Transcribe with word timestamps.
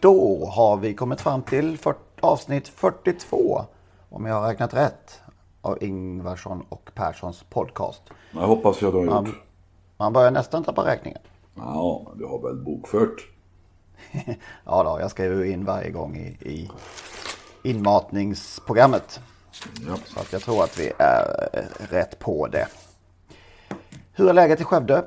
Då 0.00 0.46
har 0.46 0.76
vi 0.76 0.94
kommit 0.94 1.20
fram 1.20 1.42
till 1.42 1.78
för, 1.78 1.94
avsnitt 2.20 2.68
42, 2.68 3.64
om 4.08 4.26
jag 4.26 4.34
har 4.34 4.48
räknat 4.48 4.74
rätt, 4.74 5.20
av 5.60 5.82
Ingvarsson 5.82 6.64
och 6.68 6.90
Perssons 6.94 7.44
podcast. 7.50 8.02
Jag 8.32 8.46
hoppas 8.46 8.82
jag 8.82 8.92
du 8.92 8.96
har 8.96 9.04
gjort. 9.04 9.12
Man, 9.14 9.34
man 9.96 10.12
börjar 10.12 10.30
nästan 10.30 10.64
tappa 10.64 10.86
räkningen. 10.86 11.20
Ja, 11.54 12.12
du 12.14 12.24
har 12.24 12.42
väl 12.42 12.56
bokfört? 12.56 13.28
ja 14.64 14.82
då, 14.82 15.00
jag 15.00 15.10
skriver 15.10 15.44
in 15.44 15.64
varje 15.64 15.90
gång 15.90 16.16
i, 16.16 16.36
i 16.40 16.70
inmatningsprogrammet. 17.62 19.20
Ja. 19.86 19.96
Så 20.06 20.20
att 20.20 20.32
jag 20.32 20.42
tror 20.42 20.64
att 20.64 20.78
vi 20.78 20.92
är 20.98 21.48
rätt 21.90 22.18
på 22.18 22.46
det. 22.46 22.68
Hur 24.12 24.28
är 24.28 24.32
läget 24.32 24.60
i 24.60 24.64
Skövde? 24.64 25.04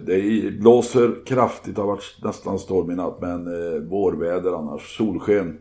Det 0.00 0.50
blåser 0.60 1.26
kraftigt, 1.26 1.74
det 1.74 1.80
har 1.80 1.88
varit 1.88 2.18
nästan 2.22 2.58
storm 2.58 2.90
i 2.90 2.94
natt, 2.94 3.20
men 3.20 3.46
eh, 3.46 3.80
vårväder 3.80 4.52
annars, 4.52 4.96
solsken. 4.96 5.58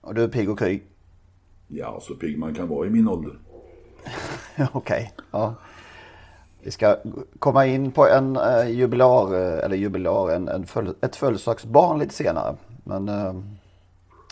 Och 0.00 0.14
du 0.14 0.22
är 0.22 0.28
pigg 0.28 0.50
och 0.50 0.58
kry? 0.58 0.80
Ja, 1.68 1.98
så 2.02 2.14
pigg 2.14 2.38
man 2.38 2.54
kan 2.54 2.68
vara 2.68 2.86
i 2.86 2.90
min 2.90 3.08
ålder. 3.08 3.38
Okej, 4.58 4.72
okay, 4.72 5.06
ja. 5.30 5.54
Vi 6.62 6.70
ska 6.70 6.96
komma 7.38 7.66
in 7.66 7.90
på 7.92 8.08
en 8.08 8.36
eh, 8.36 8.70
jubilar, 8.70 9.34
eh, 9.34 9.64
eller 9.64 9.76
jubilar, 9.76 10.30
en, 10.30 10.48
en 10.48 10.66
föl, 10.66 10.94
ett 11.00 11.16
födelsedagsbarn 11.16 11.98
lite 11.98 12.14
senare. 12.14 12.56
Men 12.84 13.08
eh, 13.08 13.34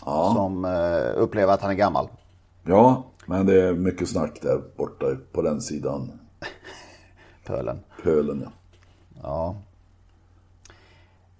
ja. 0.05 0.33
som 0.35 0.65
eh, 0.65 1.21
upplever 1.21 1.53
att 1.53 1.61
han 1.61 1.71
är 1.71 1.75
gammal. 1.75 2.07
Ja, 2.63 3.03
men 3.25 3.45
det 3.45 3.61
är 3.61 3.73
mycket 3.73 4.09
snack 4.09 4.39
där 4.41 4.61
borta 4.77 5.05
på 5.31 5.41
den 5.41 5.61
sidan. 5.61 6.11
Pölen. 7.47 7.79
Pölen, 8.03 8.41
ja. 8.45 8.51
Ja. 9.23 9.55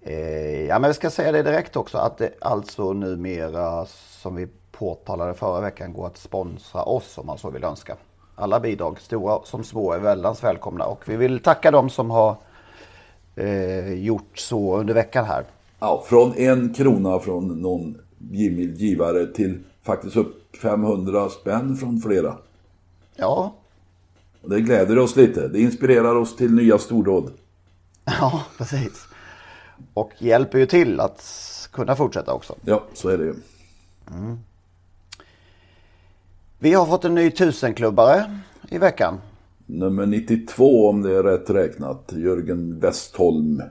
Eh, 0.00 0.66
ja, 0.66 0.78
men 0.78 0.90
vi 0.90 0.94
ska 0.94 1.10
säga 1.10 1.32
det 1.32 1.42
direkt 1.42 1.76
också 1.76 1.98
att 1.98 2.18
det 2.18 2.30
alltså 2.40 2.92
numera, 2.92 3.86
som 4.22 4.34
vi 4.34 4.48
påtalade 4.72 5.34
förra 5.34 5.60
veckan, 5.60 5.92
går 5.92 6.06
att 6.06 6.16
sponsra 6.16 6.82
oss 6.82 7.18
om 7.18 7.26
man 7.26 7.38
så 7.38 7.50
vill 7.50 7.64
önska. 7.64 7.96
Alla 8.34 8.60
bidrag, 8.60 9.00
stora 9.00 9.38
som 9.44 9.64
små, 9.64 9.92
är 9.92 9.98
väldans 9.98 10.44
välkomna 10.44 10.84
och 10.84 11.08
vi 11.08 11.16
vill 11.16 11.40
tacka 11.40 11.70
dem 11.70 11.90
som 11.90 12.10
har 12.10 12.36
eh, 13.36 13.92
gjort 13.92 14.38
så 14.38 14.76
under 14.76 14.94
veckan 14.94 15.24
här. 15.24 15.44
Ja, 15.80 16.04
från 16.06 16.34
en 16.36 16.74
krona 16.74 17.18
från 17.18 17.62
någon 17.62 17.98
givare 18.76 19.26
till 19.26 19.62
faktiskt 19.82 20.16
upp 20.16 20.56
500 20.56 21.28
spänn 21.28 21.76
från 21.76 22.00
flera. 22.00 22.36
Ja, 23.16 23.52
det 24.42 24.60
gläder 24.60 24.98
oss 24.98 25.16
lite. 25.16 25.48
Det 25.48 25.60
inspirerar 25.60 26.14
oss 26.14 26.36
till 26.36 26.54
nya 26.54 26.78
stordåd. 26.78 27.32
Ja, 28.20 28.42
precis. 28.58 29.06
Och 29.94 30.12
hjälper 30.18 30.58
ju 30.58 30.66
till 30.66 31.00
att 31.00 31.24
kunna 31.72 31.96
fortsätta 31.96 32.32
också. 32.32 32.54
Ja, 32.64 32.84
så 32.94 33.08
är 33.08 33.18
det 33.18 33.24
ju. 33.24 33.34
Mm. 34.10 34.38
Vi 36.58 36.72
har 36.74 36.86
fått 36.86 37.04
en 37.04 37.14
ny 37.14 37.30
tusenklubbare 37.30 38.40
i 38.68 38.78
veckan. 38.78 39.20
Nummer 39.66 40.06
92 40.06 40.88
om 40.88 41.02
det 41.02 41.16
är 41.16 41.22
rätt 41.22 41.50
räknat. 41.50 42.12
Jörgen 42.16 42.80
Westholm. 42.80 43.62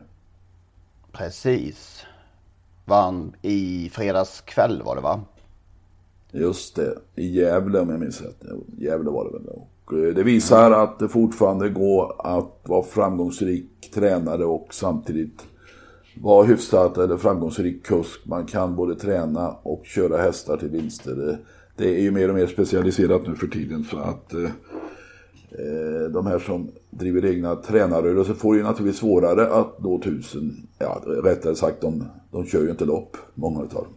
Precis. 1.12 2.04
Vann 2.86 3.34
i 3.42 3.90
fredags 3.94 4.42
kväll 4.42 4.82
var 4.82 4.96
det 4.96 5.02
va? 5.02 5.22
Just 6.32 6.76
det. 6.76 6.98
I 7.16 7.28
Gävle 7.28 7.80
om 7.80 7.90
jag 7.90 8.00
minns 8.00 8.22
rätt. 8.22 8.44
Gävle 8.78 9.10
var 9.10 9.26
det 9.26 9.32
väl. 9.32 9.46
Då. 9.46 9.68
Eh, 9.92 10.16
det 10.16 10.24
visar 10.24 10.72
att 10.72 11.00
det 11.00 11.08
fortfarande 11.08 11.70
går 11.70 12.16
att 12.18 12.62
vara 12.64 12.84
framgångsrik 12.84 13.92
tränare 13.94 14.46
och 14.46 14.68
samtidigt 14.72 15.46
vara 16.22 16.46
hyfsat 16.46 16.98
eller 16.98 17.18
framgångsrik 17.18 17.86
kusk. 17.86 18.25
Man 18.25 18.46
kan 18.46 18.75
både 18.75 18.96
träna 18.96 19.50
och 19.50 19.86
köra 19.86 20.18
hästar 20.22 20.58
till 20.58 20.70
vinster. 20.70 21.38
Det, 21.75 21.96
är 21.96 22.02
ju 22.02 22.12
mer 22.12 22.30
och 22.30 22.36
mer 22.36 22.48
specialiserat 22.48 23.28
nu 23.28 23.36
för 23.36 23.48
tiden 23.48 23.84
så 23.84 23.98
att 23.98 24.34
eh, 24.34 24.44
eh 25.52 26.12
de 26.14 26.28
här 26.28 26.40
som 26.40 26.72
driver 26.90 27.25
egna 27.25 27.56
tränarrörelser 27.56 28.34
får 28.34 28.56
ju 28.56 28.64
naturligtvis 28.64 29.00
svårare 29.00 29.48
att 29.54 29.80
nå 29.80 30.02
tusen. 30.02 30.68
Ja, 30.80 31.02
rättare 31.24 31.56
sagt, 31.56 31.81
de, 31.81 32.04
de 32.31 32.46
kör 32.46 32.62
ju 32.62 32.69
inte 32.69 32.86
lopp, 32.86 33.18
många 33.34 33.64
utav 33.64 33.84
dem. 33.84 33.94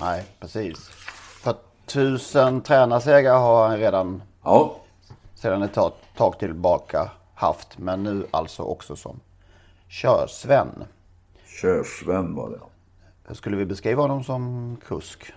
Nej, 0.00 0.24
precis. 0.40 0.78
För 1.42 1.54
tusen 1.86 2.60
tränarsägare 2.60 3.36
har 3.38 3.68
han 3.68 3.78
redan 3.78 4.22
Ja, 4.44 4.81
sedan 5.42 5.62
ett 5.62 5.74
tag, 5.74 5.92
tag 6.16 6.38
tillbaka 6.38 7.10
haft. 7.34 7.78
Men 7.78 8.02
nu 8.02 8.26
alltså 8.30 8.62
också 8.62 8.96
som 8.96 9.20
körsven. 9.88 10.68
Körsven 11.60 12.34
var 12.34 12.50
det. 12.50 12.60
Hur 13.28 13.34
skulle 13.34 13.56
vi 13.56 13.66
beskriva 13.66 14.02
honom 14.02 14.24
som 14.24 14.76
kusk? 14.88 15.32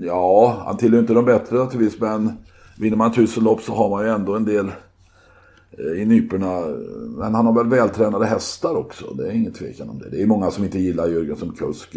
Ja, 0.00 0.62
han 0.66 0.76
tillhör 0.76 1.00
inte 1.00 1.14
de 1.14 1.24
bättre 1.24 1.56
naturligtvis. 1.56 2.00
Men 2.00 2.32
vinner 2.78 2.96
man 2.96 3.12
tusen 3.12 3.44
lopp 3.44 3.62
så 3.62 3.74
har 3.74 3.90
man 3.90 4.04
ju 4.04 4.10
ändå 4.10 4.36
en 4.36 4.44
del 4.44 4.70
eh, 5.70 6.02
i 6.02 6.04
nyporna. 6.04 6.60
Men 7.18 7.34
han 7.34 7.46
har 7.46 7.52
väl 7.52 7.66
vältränade 7.66 8.26
hästar 8.26 8.74
också. 8.74 9.14
Det 9.14 9.28
är 9.28 9.32
ingen 9.32 9.52
tvekan 9.52 9.90
om 9.90 9.98
det. 9.98 10.10
Det 10.10 10.22
är 10.22 10.26
många 10.26 10.50
som 10.50 10.64
inte 10.64 10.78
gillar 10.78 11.08
Jörgen 11.08 11.36
som 11.36 11.52
kusk. 11.52 11.96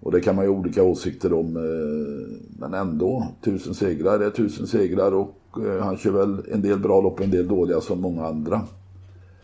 Och 0.00 0.12
det 0.12 0.20
kan 0.20 0.36
man 0.36 0.44
ju 0.44 0.50
ha 0.50 0.58
olika 0.58 0.82
åsikter 0.82 1.32
om. 1.32 1.56
Eh, 1.56 2.38
men 2.58 2.74
ändå, 2.74 3.26
tusen 3.44 3.74
segrar 3.74 4.20
är 4.20 4.30
tusen 4.30 4.66
segrar 4.66 5.14
och 5.14 5.38
Eh, 5.56 5.84
han 5.84 5.96
kör 5.96 6.10
väl 6.10 6.42
en 6.52 6.62
del 6.62 6.78
bra 6.78 7.00
lopp 7.00 7.18
och 7.18 7.24
en 7.24 7.30
del 7.30 7.48
dåliga 7.48 7.80
som 7.80 8.00
många 8.00 8.26
andra. 8.26 8.60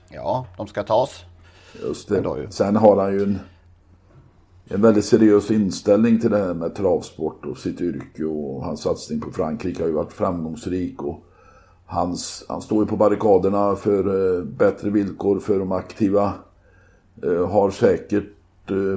Ja, 0.08 0.46
de 0.56 0.66
ska 0.66 0.82
tas. 0.82 1.24
Just 1.82 2.08
det. 2.08 2.46
Sen 2.50 2.76
har 2.76 2.96
han 2.96 3.12
ju 3.12 3.22
en, 3.22 3.38
en 4.68 4.82
väldigt 4.82 5.04
seriös 5.04 5.50
inställning 5.50 6.20
till 6.20 6.30
det 6.30 6.38
här 6.38 6.54
med 6.54 6.74
travsport 6.74 7.46
och 7.46 7.58
sitt 7.58 7.80
yrke 7.80 8.24
och 8.24 8.64
hans 8.64 8.80
satsning 8.80 9.20
på 9.20 9.30
Frankrike 9.30 9.82
har 9.82 9.88
ju 9.88 9.94
varit 9.94 10.12
framgångsrik. 10.12 11.02
Och 11.02 11.24
hans, 11.86 12.44
han 12.48 12.62
står 12.62 12.82
ju 12.84 12.86
på 12.86 12.96
barrikaderna 12.96 13.76
för 13.76 14.36
eh, 14.38 14.44
bättre 14.44 14.90
villkor 14.90 15.38
för 15.38 15.58
de 15.58 15.72
aktiva. 15.72 16.32
Har 17.48 17.70
säkert 17.70 18.32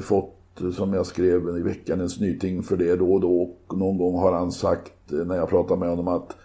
fått, 0.02 0.37
som 0.76 0.94
jag 0.94 1.06
skrev 1.06 1.58
i 1.58 1.62
veckan, 1.62 2.02
en 2.02 2.10
snyting 2.10 2.64
för 2.64 2.78
det 2.78 2.96
då 2.96 3.14
och 3.14 3.22
då. 3.22 3.56
Och 3.68 3.78
någon 3.78 3.98
gång 3.98 4.20
har 4.20 4.34
han 4.34 4.52
sagt, 4.52 5.12
eh, 5.12 5.18
när 5.18 5.36
jag 5.36 5.50
pratar 5.50 5.76
med 5.76 5.90
honom, 5.90 6.08
att 6.08 6.36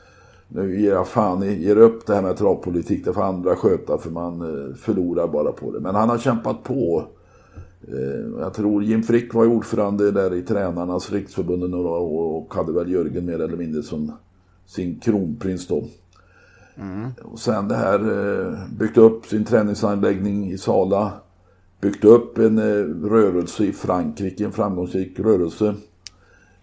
nu 0.49 0.81
ger 0.81 0.93
jag 0.93 1.09
fan 1.09 1.43
i, 1.43 1.65
ger 1.65 1.77
upp 1.77 2.06
det 2.06 2.15
här 2.15 2.22
med 2.22 2.37
travpolitik. 2.37 3.05
Det 3.05 3.12
får 3.12 3.22
andra 3.22 3.57
sköta 3.57 3.98
för 3.98 4.10
man 4.10 4.41
eh, 4.41 4.75
förlorar 4.75 5.28
bara 5.28 5.53
på 5.53 5.72
det. 5.72 5.81
Men 5.81 5.95
han 5.95 6.09
har 6.09 6.19
kämpat 6.19 6.63
på. 6.63 7.04
Eh, 7.89 8.41
jag 8.41 8.54
tror 8.54 8.84
Jim 8.84 9.03
Frick 9.03 9.34
var 9.34 9.47
ordförande 9.47 10.10
där 10.10 10.34
i 10.34 10.42
Tränarnas 10.42 11.13
riksförbund 11.13 11.71
några 11.71 11.89
år 11.89 12.36
och 12.36 12.54
hade 12.54 12.72
väl 12.72 12.92
Jörgen 12.92 13.27
mer 13.27 13.41
eller 13.41 13.57
mindre 13.57 13.83
som 13.83 14.13
sin 14.66 15.01
kronprins 15.01 15.66
då. 15.66 15.84
Mm. 16.77 17.10
Och 17.22 17.39
sen 17.39 17.69
det 17.69 17.75
här, 17.75 18.69
byggt 18.78 18.98
upp 18.98 19.27
sin 19.27 19.45
träningsanläggning 19.45 20.51
i 20.51 20.59
Sala. 20.59 21.13
Byggt 21.83 22.05
upp 22.05 22.39
en 22.39 22.59
eh, 22.59 23.09
rörelse 23.09 23.65
i 23.65 23.73
Frankrike, 23.73 24.45
en 24.45 24.53
framgångsrik 24.53 25.21
rörelse. 25.21 25.75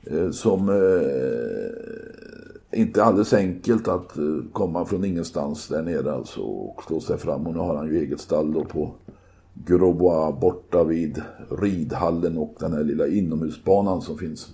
Eh, 0.04 0.30
som 0.32 0.70
eh, 0.70 2.80
inte 2.80 3.04
alldeles 3.04 3.34
enkelt 3.34 3.88
att 3.88 4.18
eh, 4.18 4.24
komma 4.54 4.86
från 4.86 5.06
ingenstans 5.06 5.68
där 5.68 5.84
nere 5.84 6.14
alltså 6.14 6.42
och 6.42 6.84
slå 6.88 7.00
sig 7.00 7.18
fram. 7.18 7.48
Och 7.48 7.54
nu 7.54 7.60
har 7.60 7.76
han 7.76 7.88
ju 7.88 8.00
eget 8.00 8.20
stall 8.20 8.54
då 8.54 8.66
på 8.66 8.92
Grosbois 9.54 10.40
borta 10.42 10.84
vid 10.84 11.22
ridhallen 11.62 12.38
och 12.38 12.56
den 12.60 12.74
här 12.74 12.84
lilla 12.84 13.08
inomhusbanan 13.08 14.02
som 14.02 14.18
finns. 14.18 14.48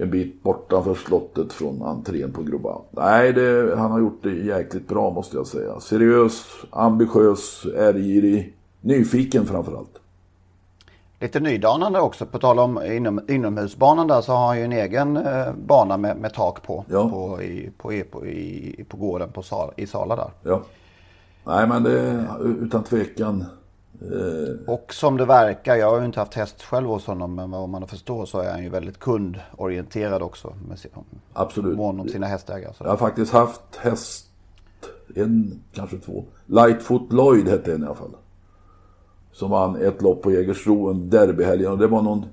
en 0.00 0.10
bit 0.10 0.42
bortanför 0.42 0.94
slottet 0.94 1.52
från 1.52 1.82
entrén 1.82 2.32
på 2.32 2.42
Grubba. 2.42 2.78
Nej, 2.90 3.32
det, 3.32 3.74
han 3.76 3.90
har 3.90 4.00
gjort 4.00 4.22
det 4.22 4.34
jäkligt 4.34 4.88
bra 4.88 5.10
måste 5.10 5.36
jag 5.36 5.46
säga. 5.46 5.80
Seriös, 5.80 6.44
ambitiös, 6.70 7.66
ärgirig, 7.76 8.57
nyfiken 8.80 9.46
framförallt. 9.46 9.98
Lite 11.20 11.40
nydanande 11.40 12.00
också, 12.00 12.26
på 12.26 12.38
tal 12.38 12.58
om 12.58 12.82
inom, 12.82 13.20
inomhusbanan 13.28 14.06
där 14.06 14.20
så 14.20 14.32
har 14.32 14.46
han 14.46 14.58
ju 14.58 14.64
en 14.64 14.72
egen 14.72 15.16
eh, 15.16 15.52
bana 15.52 15.96
med, 15.96 16.16
med, 16.16 16.34
tak 16.34 16.62
på. 16.62 16.84
Ja. 16.88 17.08
På, 17.08 17.42
i, 17.42 17.70
på, 17.78 18.02
på, 18.10 18.26
i, 18.26 18.84
på 18.88 18.96
gården 18.96 19.32
på 19.32 19.42
Sal, 19.42 19.72
i 19.76 19.86
Sala 19.86 20.16
där. 20.16 20.30
Ja. 20.42 20.62
Nej 21.44 21.66
men 21.66 21.82
det 21.82 22.00
är 22.00 22.46
utan 22.62 22.84
tvekan. 22.84 23.44
Eh... 24.00 24.72
Och 24.72 24.94
som 24.94 25.16
det 25.16 25.24
verkar, 25.24 25.76
jag 25.76 25.90
har 25.90 25.98
ju 25.98 26.06
inte 26.06 26.20
haft 26.20 26.34
häst 26.34 26.62
själv 26.62 26.88
hos 26.88 27.06
honom, 27.06 27.34
men 27.34 27.50
vad 27.50 27.68
man 27.68 27.86
förstår 27.86 28.26
så 28.26 28.40
är 28.40 28.50
han 28.50 28.62
ju 28.62 28.68
väldigt 28.68 28.98
kundorienterad 28.98 30.22
också. 30.22 30.54
Med 30.68 30.78
sin, 30.78 30.90
Absolut. 31.32 31.76
Mån 31.76 32.00
om 32.00 32.08
sina 32.08 32.26
hästägare. 32.26 32.72
Jag 32.78 32.88
har 32.88 32.96
faktiskt 32.96 33.32
haft 33.32 33.76
häst, 33.76 34.26
en, 35.14 35.60
kanske 35.72 35.98
två. 35.98 36.24
Lightfoot 36.46 37.12
Lloyd 37.12 37.48
hette 37.48 37.74
en 37.74 37.82
i 37.82 37.86
alla 37.86 37.94
fall 37.94 38.14
som 39.38 39.50
vann 39.50 39.76
ett 39.76 40.02
lopp 40.02 40.22
på 40.22 40.32
Jägersro, 40.32 40.90
en 40.90 41.10
derbyhelgen. 41.10 41.72
Och 41.72 41.78
det 41.78 41.86
var 41.86 42.02
någon 42.02 42.24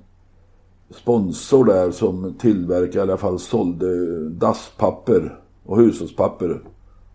sponsor 0.90 1.64
där 1.64 1.90
som 1.90 2.34
tillverkade, 2.38 2.98
i 2.98 3.00
alla 3.00 3.16
fall 3.16 3.38
sålde 3.38 3.88
dasspapper 4.28 5.38
och 5.66 5.76
hushållspapper. 5.76 6.60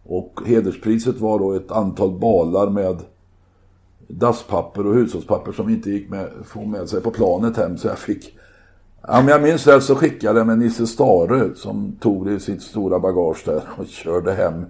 Och 0.04 0.40
hederspriset 0.46 1.20
var 1.20 1.40
då 1.40 1.54
ett 1.54 1.72
antal 1.72 2.20
balar 2.20 2.70
med 2.70 2.98
dasspapper 4.08 4.88
och 4.88 4.94
hushållspapper 4.94 5.52
som 5.52 5.70
inte 5.70 5.92
gick 5.92 6.10
med, 6.10 6.30
få 6.46 6.66
med 6.66 6.90
sig 6.90 7.02
på 7.02 7.12
planet 7.12 7.58
hem. 7.58 7.78
Så 7.78 7.88
jag 7.88 8.00
fick... 8.00 8.38
Om 9.02 9.28
jag 9.28 9.42
minns 9.42 9.68
rätt 9.68 9.84
så 9.84 9.96
skickade 9.96 10.40
jag 10.40 10.48
med 10.48 10.60
Nisse 10.60 10.88
Stare 10.88 11.56
som 11.56 11.96
tog 12.00 12.26
det 12.26 12.34
i 12.34 12.40
sitt 12.40 12.62
stora 12.62 13.00
bagage 13.00 13.44
där 13.46 13.64
och 13.78 13.88
körde 13.88 14.34
hem 14.34 14.66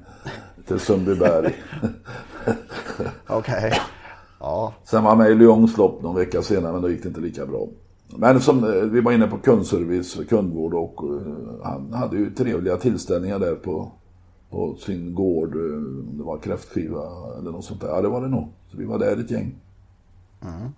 till 0.67 0.79
Sundbyberg. 0.79 1.55
Okej. 3.27 3.67
Okay. 3.67 3.73
Ja. 4.41 4.73
Sen 4.83 5.03
var 5.03 5.09
han 5.09 5.17
med 5.17 5.31
i 5.31 5.35
Lyons 5.35 5.77
lopp 5.77 6.01
någon 6.01 6.15
vecka 6.15 6.41
senare 6.41 6.73
men 6.73 6.81
då 6.81 6.89
gick 6.89 7.03
det 7.03 7.07
inte 7.07 7.21
lika 7.21 7.45
bra. 7.45 7.67
Men 8.07 8.41
som, 8.41 8.63
eh, 8.63 8.81
vi 8.81 9.01
var 9.01 9.11
inne 9.11 9.27
på 9.27 9.37
kundservice, 9.37 10.19
kundvård 10.29 10.73
och 10.73 11.03
uh, 11.03 11.21
han 11.63 11.93
hade 11.93 12.17
ju 12.17 12.31
trevliga 12.31 12.77
tillställningar 12.77 13.39
där 13.39 13.55
på, 13.55 13.91
på 14.49 14.75
sin 14.75 15.15
gård. 15.15 15.55
Uh, 15.55 16.03
det 16.03 16.23
var 16.23 16.37
kräftskiva 16.37 17.03
eller 17.37 17.51
något 17.51 17.65
sånt 17.65 17.81
där. 17.81 17.87
Ja 17.87 18.01
det 18.01 18.07
var 18.07 18.21
det 18.21 18.27
nog. 18.27 18.47
Så 18.71 18.77
vi 18.77 18.85
var 18.85 18.99
där 18.99 19.17
ett 19.17 19.31
gäng. 19.31 19.55
Mm. 20.41 20.69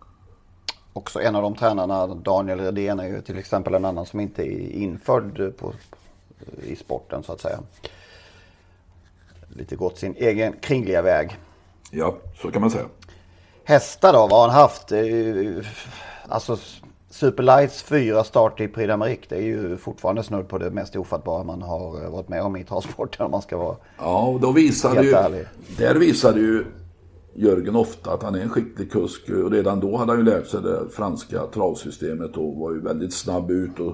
Också 0.94 1.22
en 1.22 1.36
av 1.36 1.42
de 1.42 1.56
tränarna, 1.56 2.08
Daniel 2.08 2.60
Redén, 2.60 3.00
är 3.00 3.08
ju 3.08 3.22
till 3.22 3.38
exempel 3.38 3.74
en 3.74 3.86
annan 3.86 4.06
som 4.06 4.20
inte 4.20 4.44
är 4.44 4.70
införd 4.72 5.58
på, 5.58 5.74
i 6.64 6.76
sporten 6.76 7.24
så 7.24 7.34
att 7.34 7.42
säga. 7.42 7.60
Lite 9.50 9.76
gått 9.76 9.98
sin 9.98 10.16
egen 10.18 10.54
kringliga 10.62 11.02
väg. 11.02 11.38
Ja, 11.92 12.16
så 12.42 12.52
kan 12.52 12.62
man 12.62 12.72
säga. 12.72 12.86
Hästar 13.66 14.14
då, 14.14 14.20
vad 14.20 14.32
har 14.32 14.48
han 14.50 14.62
haft? 14.62 14.92
Alltså 16.28 16.58
Superlights 17.10 17.84
fyra 17.84 18.24
starter 18.24 18.64
i 18.64 18.68
Prix 18.68 18.90
d'Amérique, 18.92 19.26
det 19.30 19.36
är 19.36 19.42
ju 19.42 19.78
fortfarande 19.78 20.24
snudd 20.24 20.48
på 20.48 20.58
det 20.58 20.70
mest 20.72 20.96
ofattbara 20.96 21.44
man 21.44 21.62
har 21.62 22.10
varit 22.10 22.30
med 22.30 22.42
om 22.42 22.56
i 22.56 22.64
travsporten 22.64 23.26
om 23.26 23.32
man 23.32 23.42
ska 23.42 23.58
vara 23.58 23.76
Ja, 23.98 24.28
och 24.28 24.40
då 24.40 24.52
visade 24.52 25.04
ju, 25.04 25.12
ärlig. 25.14 25.46
där 25.78 25.96
visade 25.96 26.40
ju 26.40 26.66
Jörgen 27.36 27.76
ofta 27.76 28.12
att 28.14 28.24
han 28.24 28.36
är 28.36 28.40
en 28.40 28.50
skicklig 28.50 28.92
kusk 28.92 29.30
och 29.30 29.52
redan 29.52 29.80
då 29.80 29.98
hade 29.98 30.12
han 30.12 30.20
ju 30.20 30.26
lärt 30.26 30.48
sig 30.48 30.62
det 30.62 30.90
franska 30.92 31.42
travsystemet 31.54 32.38
och 32.38 32.56
var 32.56 32.72
ju 32.72 32.82
väldigt 32.82 33.14
snabb 33.14 33.52
ut 33.52 33.80
och 33.80 33.94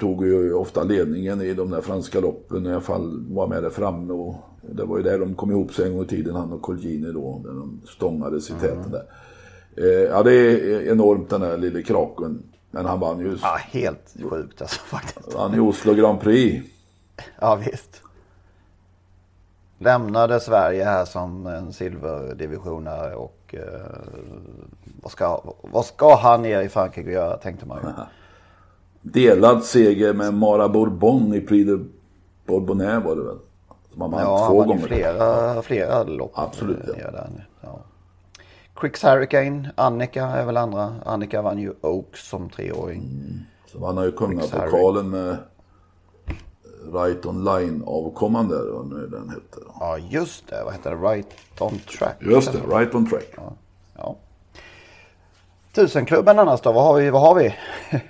tog 0.00 0.26
ju 0.26 0.54
ofta 0.54 0.82
ledningen 0.82 1.40
i 1.42 1.54
de 1.54 1.70
där 1.70 1.80
franska 1.80 2.20
loppen 2.20 2.66
i 2.66 2.72
alla 2.72 2.80
fall 2.80 3.24
var 3.30 3.46
med 3.46 3.62
där 3.62 3.70
framme 3.70 4.12
och 4.12 4.34
det 4.72 4.84
var 4.84 4.96
ju 4.96 5.02
där 5.02 5.18
de 5.18 5.34
kom 5.34 5.50
ihop 5.50 5.74
sig 5.74 5.86
en 5.86 5.92
gång 5.92 6.04
i 6.04 6.08
tiden, 6.08 6.34
han 6.34 6.52
och 6.52 6.62
Colgjini 6.62 7.12
då, 7.12 7.40
när 7.44 7.52
de 7.52 7.80
stångades 7.86 8.50
i 8.50 8.52
mm. 8.52 8.62
täten 8.62 8.90
där. 8.90 9.04
Eh, 9.76 10.10
ja, 10.10 10.22
det 10.22 10.32
är 10.32 10.92
enormt 10.92 11.30
den 11.30 11.40
där 11.40 11.56
lille 11.56 11.82
kraken. 11.82 12.42
Men 12.70 12.86
han 12.86 13.00
vann 13.00 13.20
ju... 13.20 13.38
Ja, 13.42 13.58
helt 13.60 14.16
sjukt 14.30 14.62
alltså 14.62 14.80
faktiskt. 14.80 15.34
Han 15.36 15.54
i 15.54 15.58
Oslo 15.58 15.94
Grand 15.94 16.20
Prix. 16.20 16.66
Ja, 17.40 17.54
visst. 17.54 18.02
Lämnade 19.78 20.40
Sverige 20.40 20.84
här 20.84 21.04
som 21.04 21.46
en 21.46 21.72
silverdivisionare 21.72 23.14
och 23.14 23.54
eh, 23.54 23.62
vad, 25.02 25.12
ska, 25.12 25.54
vad 25.62 25.84
ska 25.84 26.16
han 26.16 26.42
ner 26.42 26.62
i 26.62 26.68
Frankrike 26.68 27.10
göra 27.10 27.36
tänkte 27.36 27.66
man 27.66 27.78
ju. 27.82 27.88
Delad 29.10 29.64
seger 29.64 30.12
med 30.12 30.34
Mara 30.34 30.68
Bourbon 30.68 31.34
i 31.34 31.40
Prix 31.40 31.66
de 31.66 31.92
Bourbonnais 32.46 33.04
var 33.04 33.16
det 33.16 33.22
väl? 33.22 33.38
Man 33.96 34.12
ja, 34.12 34.46
två 34.48 34.58
han 34.58 34.68
gånger. 34.68 34.86
Flera, 34.86 35.62
flera 35.62 36.02
lopp. 36.02 36.32
Absolut. 36.34 36.78
Ja. 36.86 37.10
Där. 37.10 37.46
Ja. 37.60 37.78
Quicks 38.74 39.04
Hurricane, 39.04 39.70
Annika 39.74 40.24
är 40.24 40.46
väl 40.46 40.56
andra. 40.56 40.94
Annika 41.04 41.42
vann 41.42 41.58
ju 41.58 41.72
Oaks 41.80 42.28
som 42.28 42.50
treåring. 42.50 43.02
Mm. 43.02 43.40
Så 43.66 43.78
vann 43.78 43.96
han 43.96 44.06
ju 44.06 44.12
kungapokalen 44.12 45.10
med 45.10 45.36
Right 46.92 47.26
On 47.26 47.44
Line-avkomman 47.44 48.48
där, 48.48 48.70
vad 48.72 48.86
nu 48.86 49.06
den 49.06 49.28
hette. 49.28 49.60
Ja, 49.80 49.98
just 49.98 50.48
det. 50.48 50.64
Vad 50.64 50.72
heter 50.72 50.90
det? 50.90 50.96
Right 50.96 51.26
On 51.58 51.78
Track? 51.78 52.16
Just 52.20 52.52
det, 52.52 52.58
Right 52.58 52.94
On 52.94 53.10
Track. 53.10 53.28
Ja. 53.36 53.52
ja. 53.96 54.16
Tusenklubben 55.72 56.38
annars 56.38 56.60
då? 56.60 56.72
Vad 56.72 56.84
har 56.84 57.00
vi? 57.00 57.10
Vad 57.10 57.22
har 57.22 57.34
vi? 57.34 57.54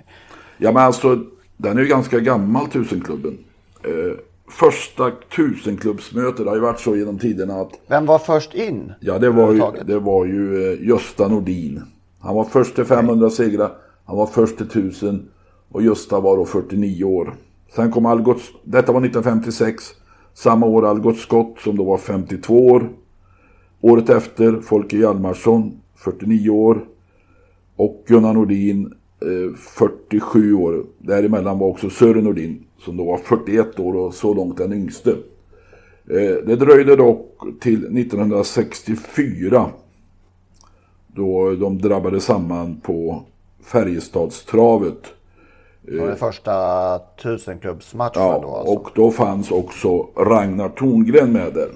ja, 0.58 0.72
men 0.72 0.76
alltså, 0.76 1.24
den 1.56 1.76
är 1.76 1.82
ju 1.82 1.88
ganska 1.88 2.20
gammal, 2.20 2.66
Tusenklubben. 2.66 3.38
Eh, 3.84 4.18
första 4.48 5.10
tusenklubbsmötet. 5.36 6.36
Det 6.36 6.50
har 6.50 6.56
ju 6.56 6.62
varit 6.62 6.80
så 6.80 6.96
genom 6.96 7.18
tiderna 7.18 7.54
att... 7.54 7.70
Vem 7.86 8.06
var 8.06 8.18
först 8.18 8.54
in? 8.54 8.92
Ja, 9.00 9.18
det 9.18 9.30
var 9.30 9.52
ju, 9.52 9.84
det 9.84 9.98
var 9.98 10.24
ju 10.24 10.72
eh, 10.72 10.88
Gösta 10.88 11.28
Nordin. 11.28 11.82
Han 12.20 12.34
var 12.34 12.44
först 12.44 12.74
till 12.74 12.84
500 12.84 13.30
segrar. 13.30 13.70
Han 14.04 14.16
var 14.16 14.26
först 14.26 14.56
till 14.56 14.66
1000. 14.66 15.28
Och 15.68 15.82
Gösta 15.82 16.20
var 16.20 16.36
då 16.36 16.44
49 16.44 17.04
år. 17.04 17.34
Sen 17.74 17.90
kom 17.92 18.06
Algot... 18.06 18.40
Detta 18.64 18.92
var 18.92 19.00
1956. 19.00 19.84
Samma 20.34 20.66
år 20.66 20.86
Algot 20.86 21.18
Scott 21.18 21.58
som 21.58 21.76
då 21.76 21.84
var 21.84 21.98
52 21.98 22.66
år. 22.66 22.88
Året 23.80 24.10
efter 24.10 24.60
Folke 24.60 24.96
Hjalmarsson, 24.96 25.80
49 25.96 26.50
år. 26.50 26.84
Och 27.76 28.04
Gunnar 28.06 28.32
Nordin, 28.34 28.94
47 29.56 30.50
eh, 30.50 30.60
år. 30.60 30.84
Däremellan 30.98 31.58
var 31.58 31.66
också 31.66 31.90
Sören 31.90 32.24
Nordin, 32.24 32.64
som 32.78 32.96
då 32.96 33.04
var 33.04 33.18
41 33.18 33.78
år 33.78 33.96
och 33.96 34.14
så 34.14 34.34
långt 34.34 34.58
den 34.58 34.72
yngste. 34.72 35.10
Eh, 36.10 36.46
det 36.46 36.56
dröjde 36.56 36.96
dock 36.96 37.42
till 37.60 37.98
1964 37.98 39.70
då 41.06 41.54
de 41.54 41.78
drabbade 41.78 42.20
samman 42.20 42.80
på 42.80 43.22
Färjestadstravet. 43.64 44.98
Det 45.82 45.98
var 45.98 46.06
den 46.06 46.16
första 46.16 46.52
tusenklubbsmatchen 46.98 48.22
ja, 48.22 48.40
då 48.42 48.56
alltså. 48.56 48.74
och 48.74 48.90
då 48.94 49.10
fanns 49.10 49.50
också 49.50 50.08
Ragnar 50.16 50.68
Torngren 50.68 51.32
med 51.32 51.54
där. 51.54 51.70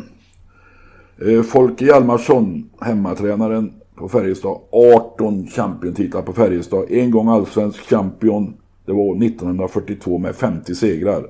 Eh, 1.28 1.42
Folke 1.42 1.84
Hjalmarsson, 1.84 2.70
hemmatränaren 2.80 3.79
på 4.00 4.08
Färjestad, 4.08 4.58
18 4.70 5.46
championtitlar 5.46 6.22
på 6.22 6.32
Färjestad, 6.32 6.90
en 6.90 7.10
gång 7.10 7.28
allsvensk 7.28 7.80
champion, 7.80 8.54
det 8.86 8.92
var 8.92 9.24
1942 9.24 10.18
med 10.18 10.34
50 10.34 10.74
segrar. 10.74 11.26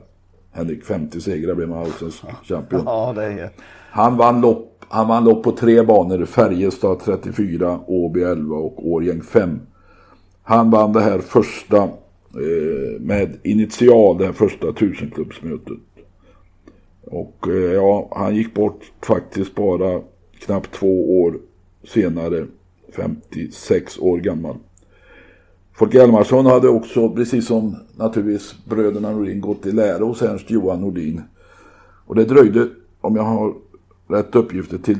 Henrik 0.52 0.84
50 0.84 1.20
segrar 1.20 1.54
blev 1.54 1.68
man 1.68 1.78
allsvensk 1.78 2.24
champion. 2.42 2.82
Ja, 2.86 3.12
det 3.16 3.24
är... 3.24 3.50
Han 3.90 4.16
vann 4.16 4.40
lopp, 4.40 4.84
han 4.88 5.08
vann 5.08 5.24
lopp 5.24 5.42
på 5.42 5.52
tre 5.52 5.82
banor. 5.82 6.24
Färjestad 6.24 7.00
34, 7.04 7.80
Åby 7.86 8.22
11 8.22 8.56
och 8.56 8.88
Årgäng 8.88 9.22
5. 9.22 9.60
Han 10.42 10.70
vann 10.70 10.92
det 10.92 11.00
här 11.00 11.18
första 11.18 11.76
eh, 11.76 13.00
med 13.00 13.38
initial, 13.42 14.18
det 14.18 14.26
här 14.26 14.32
första 14.32 14.72
tusenklubbsmötet. 14.72 15.78
Och 17.04 17.48
eh, 17.48 17.72
ja, 17.72 18.08
han 18.16 18.36
gick 18.36 18.54
bort 18.54 18.92
faktiskt 19.02 19.54
bara 19.54 20.00
knappt 20.38 20.72
två 20.72 21.22
år 21.22 21.38
senare, 21.84 22.46
56 22.92 23.98
år 23.98 24.18
gammal. 24.18 24.56
Folke 25.72 25.98
Hjalmarsson 25.98 26.46
hade 26.46 26.68
också, 26.68 27.10
precis 27.10 27.46
som 27.46 27.76
naturligtvis 27.96 28.54
bröderna 28.64 29.10
Nordin, 29.10 29.40
gått 29.40 29.66
i 29.66 29.72
lära 29.72 30.04
hos 30.04 30.22
Ernst 30.22 30.50
Johan 30.50 30.80
Nordin. 30.80 31.22
Och 32.06 32.14
det 32.14 32.24
dröjde, 32.24 32.68
om 33.00 33.16
jag 33.16 33.22
har 33.22 33.54
rätt 34.08 34.34
uppgifter, 34.34 34.78
till 34.78 34.98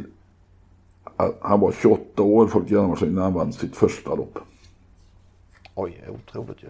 att 1.16 1.36
han 1.40 1.60
var 1.60 1.72
28 1.72 2.22
år, 2.22 2.46
Folke 2.46 2.74
Hjalmarsson, 2.74 3.08
innan 3.08 3.24
han 3.24 3.34
vann 3.34 3.52
sitt 3.52 3.76
första 3.76 4.14
lopp. 4.14 4.38
Oj, 5.74 6.04
otroligt 6.08 6.62
ju. 6.62 6.68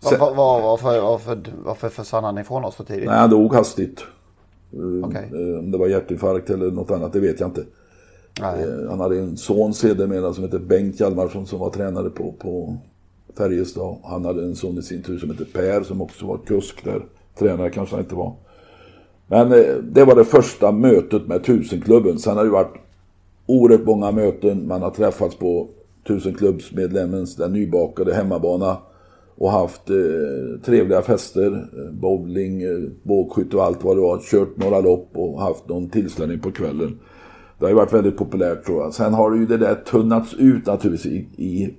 Sen, 0.00 0.20
var, 0.20 0.34
var, 0.34 0.62
varför, 0.62 1.00
varför, 1.00 1.42
varför 1.64 1.88
försvann 1.88 2.24
han 2.24 2.38
ifrån 2.38 2.64
oss 2.64 2.74
så 2.74 2.84
tidigt? 2.84 3.06
Nej, 3.06 3.18
han 3.18 3.30
dog 3.30 3.54
hastigt. 3.54 4.04
Okay. 5.04 5.24
Eh, 5.24 5.58
om 5.58 5.70
det 5.70 5.78
var 5.78 5.86
hjärtinfarkt 5.86 6.50
eller 6.50 6.70
något 6.70 6.90
annat, 6.90 7.12
det 7.12 7.20
vet 7.20 7.40
jag 7.40 7.48
inte. 7.48 7.64
Nej. 8.40 8.62
Eh, 8.62 8.90
han 8.90 9.00
hade 9.00 9.18
en 9.18 9.36
son 9.36 9.74
sedermera 9.74 10.34
som 10.34 10.44
hette 10.44 10.58
Bengt 10.58 11.00
Hjalmarsson 11.00 11.46
som 11.46 11.58
var 11.58 11.70
tränare 11.70 12.10
på, 12.10 12.32
på 12.38 12.76
Färjestad. 13.36 13.96
Han 14.04 14.24
hade 14.24 14.42
en 14.42 14.56
son 14.56 14.78
i 14.78 14.82
sin 14.82 15.02
tur 15.02 15.18
som 15.18 15.30
hette 15.30 15.44
Per 15.44 15.82
som 15.82 16.02
också 16.02 16.26
var 16.26 16.38
kusk 16.38 16.84
där. 16.84 17.02
Tränare 17.38 17.70
kanske 17.70 17.94
han 17.94 18.04
inte 18.04 18.14
var. 18.14 18.34
Men 19.26 19.52
eh, 19.52 19.76
det 19.82 20.04
var 20.04 20.14
det 20.14 20.24
första 20.24 20.72
mötet 20.72 21.26
med 21.26 21.44
tusenklubben. 21.44 22.18
Sen 22.18 22.36
har 22.36 22.44
det 22.44 22.50
varit 22.50 22.76
oerhört 23.46 23.86
många 23.86 24.10
möten. 24.10 24.68
Man 24.68 24.82
har 24.82 24.90
träffats 24.90 25.36
på 25.36 25.68
tusenklubbsmedlemmens, 26.06 27.36
den 27.36 27.52
nybakade 27.52 28.14
hemmabana 28.14 28.76
och 29.36 29.50
haft 29.50 29.90
eh, 29.90 30.60
trevliga 30.64 31.02
fester, 31.02 31.52
eh, 31.52 31.92
bowling, 31.92 32.62
eh, 32.62 32.78
bågskytte 33.02 33.56
och 33.56 33.64
allt 33.64 33.84
vad 33.84 33.96
det 33.96 34.00
var. 34.00 34.18
Kört 34.18 34.56
några 34.56 34.80
lopp 34.80 35.08
och 35.14 35.40
haft 35.40 35.68
någon 35.68 35.90
tillställning 35.90 36.40
på 36.40 36.52
kvällen. 36.52 36.98
Det 37.58 37.64
har 37.64 37.68
ju 37.68 37.76
varit 37.76 37.92
väldigt 37.92 38.16
populärt 38.16 38.64
tror 38.64 38.82
jag. 38.82 38.94
Sen 38.94 39.14
har 39.14 39.34
ju 39.34 39.46
det 39.46 39.56
där 39.56 39.74
tunnats 39.74 40.34
ut 40.34 40.66
naturligtvis 40.66 41.12
i, 41.12 41.44
i, 41.44 41.74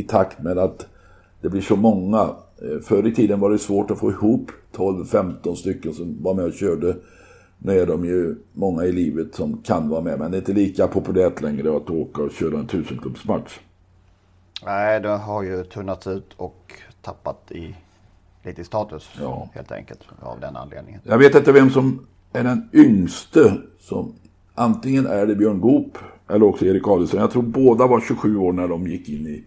i 0.00 0.02
takt 0.02 0.42
med 0.42 0.58
att 0.58 0.86
det 1.40 1.48
blir 1.48 1.62
så 1.62 1.76
många. 1.76 2.20
Eh, 2.62 2.80
förr 2.82 3.06
i 3.06 3.14
tiden 3.14 3.40
var 3.40 3.50
det 3.50 3.58
svårt 3.58 3.90
att 3.90 3.98
få 3.98 4.10
ihop 4.10 4.50
12-15 4.76 5.54
stycken 5.54 5.94
som 5.94 6.22
var 6.22 6.34
med 6.34 6.44
och 6.44 6.52
körde. 6.52 6.96
Nu 7.58 7.80
är 7.80 7.86
de 7.86 8.04
ju 8.04 8.36
många 8.52 8.84
i 8.84 8.92
livet 8.92 9.34
som 9.34 9.62
kan 9.62 9.88
vara 9.88 10.00
med. 10.00 10.18
Men 10.18 10.30
det 10.30 10.36
är 10.36 10.38
inte 10.38 10.52
lika 10.52 10.88
populärt 10.88 11.40
längre 11.40 11.76
att 11.76 11.90
åka 11.90 12.22
och 12.22 12.32
köra 12.32 12.58
en 12.58 12.66
tusenklubbsmatch. 12.66 13.58
Nej, 14.64 15.00
det 15.00 15.08
har 15.08 15.42
ju 15.42 15.64
tunnats 15.64 16.06
ut 16.06 16.34
och 16.36 16.72
tappat 17.02 17.52
i 17.52 17.76
lite 18.42 18.64
status 18.64 19.10
ja. 19.20 19.48
helt 19.54 19.72
enkelt 19.72 20.00
av 20.20 20.40
den 20.40 20.56
anledningen. 20.56 21.00
Jag 21.04 21.18
vet 21.18 21.34
inte 21.34 21.52
vem 21.52 21.70
som 21.70 22.06
är 22.32 22.44
den 22.44 22.68
yngste 22.72 23.52
som 23.80 24.14
antingen 24.58 25.06
är 25.06 25.26
det 25.26 25.34
Björn 25.34 25.60
Goop 25.60 25.98
eller 26.28 26.46
också 26.46 26.66
Erik 26.66 26.88
Adielsson. 26.88 27.20
Jag 27.20 27.30
tror 27.30 27.42
båda 27.42 27.86
var 27.86 28.00
27 28.00 28.36
år 28.36 28.52
när 28.52 28.68
de 28.68 28.86
gick 28.86 29.08
in 29.08 29.26
i 29.26 29.44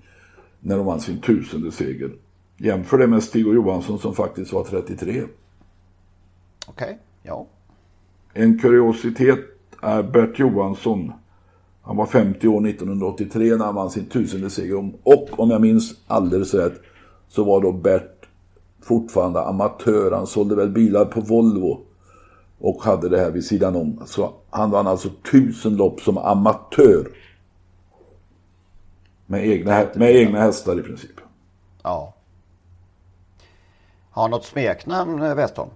när 0.59 0.77
de 0.77 0.85
vann 0.85 0.99
sin 0.99 1.21
tusende 1.21 1.71
seger. 1.71 2.11
Jämför 2.57 2.97
det 2.97 3.07
med 3.07 3.23
Stig 3.23 3.47
och 3.47 3.55
Johansson 3.55 3.99
som 3.99 4.15
faktiskt 4.15 4.53
var 4.53 4.63
33. 4.63 5.11
Okej, 5.11 5.29
okay, 6.67 6.95
ja. 7.23 7.47
En 8.33 8.59
kuriositet 8.59 9.39
är 9.81 10.03
Bert 10.03 10.39
Johansson 10.39 11.11
han 11.81 11.97
var 11.97 12.05
50 12.05 12.47
år 12.47 12.67
1983 12.67 13.55
när 13.55 13.65
han 13.65 13.75
vann 13.75 13.89
sin 13.89 14.05
tusende 14.05 14.49
seger. 14.49 14.91
Och 15.03 15.39
om 15.39 15.49
jag 15.49 15.61
minns 15.61 15.93
alldeles 16.07 16.53
rätt 16.53 16.81
så 17.27 17.43
var 17.43 17.61
då 17.61 17.71
Bert 17.71 18.25
fortfarande 18.81 19.41
amatör. 19.41 20.11
Han 20.11 20.27
sålde 20.27 20.55
väl 20.55 20.69
bilar 20.69 21.05
på 21.05 21.21
Volvo. 21.21 21.79
Och 22.61 22.83
hade 22.83 23.09
det 23.09 23.19
här 23.19 23.31
vid 23.31 23.45
sidan 23.45 23.75
om. 23.75 24.03
Så 24.05 24.33
han 24.49 24.71
vann 24.71 24.87
alltså 24.87 25.09
tusen 25.31 25.75
lopp 25.75 26.01
som 26.01 26.17
amatör. 26.17 27.07
Med 29.25 29.47
egna, 29.47 29.85
med 29.95 30.15
egna 30.15 30.39
hästar 30.39 30.79
i 30.79 30.83
princip. 30.83 31.21
Ja. 31.83 32.13
Har 34.11 34.29
något 34.29 34.45
smeknamn 34.45 35.21
eh, 35.21 35.35
Westholm? 35.35 35.69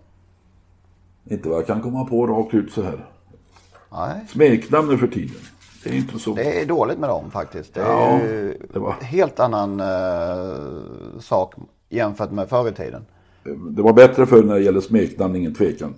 Inte 1.29 1.49
vad 1.49 1.57
jag 1.57 1.67
kan 1.67 1.81
komma 1.81 2.05
på 2.05 2.27
rakt 2.27 2.53
ut 2.53 2.71
så 2.71 2.81
här. 2.81 3.05
Nej. 3.91 4.25
Smeknamn 4.29 4.89
nu 4.89 4.97
för 4.97 5.07
tiden. 5.07 5.41
Det 5.83 5.89
är 5.89 5.93
inte 5.93 6.19
så. 6.19 6.33
Det 6.33 6.61
är 6.61 6.65
dåligt 6.65 6.99
med 6.99 7.09
dem 7.09 7.31
faktiskt. 7.31 7.73
Det 7.73 7.81
är 7.81 7.85
ja, 7.85 8.19
det 8.73 8.79
var... 8.79 8.91
helt 8.91 9.39
annan 9.39 9.79
uh, 9.79 11.19
sak 11.19 11.53
jämfört 11.89 12.31
med 12.31 12.49
förr 12.49 12.69
i 12.69 12.71
tiden. 12.71 13.05
Det 13.69 13.81
var 13.81 13.93
bättre 13.93 14.25
förr 14.25 14.43
när 14.43 14.53
det 14.53 14.61
gäller 14.61 14.81
smeknamn, 14.81 15.35
ingen 15.35 15.53
tvekan. 15.53 15.95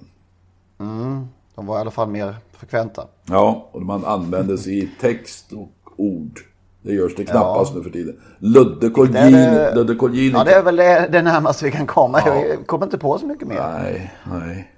Mm, 0.80 1.28
de 1.56 1.66
var 1.66 1.78
i 1.78 1.82
alla 1.82 1.92
fall 1.92 2.10
mer 2.10 2.36
frekventa. 2.52 3.08
Ja, 3.26 3.68
och 3.72 3.82
man 3.82 4.06
användes 4.06 4.68
i 4.68 4.90
text 5.02 5.54
och 5.54 5.92
ord. 5.96 6.40
Det 6.82 6.94
görs 6.94 7.16
det 7.16 7.26
knappast 7.26 7.72
ja. 7.72 7.78
nu 7.78 7.84
för 7.84 7.90
tiden. 7.90 8.20
Ludde 8.40 8.90
Kolgin. 8.90 9.32
Det, 9.32 9.76
Ludde. 9.76 9.94
Ja, 10.14 10.44
det 10.44 10.54
är 10.54 10.64
väl 10.64 10.76
det, 10.76 11.08
det 11.12 11.22
närmaste 11.22 11.66
vi 11.66 11.72
kan 11.72 11.88
komma. 11.88 12.22
Ja. 12.26 12.36
Jag 12.36 12.68
kommer 12.68 12.86
inte 12.86 12.98
på 12.98 13.18
så 13.18 13.26
mycket 13.26 13.48
mer. 13.48 13.72
Nej, 13.74 14.14
nej. 14.32 14.74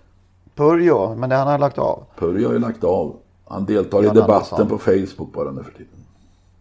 Purjo, 0.55 1.15
men 1.15 1.29
det 1.29 1.35
han 1.35 1.47
har 1.47 1.57
lagt 1.57 1.77
av. 1.77 2.03
Purjo 2.17 2.47
har 2.47 2.53
ju 2.53 2.59
lagt 2.59 2.83
av. 2.83 3.15
Han 3.47 3.65
deltar 3.65 4.03
Jan 4.03 4.17
i 4.17 4.19
debatten 4.19 4.61
Andersson. 4.61 4.67
på 4.67 4.77
Facebook 4.77 5.33
bara 5.33 5.51
nu 5.51 5.63
för 5.63 5.71
tiden. 5.71 6.05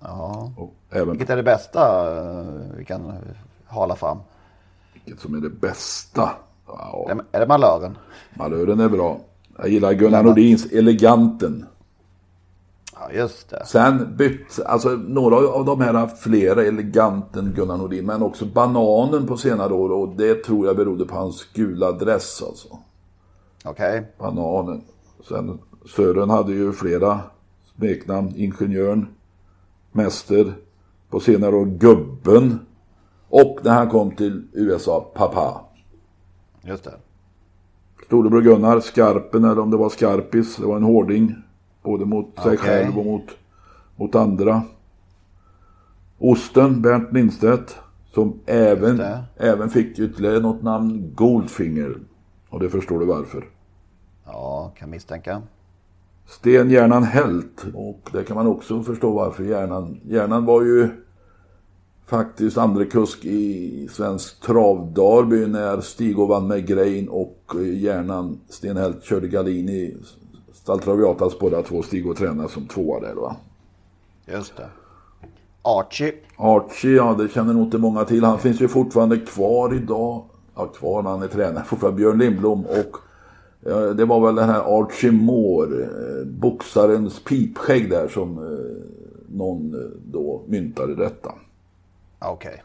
Ja. 0.01 0.53
Och 0.57 0.75
även... 0.91 1.11
Vilket 1.11 1.31
är 1.31 1.37
det 1.37 1.43
bästa 1.43 2.13
eh, 2.17 2.47
vi 2.77 2.85
kan 2.85 3.13
hala 3.67 3.97
fram? 3.97 4.19
Vilket 4.93 5.21
som 5.21 5.35
är 5.35 5.41
det 5.41 5.51
bästa? 5.51 6.31
Ja. 6.69 7.11
Är 7.33 7.41
det 7.41 7.47
Malören? 7.47 7.99
Malören 8.35 8.81
är 8.81 8.89
bra. 8.89 9.21
Jag 9.59 9.69
gillar 9.69 9.93
Gunnar 9.93 10.23
Nordins 10.23 10.73
Eleganten. 10.73 11.67
Ja, 12.95 13.13
just 13.13 13.51
det. 13.51 13.67
Sen 13.67 14.17
bytt, 14.17 14.61
alltså 14.67 14.89
några 14.89 15.37
av 15.37 15.65
de 15.65 15.81
här 15.81 16.07
flera 16.07 16.65
Eleganten 16.65 17.53
Gunnar 17.53 17.77
Nordin, 17.77 18.07
men 18.07 18.23
också 18.23 18.47
Bananen 18.47 19.27
på 19.27 19.37
senare 19.37 19.73
år 19.75 19.91
och 19.91 20.09
det 20.09 20.45
tror 20.45 20.67
jag 20.67 20.77
berodde 20.77 21.05
på 21.05 21.15
hans 21.15 21.45
gula 21.53 21.93
dress 21.93 22.43
alltså. 22.43 22.69
Okej. 23.65 23.99
Okay. 23.99 24.03
Bananen. 24.19 24.83
Sen 25.29 25.59
Sören 25.97 26.31
hade 26.31 26.53
ju 26.53 26.73
flera 26.73 27.21
smeknamn. 27.77 28.33
Ingenjören, 28.37 29.07
Mäster, 29.93 30.53
på 31.11 31.21
senare 31.21 31.57
år 31.57 31.67
Gubben 31.67 32.59
och 33.29 33.59
när 33.63 33.73
han 33.73 33.91
kom 33.91 34.11
till 34.11 34.49
USA, 34.53 35.11
Pappa. 35.15 35.61
Just 36.63 36.85
det. 36.85 36.95
Storebror 38.07 38.43
Gunnar, 38.43 38.81
Skarpen 38.81 39.45
eller 39.45 39.59
om 39.59 39.71
det 39.71 39.77
var 39.77 39.89
Skarpis, 39.89 40.57
det 40.57 40.67
var 40.67 40.77
en 40.77 40.83
hårding. 40.83 41.35
Både 41.83 42.05
mot 42.05 42.43
sig 42.43 42.57
själv 42.57 42.99
och 42.99 43.05
mot, 43.05 43.37
mot 43.97 44.15
andra. 44.15 44.63
Osten, 46.19 46.83
Bernt 46.83 47.13
Lindstedt. 47.13 47.77
Som 48.15 48.41
även, 48.47 49.03
även 49.37 49.71
fick 49.71 49.99
ytterligare 49.99 50.41
något 50.41 50.63
namn, 50.63 51.13
Goldfinger. 51.15 51.97
Och 52.49 52.61
det 52.61 52.71
förstår 52.71 53.01
du 53.01 53.07
varför. 53.07 53.45
Ja, 54.25 54.73
kan 54.79 54.91
misstänka. 54.91 55.43
Sten 56.27 56.71
Hjärnan 56.71 57.03
Helt. 57.03 57.67
Och 57.75 58.11
det 58.13 58.25
kan 58.25 58.37
man 58.37 58.47
också 58.47 58.83
förstå 58.83 59.13
varför 59.13 59.45
Hjärnan. 59.45 60.01
Hjärnan 60.05 60.45
var 60.45 60.63
ju 60.63 60.89
faktiskt 62.09 62.59
andre 62.59 62.85
kusk 62.85 63.25
i 63.25 63.89
svensk 63.91 64.41
travdarby 64.41 65.47
när 65.47 65.81
Stig 65.81 66.17
vann 66.17 66.47
med 66.47 66.67
Grein 66.67 67.09
och 67.09 67.55
Hjärnan 67.75 68.41
Sten 68.49 68.77
Helt 68.77 69.05
körde 69.05 69.29
Galin 69.29 69.69
i 69.69 69.97
Stall 70.53 70.81
Traviatas 70.81 71.39
båda 71.39 71.63
två. 71.63 71.83
Stig 71.83 72.07
och 72.07 72.17
tränade 72.17 72.49
som 72.49 72.67
tvåa 72.67 73.01
där 73.01 73.15
va. 73.15 73.37
Just 74.27 74.57
det. 74.57 74.69
Archie. 75.63 76.15
Archie, 76.37 76.97
ja 76.97 77.15
det 77.19 77.29
känner 77.29 77.53
nog 77.53 77.63
inte 77.63 77.79
många 77.79 78.05
till. 78.05 78.25
Han 78.25 78.39
finns 78.39 78.61
ju 78.61 78.69
fortfarande 78.69 79.17
kvar 79.17 79.75
idag. 79.75 80.25
Ja, 80.55 80.67
kvar 80.67 81.03
när 81.03 81.11
han 81.11 81.23
är 81.23 81.29
tränare. 81.29 81.65
Fortfarande 81.65 81.97
Björn 81.97 82.19
Lindblom 82.19 82.67
och 82.67 82.97
det 83.97 84.05
var 84.05 84.27
väl 84.27 84.35
den 84.35 84.49
här 84.49 84.81
Archie 84.81 85.13
Moore, 85.13 85.83
eh, 85.83 86.27
boxarens 86.27 87.25
pipskägg 87.25 87.91
där 87.91 88.09
som 88.09 88.39
eh, 88.39 89.35
någon 89.37 89.75
eh, 89.75 89.91
då 90.05 90.43
myntade 90.47 90.95
detta. 90.95 91.35
Okej. 92.19 92.51
Okay. 92.51 92.63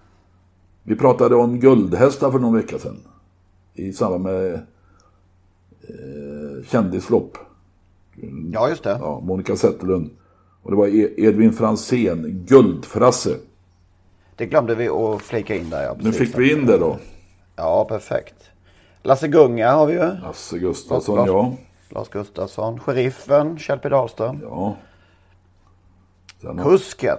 Vi 0.83 0.95
pratade 0.95 1.35
om 1.35 1.59
guldhästar 1.59 2.31
för 2.31 2.39
någon 2.39 2.55
vecka 2.55 2.79
sedan. 2.79 2.97
I 3.73 3.93
samband 3.93 4.23
med 4.23 4.53
eh, 4.53 4.59
kändislopp. 6.65 7.37
Ja, 8.53 8.69
just 8.69 8.83
det. 8.83 8.97
Ja, 9.01 9.19
Monica 9.19 9.55
Zetterlund. 9.55 10.09
Och 10.63 10.71
det 10.71 10.77
var 10.77 10.87
e- 10.87 11.13
Edvin 11.17 11.53
Fransén, 11.53 12.45
Guldfrasse. 12.47 13.35
Det 14.35 14.45
glömde 14.45 14.75
vi 14.75 14.87
att 14.87 15.21
flika 15.21 15.55
in 15.55 15.69
där. 15.69 15.83
Ja, 15.83 15.95
nu 15.99 16.11
fick 16.11 16.37
vi 16.37 16.53
in 16.53 16.65
det 16.65 16.77
då. 16.77 16.97
Ja, 17.55 17.85
perfekt. 17.85 18.35
Lasse 19.01 19.27
Gunga 19.27 19.71
har 19.71 19.87
vi 19.87 19.93
ju. 19.93 19.99
Lasse 19.99 20.59
Gustafsson, 20.59 21.15
Lars, 21.15 21.27
ja. 21.27 21.53
Lars 21.89 22.09
Gustafsson. 22.09 22.79
Sheriffen, 22.79 23.59
Kjell 23.59 23.79
P 23.79 23.89
Dahlström. 23.89 24.39
Ja. 24.41 24.75
Sen 26.43 26.57
Kusken. 26.57 27.17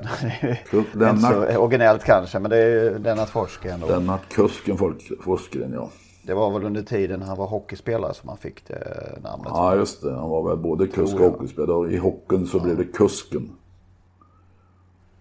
Lennart... 0.92 1.36
Inte 1.44 1.52
så 1.52 1.58
originellt 1.58 2.04
kanske, 2.04 2.38
men 2.38 2.50
det 2.50 2.56
är 2.56 2.98
Lennart 2.98 3.28
Forsgren. 3.28 3.80
Lennart 3.80 4.28
Kusken 4.28 4.78
Forsgren, 5.20 5.72
ja. 5.72 5.90
Det 6.22 6.34
var 6.34 6.50
väl 6.50 6.64
under 6.64 6.82
tiden 6.82 7.22
han 7.22 7.36
var 7.36 7.46
hockeyspelare 7.46 8.14
som 8.14 8.28
han 8.28 8.38
fick 8.38 8.66
det 8.66 9.18
namnet. 9.22 9.48
Ja, 9.50 9.76
just 9.76 10.02
det. 10.02 10.14
Han 10.14 10.30
var 10.30 10.48
väl 10.48 10.58
både 10.58 10.86
kusk 10.86 11.14
och 11.14 11.20
hockeyspelare. 11.20 11.92
I 11.92 11.96
hockeyn 11.96 12.46
så 12.46 12.58
ja. 12.58 12.62
blev 12.62 12.76
det 12.76 12.84
Kusken. 12.84 13.50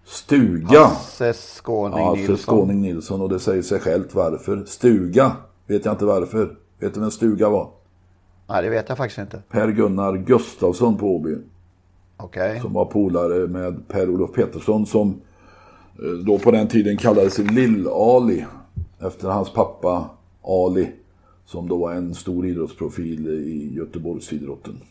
Stuga. 0.05 0.79
Hasse 0.79 1.33
Skåning 1.33 1.99
ja, 1.99 2.13
Nilsson. 2.13 2.37
Skåning 2.37 2.81
Nilsson 2.81 3.21
och 3.21 3.29
det 3.29 3.39
säger 3.39 3.61
sig 3.61 3.79
självt 3.79 4.15
varför. 4.15 4.63
Stuga 4.65 5.31
Vet 5.67 5.85
jag 5.85 5.93
inte 5.93 6.05
varför. 6.05 6.55
Vet 6.79 6.93
du 6.93 6.99
vem 6.99 7.11
Stuga 7.11 7.49
var? 7.49 7.69
Nej, 8.47 8.63
det 8.63 8.69
vet 8.69 8.89
jag 8.89 8.97
faktiskt 8.97 9.19
inte. 9.19 9.41
Per-Gunnar 9.49 10.17
Gustafsson 10.17 10.97
på 10.97 11.15
Åby. 11.15 11.37
Okay. 12.17 12.59
Som 12.59 12.73
var 12.73 12.85
polare 12.85 13.47
med 13.47 13.87
Per-Olof 13.87 14.33
Pettersson 14.33 14.85
som 14.85 15.21
eh, 16.03 16.11
då 16.25 16.39
på 16.39 16.51
den 16.51 16.67
tiden 16.67 16.97
kallades 16.97 17.39
Lill-Ali. 17.39 18.45
Efter 18.99 19.29
hans 19.29 19.53
pappa 19.53 20.09
Ali. 20.41 20.91
Som 21.45 21.67
då 21.67 21.77
var 21.77 21.93
en 21.93 22.15
stor 22.15 22.45
idrottsprofil 22.45 23.27
i 23.27 23.75
Göteborgsidrotten. 23.75 24.81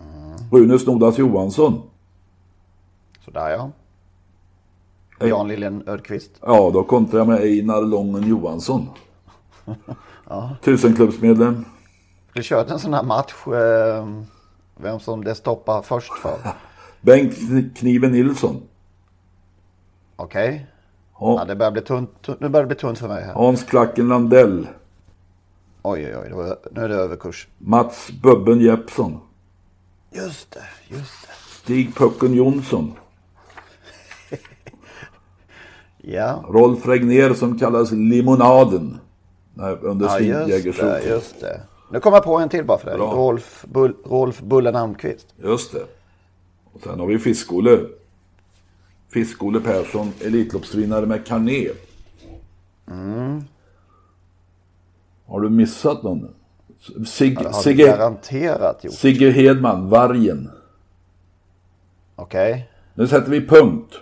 Mm. 0.00 0.38
Rune 0.52 0.78
Snodas 0.78 1.18
Johansson. 1.18 1.82
Sådär 3.24 3.50
ja. 3.50 3.70
Jan 5.20 5.48
Liljen 5.48 5.82
Ödqvist. 5.86 6.30
Ja, 6.40 6.70
då 6.74 6.84
kontrar 6.84 7.20
jag 7.20 7.28
med 7.28 7.40
Einar 7.40 7.82
Lången 7.82 8.28
Johansson. 8.28 8.86
ja. 10.28 10.56
Tusenklubbsmedlem. 10.64 11.64
Du 12.32 12.42
kört 12.42 12.70
en 12.70 12.78
sån 12.78 12.94
här 12.94 13.02
match, 13.02 13.46
eh, 13.46 14.08
vem 14.80 15.00
som 15.00 15.24
det 15.24 15.34
stoppar 15.34 15.82
först 15.82 16.12
för. 16.12 16.38
Bengt 17.00 17.34
Kniven 17.78 18.12
Nilsson. 18.12 18.62
Okej. 20.16 20.48
Okay. 20.48 20.60
Ja. 21.20 21.36
ja. 21.38 21.44
det 21.44 21.56
börjar 21.56 21.72
bli 21.72 21.82
tunt, 21.82 22.28
nu 22.40 22.48
börjar 22.48 22.62
det 22.62 22.66
bli 22.66 22.76
tunt 22.76 22.98
för 22.98 23.08
mig 23.08 23.24
här. 23.24 23.34
Hans 23.34 23.62
Klacken 23.62 24.08
Landell. 24.08 24.68
Oj, 25.82 26.16
oj, 26.16 26.34
oj. 26.34 26.56
Nu 26.70 26.80
är 26.80 26.88
det 26.88 26.94
överkurs. 26.94 27.48
Mats 27.58 28.10
Bubben 28.22 28.60
Jeppsson. 28.60 29.20
Just 30.10 30.50
det, 30.50 30.64
just 30.88 31.26
det. 31.26 31.32
Stig 31.62 31.94
Pucken 31.94 32.34
Jonsson. 32.34 32.92
ja. 35.96 36.44
Rolf 36.48 36.86
Regner 36.86 37.34
som 37.34 37.58
kallas 37.58 37.92
Limonaden. 37.92 39.00
Under 39.80 40.06
ja, 40.06 40.20
just 40.20 40.80
det, 40.80 41.08
just 41.08 41.40
det. 41.40 41.60
Nu 41.90 42.00
kommer 42.00 42.16
jag 42.16 42.24
på 42.24 42.38
en 42.38 42.48
till 42.48 42.64
bara 42.64 42.78
för 42.78 42.86
dig. 42.86 42.98
Rolf, 42.98 43.64
Bull, 43.68 43.94
Rolf 44.04 44.40
Bullen 44.40 44.76
Almqvist. 44.76 45.26
Just 45.36 45.72
det. 45.72 45.86
Och 46.72 46.80
sen 46.82 47.00
har 47.00 47.06
vi 47.06 47.18
Fiskole. 47.18 47.80
Fiskole 49.08 49.60
Persson, 49.60 50.12
Elitloppsvinnare 50.20 51.06
med 51.06 51.26
Carné. 51.26 51.68
Mm. 52.90 53.44
Har 55.26 55.40
du 55.40 55.50
missat 55.50 56.02
någon? 56.02 56.34
Sig, 57.06 57.38
ja, 57.42 57.52
Sigge, 57.52 57.86
garanterat 57.86 58.84
gjort. 58.84 58.94
Sigge 58.94 59.30
Hedman, 59.30 59.88
Vargen. 59.88 60.50
Okej. 62.16 62.52
Okay. 62.52 62.62
Nu 62.94 63.06
sätter 63.06 63.30
vi 63.30 63.46
punkt. 63.46 63.94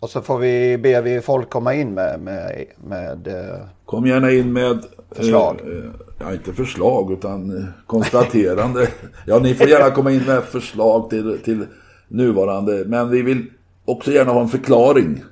Och 0.00 0.10
så 0.10 0.22
får 0.22 0.38
vi 0.38 0.78
be 0.78 1.00
vi 1.00 1.20
folk 1.20 1.50
komma 1.50 1.74
in 1.74 1.94
med, 1.94 2.20
med, 2.20 2.66
med 2.76 3.26
eh, 3.26 3.66
Kom 3.84 4.06
gärna 4.06 4.30
in 4.30 4.52
med 4.52 4.84
förslag. 5.10 5.60
Eh, 5.64 5.68
eh, 5.68 5.90
ja, 6.24 6.32
inte 6.34 6.52
förslag 6.52 7.12
utan 7.12 7.56
eh, 7.56 7.64
konstaterande. 7.86 8.88
ja, 9.26 9.38
ni 9.38 9.54
får 9.54 9.68
gärna 9.68 9.90
komma 9.90 10.12
in 10.12 10.24
med 10.24 10.44
förslag 10.44 11.10
till, 11.10 11.38
till 11.44 11.66
nuvarande. 12.08 12.84
Men 12.86 13.10
vi 13.10 13.22
vill 13.22 13.46
också 13.84 14.12
gärna 14.12 14.32
ha 14.32 14.40
en 14.40 14.48
förklaring. 14.48 15.22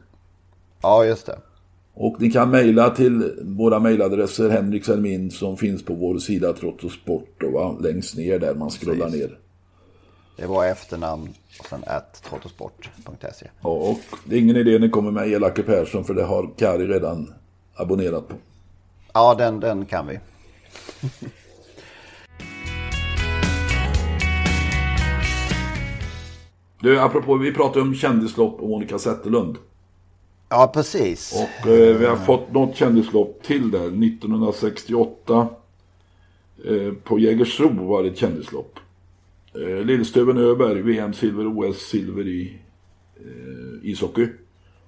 Ja, 0.83 1.05
just 1.05 1.27
det. 1.27 1.39
Och 1.95 2.21
ni 2.21 2.31
kan 2.31 2.51
mejla 2.51 2.91
till 2.91 3.33
våra 3.43 3.79
mejladresser 3.79 4.51
Henrik 4.51 4.85
Selmin 4.85 5.31
som 5.31 5.57
finns 5.57 5.85
på 5.85 5.95
vår 5.95 6.19
sida 6.19 6.53
Trott 6.53 6.85
och 6.85 7.53
va? 7.53 7.77
längst 7.81 8.17
ner 8.17 8.39
där 8.39 8.55
man 8.55 8.71
scrollar 8.71 9.09
ner. 9.09 9.39
Det 10.37 10.47
var 10.47 10.67
efternamn 10.67 11.29
och 11.61 11.67
sen 11.67 11.85
att 11.87 12.23
trottosport.se. 12.23 13.47
Ja, 13.63 13.71
och 13.71 13.99
det 14.25 14.35
är 14.35 14.39
ingen 14.39 14.57
idé 14.57 14.79
ni 14.79 14.91
kommer 14.91 15.11
med 15.11 15.29
Elake 15.29 15.63
Persson 15.63 16.05
för 16.05 16.15
det 16.15 16.25
har 16.25 16.51
Kari 16.57 16.87
redan 16.87 17.35
abonnerat 17.75 18.29
på. 18.29 18.35
Ja, 19.13 19.35
den, 19.35 19.61
den 19.61 19.87
kan 19.87 20.07
vi. 20.07 20.19
Du, 26.81 27.01
apropå, 27.01 27.37
vi 27.37 27.53
pratade 27.53 27.81
om 27.81 27.95
kändislopp 27.95 28.61
och 28.61 28.69
Monica 28.69 28.99
Zetterlund. 28.99 29.57
Ja, 30.49 30.71
precis. 30.75 31.33
Och 31.33 31.69
eh, 31.69 31.97
vi 31.97 32.07
har 32.07 32.17
fått 32.17 32.53
något 32.53 32.77
kändislopp 32.77 33.43
till 33.43 33.71
där. 33.71 33.87
1968 33.87 35.49
eh, 36.65 36.93
på 37.05 37.19
Jägersro 37.19 37.87
var 37.87 38.03
det 38.03 38.09
ett 38.09 38.19
kändislopp. 38.19 38.79
Eh, 39.55 39.85
Lillstöven 39.85 40.39
Öberg, 40.39 40.83
VM-silver, 40.83 41.47
OS-silver 41.47 42.29
i 42.29 42.59
eh, 43.17 43.91
ishockey. 43.91 44.29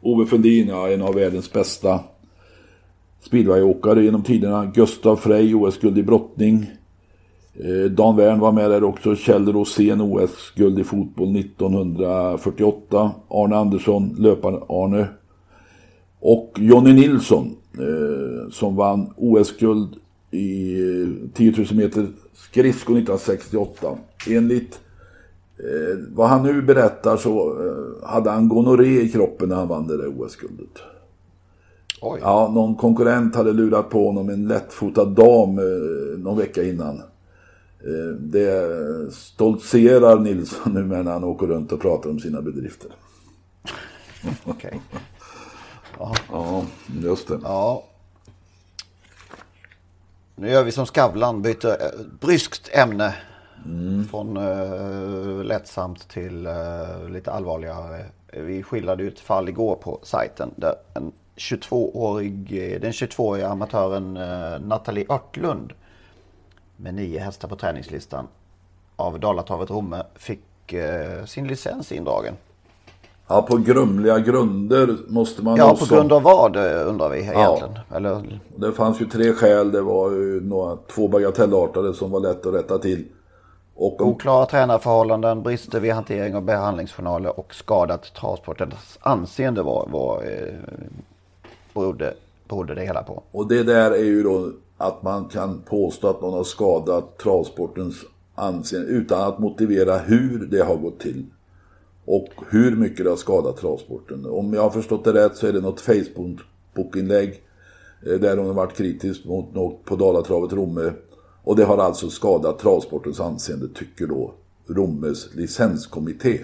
Ove 0.00 0.26
Fundin, 0.26 0.68
ja, 0.68 0.90
en 0.90 1.02
av 1.02 1.14
världens 1.14 1.52
bästa 1.52 2.00
speedwayåkare 3.26 4.04
genom 4.04 4.22
tiderna. 4.22 4.66
Gustav 4.74 5.16
Frey, 5.16 5.54
OS-guld 5.54 5.98
i 5.98 6.02
brottning. 6.02 6.70
Eh, 7.54 7.90
Dan 7.90 8.16
Wern 8.16 8.40
var 8.40 8.52
med 8.52 8.70
där 8.70 8.84
också. 8.84 9.16
Kjell 9.16 9.52
Rosén, 9.52 10.00
OS-guld 10.00 10.78
i 10.78 10.84
fotboll 10.84 11.36
1948. 11.36 13.10
Arne 13.28 13.56
Andersson, 13.56 14.16
löpar-Arne. 14.18 15.06
Och 16.20 16.58
Jonny 16.60 16.92
Nilsson 16.92 17.56
eh, 17.78 18.50
som 18.50 18.76
vann 18.76 19.12
OS-guld 19.16 19.88
i 20.30 20.74
eh, 20.74 21.08
10 21.34 21.54
000 21.56 21.66
meter 21.74 22.06
skridsko 22.34 22.92
1968. 22.92 23.98
Enligt 24.28 24.80
eh, 25.58 25.98
vad 26.14 26.28
han 26.28 26.42
nu 26.42 26.62
berättar 26.62 27.16
så 27.16 27.62
eh, 27.64 28.08
hade 28.08 28.30
han 28.30 28.48
gonorré 28.48 29.00
i 29.00 29.08
kroppen 29.08 29.48
när 29.48 29.56
han 29.56 29.68
vann 29.68 29.86
det 29.86 29.96
där 29.96 30.20
OS-guldet. 30.20 30.93
Ja, 32.20 32.50
någon 32.54 32.76
konkurrent 32.76 33.36
hade 33.36 33.52
lurat 33.52 33.90
på 33.90 34.06
honom 34.06 34.28
en 34.28 34.48
lättfotad 34.48 35.04
dam 35.04 35.58
eh, 35.58 36.18
någon 36.18 36.38
vecka 36.38 36.62
innan. 36.62 36.98
Eh, 36.98 38.14
det 38.18 38.70
stoltserar 39.12 40.18
Nilsson 40.18 40.74
nu 40.74 40.82
när 40.82 41.12
han 41.12 41.24
åker 41.24 41.46
runt 41.46 41.72
och 41.72 41.80
pratar 41.80 42.10
om 42.10 42.20
sina 42.20 42.42
bedrifter. 42.42 42.90
Okej. 44.44 44.80
Ja. 45.98 46.14
ja, 46.32 46.64
just 47.02 47.28
det. 47.28 47.38
Ja. 47.42 47.84
Nu 50.36 50.50
gör 50.50 50.64
vi 50.64 50.72
som 50.72 50.86
Skavlan, 50.86 51.42
byter 51.42 51.68
eh, 51.68 52.06
bryskt 52.20 52.70
ämne. 52.72 53.14
Mm. 53.66 54.04
Från 54.04 54.36
uh, 54.36 55.44
lättsamt 55.44 56.08
till 56.08 56.46
uh, 56.46 57.10
lite 57.10 57.32
allvarligare. 57.32 58.04
Vi 58.32 58.62
skildrade 58.62 59.02
ju 59.02 59.08
ett 59.08 59.20
fall 59.20 59.48
igår 59.48 59.76
på 59.76 60.00
sajten 60.02 60.50
där 60.56 60.74
en 60.94 61.12
22-årig, 61.36 62.48
den 62.80 62.92
22-åriga 62.92 63.48
amatören 63.48 64.16
uh, 64.16 64.60
Nathalie 64.60 65.06
Örtlund 65.08 65.72
med 66.76 66.94
nio 66.94 67.20
hästar 67.20 67.48
på 67.48 67.56
träningslistan 67.56 68.26
av 68.96 69.20
Dalatravet 69.20 69.70
Romme 69.70 70.02
fick 70.14 70.72
uh, 70.72 71.24
sin 71.24 71.48
licens 71.48 71.92
indragen. 71.92 72.34
Ja, 73.26 73.42
på 73.42 73.56
grumliga 73.56 74.18
grunder 74.18 74.96
måste 75.08 75.44
man 75.44 75.56
Ja, 75.56 75.72
också... 75.72 75.86
på 75.86 75.94
grund 75.94 76.12
av 76.12 76.22
vad 76.22 76.56
undrar 76.86 77.08
vi 77.08 77.18
egentligen. 77.18 77.78
Ja. 77.88 77.96
Eller... 77.96 78.40
Det 78.56 78.72
fanns 78.72 79.00
ju 79.00 79.06
tre 79.06 79.32
skäl. 79.32 79.72
Det 79.72 79.82
var 79.82 80.10
ju 80.10 80.40
några, 80.40 80.76
två 80.76 81.08
bagatellartade 81.08 81.94
som 81.94 82.10
var 82.10 82.20
lätt 82.20 82.46
att 82.46 82.54
rätta 82.54 82.78
till. 82.78 83.04
Och. 83.74 84.00
Oklara 84.00 84.46
tränarförhållanden, 84.46 85.42
brister 85.42 85.80
vid 85.80 85.92
hantering 85.92 86.36
av 86.36 86.42
behandlingsjournaler 86.42 87.38
och 87.38 87.54
skadat 87.54 88.14
travsportens 88.14 88.98
anseende 89.00 89.62
var, 89.62 89.88
var 89.90 90.22
eh, 90.22 90.54
berodde, 91.74 92.14
berodde 92.48 92.74
det 92.74 92.84
hela 92.84 93.02
på. 93.02 93.22
Och 93.30 93.48
det 93.48 93.62
där 93.62 93.90
är 93.90 94.04
ju 94.04 94.22
då 94.22 94.52
att 94.76 95.02
man 95.02 95.24
kan 95.24 95.60
påstå 95.60 96.08
att 96.08 96.20
någon 96.20 96.32
har 96.32 96.44
skadat 96.44 97.18
travsportens 97.18 97.96
anseende 98.34 98.88
utan 98.88 99.28
att 99.28 99.38
motivera 99.38 99.98
hur 99.98 100.46
det 100.46 100.62
har 100.62 100.76
gått 100.76 101.00
till. 101.00 101.24
Och 102.04 102.28
hur 102.50 102.76
mycket 102.76 103.04
det 103.04 103.10
har 103.10 103.16
skadat 103.16 103.56
travsporten. 103.56 104.26
Om 104.26 104.54
jag 104.54 104.62
har 104.62 104.70
förstått 104.70 105.04
det 105.04 105.12
rätt 105.12 105.36
så 105.36 105.46
är 105.46 105.52
det 105.52 105.60
något 105.60 105.80
Facebook-inlägg 105.80 107.42
eh, 108.06 108.12
där 108.12 108.36
hon 108.36 108.46
har 108.46 108.54
varit 108.54 108.76
kritisk 108.76 109.24
mot 109.24 109.54
något 109.54 109.84
på 109.84 109.96
Dalatravet 109.96 110.52
Romme. 110.52 110.92
Och 111.44 111.56
det 111.56 111.64
har 111.64 111.78
alltså 111.78 112.10
skadat 112.10 112.58
travsportens 112.58 113.20
anseende, 113.20 113.68
tycker 113.68 114.06
då 114.06 114.34
Rommes 114.66 115.34
licenskommitté. 115.34 116.40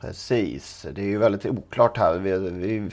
Precis, 0.00 0.86
det 0.94 1.00
är 1.00 1.06
ju 1.06 1.18
väldigt 1.18 1.46
oklart 1.46 1.98
här. 1.98 2.18
Vi, 2.18 2.38
vi, 2.38 2.90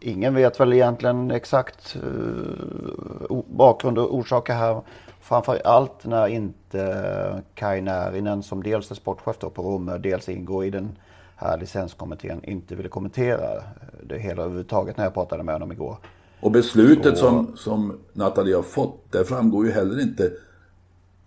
ingen 0.00 0.34
vet 0.34 0.60
väl 0.60 0.72
egentligen 0.72 1.30
exakt 1.30 1.96
uh, 1.96 3.42
bakgrund 3.46 3.98
och 3.98 4.14
orsaker 4.14 4.54
här. 4.54 4.82
Framför 5.20 5.60
allt 5.64 6.04
när 6.04 6.26
inte 6.26 7.42
Kaj 7.54 7.80
Närinen 7.80 8.42
som 8.42 8.62
dels 8.62 8.90
är 8.90 8.94
sportchef 8.94 9.38
på 9.38 9.62
Romme, 9.62 9.98
dels 9.98 10.28
ingår 10.28 10.64
i 10.64 10.70
den 10.70 10.98
här 11.36 11.58
licenskommittén, 11.58 12.44
inte 12.44 12.74
ville 12.74 12.88
kommentera 12.88 13.62
det 14.02 14.18
hela 14.18 14.42
överhuvudtaget 14.42 14.96
när 14.96 15.04
jag 15.04 15.14
pratade 15.14 15.42
med 15.42 15.54
honom 15.54 15.72
igår. 15.72 15.96
Och 16.40 16.50
beslutet 16.50 17.18
Så... 17.18 17.26
som, 17.26 17.56
som 17.56 17.98
Nathalie 18.12 18.56
har 18.56 18.62
fått, 18.62 19.12
där 19.12 19.24
framgår 19.24 19.66
ju 19.66 19.72
heller 19.72 20.02
inte 20.02 20.30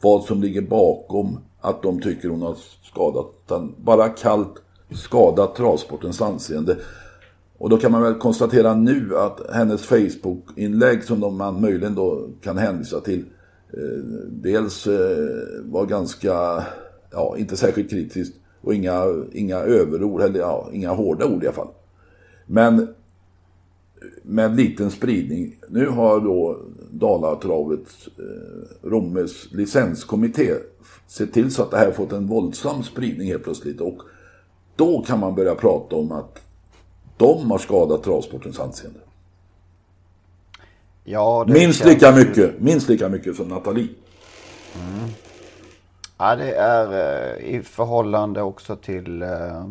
vad 0.01 0.23
som 0.23 0.41
ligger 0.41 0.62
bakom 0.62 1.39
att 1.62 1.84
de 1.84 2.01
tycker 2.01 2.29
hon 2.29 2.41
har 2.41 2.55
skadat. 2.84 3.25
Utan 3.45 3.75
bara 3.77 4.10
kallt 4.10 4.62
skadat 4.91 5.55
travsportens 5.55 6.21
anseende. 6.21 6.77
Och 7.60 7.69
då 7.69 7.78
kan 7.78 7.91
man 7.91 8.02
väl 8.02 8.13
konstatera 8.13 8.76
nu 8.76 9.17
att 9.17 9.39
hennes 9.54 9.86
Facebook-inlägg 9.86 11.04
som 11.04 11.38
man 11.38 11.62
möjligen 11.62 11.95
då 11.95 12.28
kan 12.41 12.58
hänvisa 12.58 13.00
till 13.00 13.26
Eh, 13.74 14.04
dels 14.30 14.88
eh, 14.88 15.63
var 15.63 15.86
ganska, 15.86 16.63
ja 17.12 17.38
inte 17.38 17.58
särskilt 17.58 17.89
kritiskt 17.89 18.36
och 18.62 18.74
inga, 18.74 19.04
inga 19.32 19.58
överord, 19.58 20.22
eller 20.22 20.39
ja, 20.39 20.69
inga 20.74 20.89
hårda 20.89 21.26
ord 21.26 21.43
i 21.43 21.48
alla 21.48 21.56
fall. 21.56 21.67
Men 22.45 22.88
med 24.24 24.56
liten 24.56 24.91
spridning. 24.91 25.56
Nu 25.69 25.88
har 25.88 26.19
då 26.19 26.60
Dalatravets 26.91 28.08
eh, 28.17 28.88
Rommes 28.89 29.52
licenskommitté 29.52 30.54
sett 31.08 31.34
till 31.34 31.52
så 31.52 31.63
att 31.63 31.72
det 31.72 31.78
här 31.78 31.91
fått 31.91 32.12
en 32.12 32.28
våldsam 32.28 32.84
spridning 32.84 33.28
helt 33.28 33.43
plötsligt. 33.43 33.82
Och 33.82 34.02
då 34.76 35.04
kan 35.08 35.19
man 35.19 35.36
börja 35.36 35.56
prata 35.56 35.95
om 35.95 36.12
att 36.12 36.41
de 37.19 37.51
har 37.51 37.58
skadat 37.58 38.03
travsportens 38.03 38.60
anseende. 38.60 38.99
Ja, 41.03 41.45
minst 41.47 41.86
lika 41.86 42.12
mycket, 42.12 42.60
minst 42.62 42.89
lika 42.89 43.10
mycket 43.10 43.36
som 43.36 43.47
Nathalie. 43.47 43.89
Mm. 44.75 45.10
Ja, 46.17 46.36
det 46.36 46.53
är 46.55 46.86
eh, 47.38 47.55
i 47.55 47.62
förhållande 47.62 48.41
också 48.41 48.75
till 48.75 49.21
eh, 49.21 49.69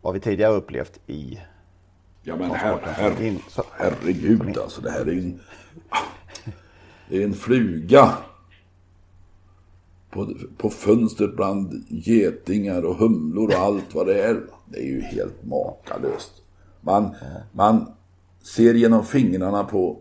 vad 0.00 0.14
vi 0.14 0.20
tidigare 0.20 0.52
upplevt 0.52 1.00
i 1.06 1.40
Ja 2.22 2.36
men 2.36 2.50
her, 2.50 2.78
her, 2.84 3.36
herregud 3.78 4.58
alltså. 4.58 4.80
Det 4.80 4.90
här 4.90 5.00
är 5.00 5.12
en, 5.12 5.40
det 7.08 7.16
är 7.16 7.24
en 7.24 7.34
fluga 7.34 8.12
på, 10.16 10.34
på 10.56 10.70
fönstret 10.70 11.36
bland 11.36 11.84
getingar 11.88 12.82
och 12.82 12.96
humlor 12.96 13.48
och 13.48 13.54
allt 13.54 13.94
vad 13.94 14.06
det 14.06 14.22
är. 14.22 14.40
Det 14.72 14.78
är 14.78 14.86
ju 14.86 15.00
helt 15.00 15.44
makalöst. 15.44 16.32
Man, 16.80 17.14
man 17.52 17.86
ser 18.42 18.74
genom 18.74 19.04
fingrarna 19.04 19.64
på 19.64 19.98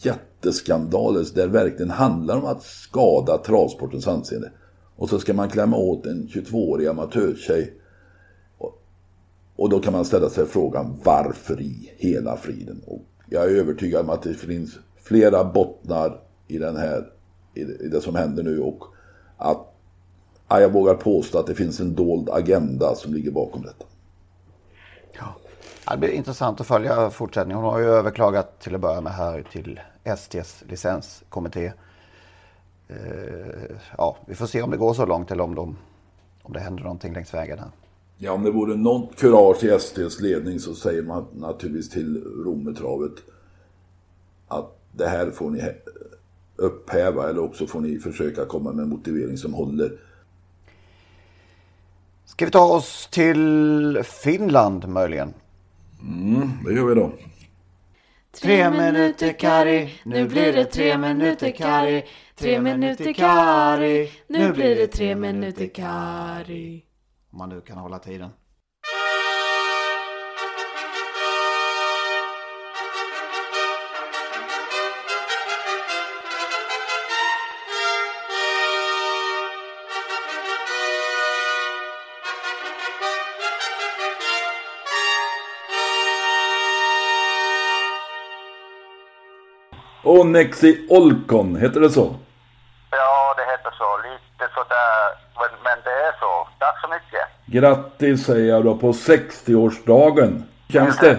jätteskandaler 0.00 1.26
där 1.34 1.46
det 1.46 1.52
verkligen 1.52 1.90
handlar 1.90 2.36
om 2.36 2.44
att 2.44 2.62
skada 2.62 3.38
travsportens 3.38 4.08
anseende. 4.08 4.52
Och 4.96 5.08
så 5.08 5.18
ska 5.18 5.34
man 5.34 5.48
klämma 5.48 5.76
åt 5.76 6.06
en 6.06 6.28
22-årig 6.28 6.86
amatörtjej. 6.86 7.74
Och, 8.58 8.82
och 9.56 9.68
då 9.68 9.80
kan 9.80 9.92
man 9.92 10.04
ställa 10.04 10.30
sig 10.30 10.46
frågan 10.46 11.00
varför 11.04 11.60
i 11.60 11.92
hela 11.96 12.36
friden? 12.36 12.80
Och 12.86 13.04
jag 13.30 13.44
är 13.44 13.48
övertygad 13.48 14.00
om 14.00 14.10
att 14.10 14.22
det 14.22 14.34
finns 14.34 14.78
flera 15.02 15.44
bottnar 15.44 16.20
i, 16.48 16.58
den 16.58 16.76
här, 16.76 17.06
i 17.54 17.88
det 17.88 18.00
som 18.00 18.14
händer 18.14 18.42
nu 18.42 18.60
och 18.60 18.84
att 19.38 19.74
ja, 20.48 20.60
jag 20.60 20.72
vågar 20.72 20.94
påstå 20.94 21.38
att 21.38 21.46
det 21.46 21.54
finns 21.54 21.80
en 21.80 21.94
dold 21.94 22.30
agenda 22.30 22.94
som 22.94 23.14
ligger 23.14 23.30
bakom 23.30 23.62
detta. 23.62 23.84
Ja. 25.18 25.34
Det 25.90 25.96
blir 25.98 26.10
intressant 26.10 26.60
att 26.60 26.66
följa 26.66 27.10
fortsättningen. 27.10 27.62
Hon 27.62 27.72
har 27.72 27.80
ju 27.80 27.86
överklagat 27.86 28.60
till 28.60 28.74
att 28.74 28.80
börja 28.80 29.00
med 29.00 29.12
här 29.12 29.44
till 29.52 29.80
STs 30.16 30.64
licenskommitté. 30.68 31.72
Eh, 32.88 33.76
ja, 33.98 34.16
vi 34.26 34.34
får 34.34 34.46
se 34.46 34.62
om 34.62 34.70
det 34.70 34.76
går 34.76 34.94
så 34.94 35.06
långt 35.06 35.30
eller 35.30 35.44
om, 35.44 35.54
de, 35.54 35.76
om 36.42 36.52
det 36.52 36.60
händer 36.60 36.82
någonting 36.82 37.12
längs 37.12 37.34
vägen 37.34 37.58
här. 37.58 37.70
Ja, 38.16 38.32
om 38.32 38.42
det 38.42 38.50
vore 38.50 38.76
något 38.76 39.16
kurage 39.16 39.64
i 39.64 39.78
STs 39.78 40.20
ledning 40.20 40.60
så 40.60 40.74
säger 40.74 41.02
man 41.02 41.26
naturligtvis 41.32 41.90
till 41.90 42.24
Rometravet 42.44 43.12
att 44.48 44.78
det 44.92 45.08
här 45.08 45.30
får 45.30 45.50
ni 45.50 45.60
upphäva 46.58 47.28
eller 47.30 47.42
också 47.42 47.66
får 47.66 47.80
ni 47.80 47.98
försöka 47.98 48.44
komma 48.44 48.72
med 48.72 48.82
en 48.82 48.88
motivering 48.88 49.36
som 49.36 49.54
håller. 49.54 49.92
Ska 52.24 52.44
vi 52.44 52.50
ta 52.50 52.64
oss 52.64 53.08
till 53.12 54.02
Finland 54.04 54.88
möjligen? 54.88 55.34
Mm, 56.02 56.50
det 56.64 56.72
gör 56.72 56.84
vi 56.84 56.94
då. 56.94 57.12
Tre 58.40 58.70
minuter 58.70 59.32
Kari, 59.32 59.90
nu 60.04 60.28
blir 60.28 60.52
det 60.52 60.64
tre 60.64 60.98
minuter 60.98 61.50
Kari. 61.50 62.04
Tre 62.34 62.60
minuter 62.60 63.12
Kari, 63.12 64.10
nu 64.26 64.52
blir 64.52 64.76
det 64.76 64.86
tre 64.86 65.14
minuter 65.14 65.66
Kari. 65.66 66.84
Om 67.30 67.38
man 67.38 67.48
nu 67.48 67.60
kan 67.60 67.78
hålla 67.78 67.98
tiden. 67.98 68.30
Onexi 90.20 90.86
Olkon, 90.90 91.56
heter 91.56 91.80
det 91.80 91.90
så? 91.90 92.06
Ja, 92.90 93.34
det 93.36 93.44
heter 93.52 93.72
så. 93.80 93.88
Lite 94.08 94.54
sådär, 94.54 94.98
men, 95.64 95.78
det 95.84 95.96
är 96.08 96.14
så. 96.20 96.48
Tack 96.58 96.80
så 96.80 96.88
mycket. 96.88 97.24
Grattis 97.46 98.26
säger 98.26 98.48
jag 98.54 98.64
då 98.64 98.74
på 98.74 98.92
60-årsdagen. 98.92 100.32
Känns 100.72 100.98
det? 100.98 101.16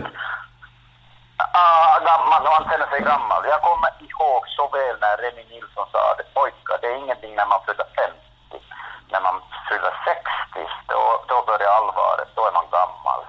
Ah, 1.38 2.00
gammal, 2.10 2.42
man 2.44 2.64
känner 2.72 2.88
sig 2.94 3.02
gammal. 3.12 3.42
Jag 3.54 3.62
kommer 3.62 3.90
ihåg 4.08 4.42
så 4.58 4.64
väl 4.78 4.96
när 5.04 5.16
Remi 5.24 5.44
Nilsson 5.52 5.88
sa 5.92 6.02
det. 6.18 6.26
Pojkar, 6.34 6.78
det 6.82 6.88
är 6.88 6.98
ingenting 7.04 7.36
när 7.36 7.48
man 7.54 7.60
fyller 7.68 7.88
50. 7.96 8.66
När 9.12 9.22
man 9.28 9.36
fyller 9.70 9.94
60, 10.06 10.60
då, 10.92 11.02
då 11.32 11.38
börjar 11.50 11.72
allvaret. 11.80 12.30
Då 12.36 12.42
är 12.50 12.54
man 12.60 12.68
gammal. 12.78 13.22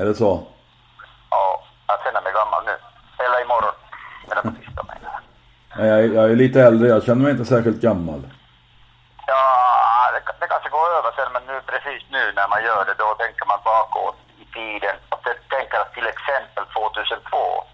Är 0.00 0.04
det 0.08 0.14
så? 0.14 0.32
Ja, 1.30 1.44
jag 1.86 1.98
känner 2.04 2.22
mig 2.26 2.32
gammal 2.32 2.62
nu. 2.70 2.76
Eller 3.24 3.42
imorgon. 3.44 3.76
Eller 4.30 4.42
på 4.42 4.50
tisdag 4.60 4.82
jag, 5.92 6.14
jag 6.18 6.24
är 6.30 6.36
lite 6.36 6.60
äldre, 6.68 6.88
jag 6.88 7.02
känner 7.04 7.22
mig 7.22 7.32
inte 7.32 7.44
särskilt 7.44 7.80
gammal. 7.88 8.20
Ja, 9.26 9.44
det, 10.14 10.22
det 10.40 10.46
kanske 10.52 10.68
går 10.76 10.88
över 10.98 11.10
sen, 11.16 11.30
men 11.34 11.44
nu, 11.50 11.56
precis 11.72 12.02
nu 12.16 12.22
när 12.38 12.48
man 12.52 12.64
gör 12.68 12.82
det, 12.88 12.96
då 13.04 13.08
tänker 13.22 13.44
man 13.52 13.60
bakåt 13.72 14.18
i 14.42 14.44
tiden. 14.56 14.96
Och 15.12 15.20
det, 15.24 15.34
tänker 15.56 15.76
att 15.82 15.92
till 15.98 16.08
exempel 16.14 16.64
2002, 16.80 17.64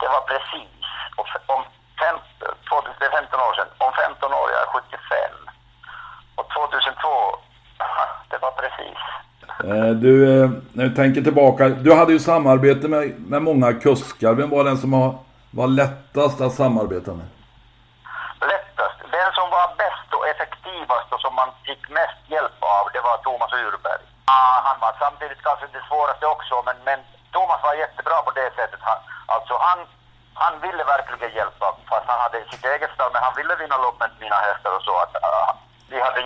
det 0.00 0.08
var 0.14 0.22
precis, 0.32 0.82
och 1.18 1.28
om 1.54 1.62
fem, 2.00 2.16
2000, 2.68 2.94
det 3.00 3.06
är 3.10 3.14
15 3.20 3.40
år 3.46 3.54
sedan, 3.58 3.70
om 3.86 3.92
15 4.04 4.32
år, 4.40 4.46
jag 4.54 4.60
är 4.66 4.70
75. 4.76 5.00
Och 6.38 6.46
2002, 6.58 7.08
det 8.30 8.38
var 8.44 8.52
precis. 8.62 9.00
Eh, 9.68 9.90
du, 10.04 10.12
eh, 10.34 10.50
när 10.76 10.84
du 10.88 10.94
tänker 10.94 11.20
tillbaka, 11.22 11.68
du 11.68 11.90
hade 11.94 12.12
ju 12.12 12.18
samarbete 12.18 12.88
med, 12.88 13.02
med 13.32 13.42
många 13.42 13.72
kuskar. 13.72 14.32
Vem 14.34 14.50
var 14.50 14.64
den 14.64 14.78
som 14.78 15.18
var 15.50 15.66
lättast 15.66 16.40
att 16.40 16.54
samarbeta 16.54 17.12
med? 17.20 17.26
effektivast 20.30 21.12
och 21.14 21.20
som 21.20 21.34
man 21.34 21.50
fick 21.66 21.82
mest 21.88 22.20
hjälp 22.34 22.58
av, 22.60 22.84
det 22.94 23.00
var 23.08 23.16
Thomas 23.16 23.52
Urberg. 23.52 24.02
Ah, 24.24 24.58
han 24.66 24.76
var 24.80 24.92
samtidigt 24.98 25.42
kanske 25.42 25.66
det 25.66 25.84
svåraste 25.88 26.26
också, 26.26 26.54
men, 26.66 26.76
men 26.88 26.98
Thomas 27.34 27.62
var 27.62 27.74
jättebra 27.74 28.22
på 28.26 28.30
det 28.30 28.50
sättet. 28.58 28.80
Han, 28.88 28.98
alltså 29.26 29.54
han, 29.68 29.78
han 30.56 30.70
ville 30.70 30.84
verkligen 30.84 31.34
hjälpa, 31.34 31.66
fast 31.88 32.06
han 32.06 32.20
hade 32.20 32.44
sitt 32.50 32.64
eget 32.64 32.90
stall, 32.94 33.10
men 33.12 33.22
han 33.22 33.34
ville 33.36 33.54
vinna 33.56 33.76
lopp 33.78 34.00
med 34.00 34.10
mina 34.20 34.36
hästar 34.36 34.76
och 34.76 34.82
så. 34.82 34.94
Att, 35.04 35.14
uh, 35.14 35.50
vi 35.88 36.00
hade 36.00 36.20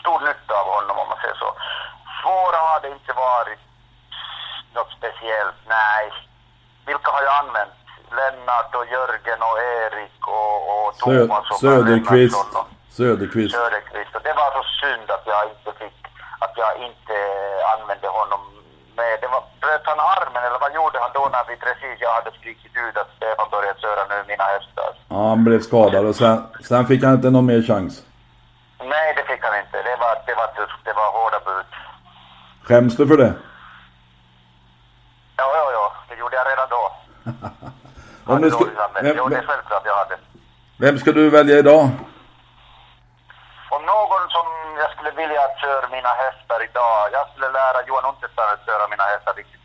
stor 0.00 0.20
nytta 0.20 0.54
av 0.60 0.66
honom 0.76 0.98
om 0.98 1.08
man 1.08 1.18
säger 1.22 1.34
så. 1.34 1.50
Svåra 2.22 2.58
har 2.68 2.80
det 2.80 2.88
inte 2.88 3.12
varit 3.12 3.60
något 4.74 4.92
speciellt, 4.98 5.60
nej. 5.66 6.12
Vilka 6.86 7.10
har 7.10 7.22
jag 7.22 7.34
använt? 7.44 7.72
Lennart 8.18 8.74
och 8.74 8.86
Jörgen 8.86 9.40
och 9.48 9.58
Erik 9.58 10.18
och, 10.36 10.58
och 10.72 10.98
Thomas 10.98 11.50
och 11.50 11.60
Söderqvist. 11.60 12.46
Söderqvist. 12.90 13.54
Söderqvist. 13.54 14.14
Och 14.16 14.22
det 14.22 14.32
var 14.32 14.50
så 14.58 14.62
synd 14.82 15.10
att 15.10 15.26
jag 15.26 15.42
inte 15.52 15.70
fick, 15.80 15.98
att 16.44 16.54
jag 16.56 16.72
inte 16.76 17.16
använde 17.74 18.08
honom 18.08 18.40
med. 18.96 19.18
Det 19.20 19.28
var, 19.34 19.42
bröt 19.60 19.86
han 19.90 20.00
armen 20.00 20.44
eller 20.44 20.58
vad 20.58 20.71
då 21.14 21.28
när 21.32 21.44
vi 21.48 21.56
precis, 21.56 21.96
jag 22.00 22.12
hade 22.18 22.30
skrikit 22.38 22.72
ut 22.84 22.96
att 22.96 23.10
Stefan 23.16 23.48
började 23.50 23.80
köra 23.80 24.02
nu 24.10 24.24
mina 24.28 24.44
hästar? 24.44 24.90
Ja, 25.08 25.28
han 25.28 25.44
blev 25.44 25.60
skadad 25.60 26.06
och 26.06 26.16
sen, 26.16 26.46
sen 26.68 26.86
fick 26.86 27.04
han 27.04 27.14
inte 27.14 27.30
någon 27.30 27.46
mer 27.46 27.62
chans. 27.62 28.02
Nej, 28.78 29.14
det 29.16 29.24
fick 29.30 29.42
han 29.44 29.58
inte. 29.62 29.76
Det 29.88 29.96
var, 30.02 30.12
det 30.26 30.34
var 30.34 30.46
tufft. 30.46 30.80
Det 30.84 30.92
var 30.92 31.08
hårda 31.16 31.40
bud. 31.46 31.66
Skäms 32.62 32.96
du 32.96 33.06
för 33.06 33.16
det? 33.16 33.32
Ja, 35.36 35.46
ja, 35.60 35.66
ja. 35.72 35.92
Det 36.08 36.14
gjorde 36.20 36.36
jag 36.36 36.46
redan 36.52 36.68
då. 36.76 36.84
Om 38.32 38.42
du 38.42 38.50
ska, 38.50 38.64
vem, 38.94 39.14
jo, 39.16 39.28
det 39.28 39.36
är 39.36 39.46
självklart 39.46 39.82
jag 39.84 39.96
hade. 39.96 40.16
Vem 40.78 40.98
ska 40.98 41.12
du 41.12 41.30
välja 41.30 41.58
idag? 41.58 41.82
Om 43.76 43.82
någon 43.94 44.24
som 44.36 44.46
jag 44.82 44.90
skulle 44.92 45.10
vilja 45.10 45.40
att 45.44 45.60
köra 45.60 45.88
mina 45.96 46.12
hästar 46.22 46.58
idag, 46.70 47.08
jag 47.12 47.24
skulle 47.30 47.48
lära 47.60 47.78
Johan 47.86 48.04
Unterstein 48.10 48.50
att 48.54 48.66
köra 48.66 48.88
mina 48.88 49.04
hästar 49.12 49.34
riktigt. 49.34 49.61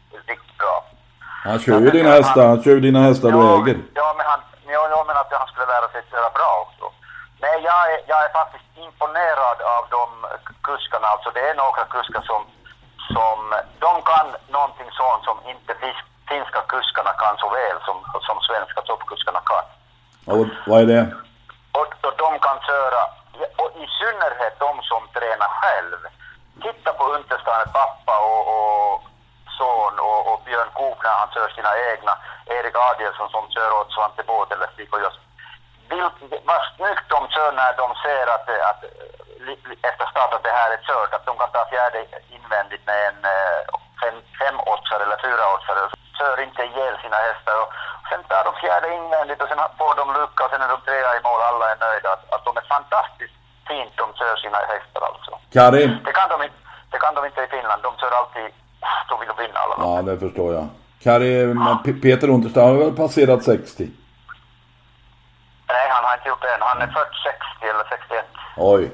Han 1.49 1.59
kör 1.59 1.79
ju 1.85 1.89
dina 1.99 2.11
hästar, 2.19 2.45
han 2.53 2.61
kör 2.63 2.75
ju 2.77 2.83
dina 2.89 3.01
hästar 3.07 3.29
du 3.35 3.39
äger. 3.55 3.77
Ja, 3.99 4.07
men 4.17 4.25
han, 4.31 4.39
jag, 4.75 4.85
jag 4.95 5.03
menar 5.07 5.21
att 5.21 5.33
han 5.43 5.49
skulle 5.51 5.69
lära 5.75 5.87
sig 5.91 5.99
att 6.03 6.11
köra 6.13 6.29
bra 6.39 6.51
också. 6.65 6.85
Nej, 7.43 7.57
jag 7.69 7.79
är, 7.93 7.99
jag 8.11 8.19
är 8.25 8.31
faktiskt 8.39 8.67
imponerad 8.85 9.59
av 9.75 9.83
de 9.97 10.07
kuskarna. 10.67 11.07
Alltså 11.13 11.29
det 11.35 11.43
är 11.49 11.55
några 11.63 11.83
kuskar 11.95 12.23
som, 12.31 12.41
som 13.15 13.39
de 13.85 13.91
kan 14.11 14.27
någonting 14.57 14.89
sånt 15.01 15.23
som 15.29 15.37
inte 15.53 15.71
finska 16.29 16.61
kuskarna 16.73 17.11
kan 17.23 17.33
så 17.41 17.47
väl 17.59 17.77
som, 17.87 17.97
som 18.27 18.37
svenska 18.47 18.79
toppkuskarna 18.89 19.41
kan. 19.51 19.65
Och 20.33 20.45
vad 20.69 20.79
är 20.83 20.87
det? 20.93 21.03
Och, 21.79 21.91
och 22.05 22.15
de 22.23 22.29
kan 22.45 22.57
köra 22.69 23.01
och 23.61 23.71
i 23.83 23.85
synnerhet 23.99 24.55
de 24.65 24.71
som 24.91 25.01
tränar 25.15 25.51
själv. 25.61 25.99
Titta 26.63 26.89
på 26.99 27.03
Untersteiner 27.15 27.69
pappa 27.79 28.15
och, 28.29 28.41
och 28.55 29.06
son 29.57 29.93
och, 30.07 30.21
och 30.31 30.39
Björn 30.45 30.71
Koop 30.77 30.99
när 31.03 31.15
han 31.21 31.29
kör 31.35 31.49
sina 31.49 31.71
egna, 31.91 32.13
Erik 32.55 32.75
Adielsson 32.75 33.29
som 33.29 33.45
kör 33.55 33.71
åt 33.79 33.93
Svante 33.93 34.23
Båth 34.29 34.53
eller 34.53 34.67
Stig 34.73 34.89
Joss. 35.03 35.19
Vad 36.49 36.61
snyggt 36.75 37.07
de 37.15 37.19
kör 37.35 37.51
när 37.51 37.73
de 37.81 37.87
ser 38.03 38.25
att, 38.35 38.47
att 38.71 38.81
efter 39.89 40.05
start 40.11 40.33
att 40.33 40.43
det 40.43 40.57
här 40.59 40.71
är 40.71 40.81
kört, 40.89 41.13
att 41.13 41.25
de 41.25 41.37
kan 41.37 41.51
ta 41.51 41.65
fjärde 41.71 41.99
invändigt 42.37 42.85
med 42.89 42.99
en 43.09 43.19
eh, 43.35 43.59
fem, 44.01 44.17
fem 44.39 44.57
eller 45.03 45.17
fyra 45.25 45.43
oddsare. 45.53 45.81
Kör 46.17 46.37
inte 46.47 46.61
ihjäl 46.63 46.95
sina 47.03 47.17
hästar. 47.27 47.55
Och 47.63 47.71
sen 48.09 48.23
tar 48.23 48.43
de 48.49 48.53
fjärde 48.63 48.87
invändigt 48.95 49.41
och 49.41 49.49
sen 49.49 49.59
får 49.79 49.95
de 50.01 50.05
lucka 50.19 50.45
och 50.45 50.51
sen 50.51 50.61
är 50.61 50.69
de 50.75 50.81
trea 50.81 51.11
i 51.17 51.21
mål. 51.27 51.41
Alla 51.49 51.65
är 51.71 51.77
nöjda. 51.85 52.09
Att, 52.13 52.33
att 52.33 52.45
de 52.45 52.57
är 52.57 52.65
fantastiskt 52.75 53.37
fint 53.67 53.93
de 54.01 54.05
kör 54.19 54.35
sina 54.35 54.57
hästar 54.57 55.01
alltså. 55.09 55.31
Karin, 55.53 56.06
det 60.07 60.19
förstår 60.19 60.53
jag. 60.53 60.67
Kari, 61.03 61.55
P- 61.85 61.93
Peter 61.93 62.29
Unterstad 62.29 62.61
har 62.61 62.73
väl 62.73 62.91
passerat 62.95 63.43
60? 63.43 63.89
Nej, 65.67 65.87
han 65.89 66.03
har 66.03 66.13
inte 66.17 66.29
gjort 66.29 66.41
det 66.41 66.53
än. 66.55 66.61
Han 66.61 66.81
är 66.81 66.87
född 66.87 67.11
60 67.59 67.65
eller 67.69 67.85
61. 67.89 68.25
Oj. 68.57 68.91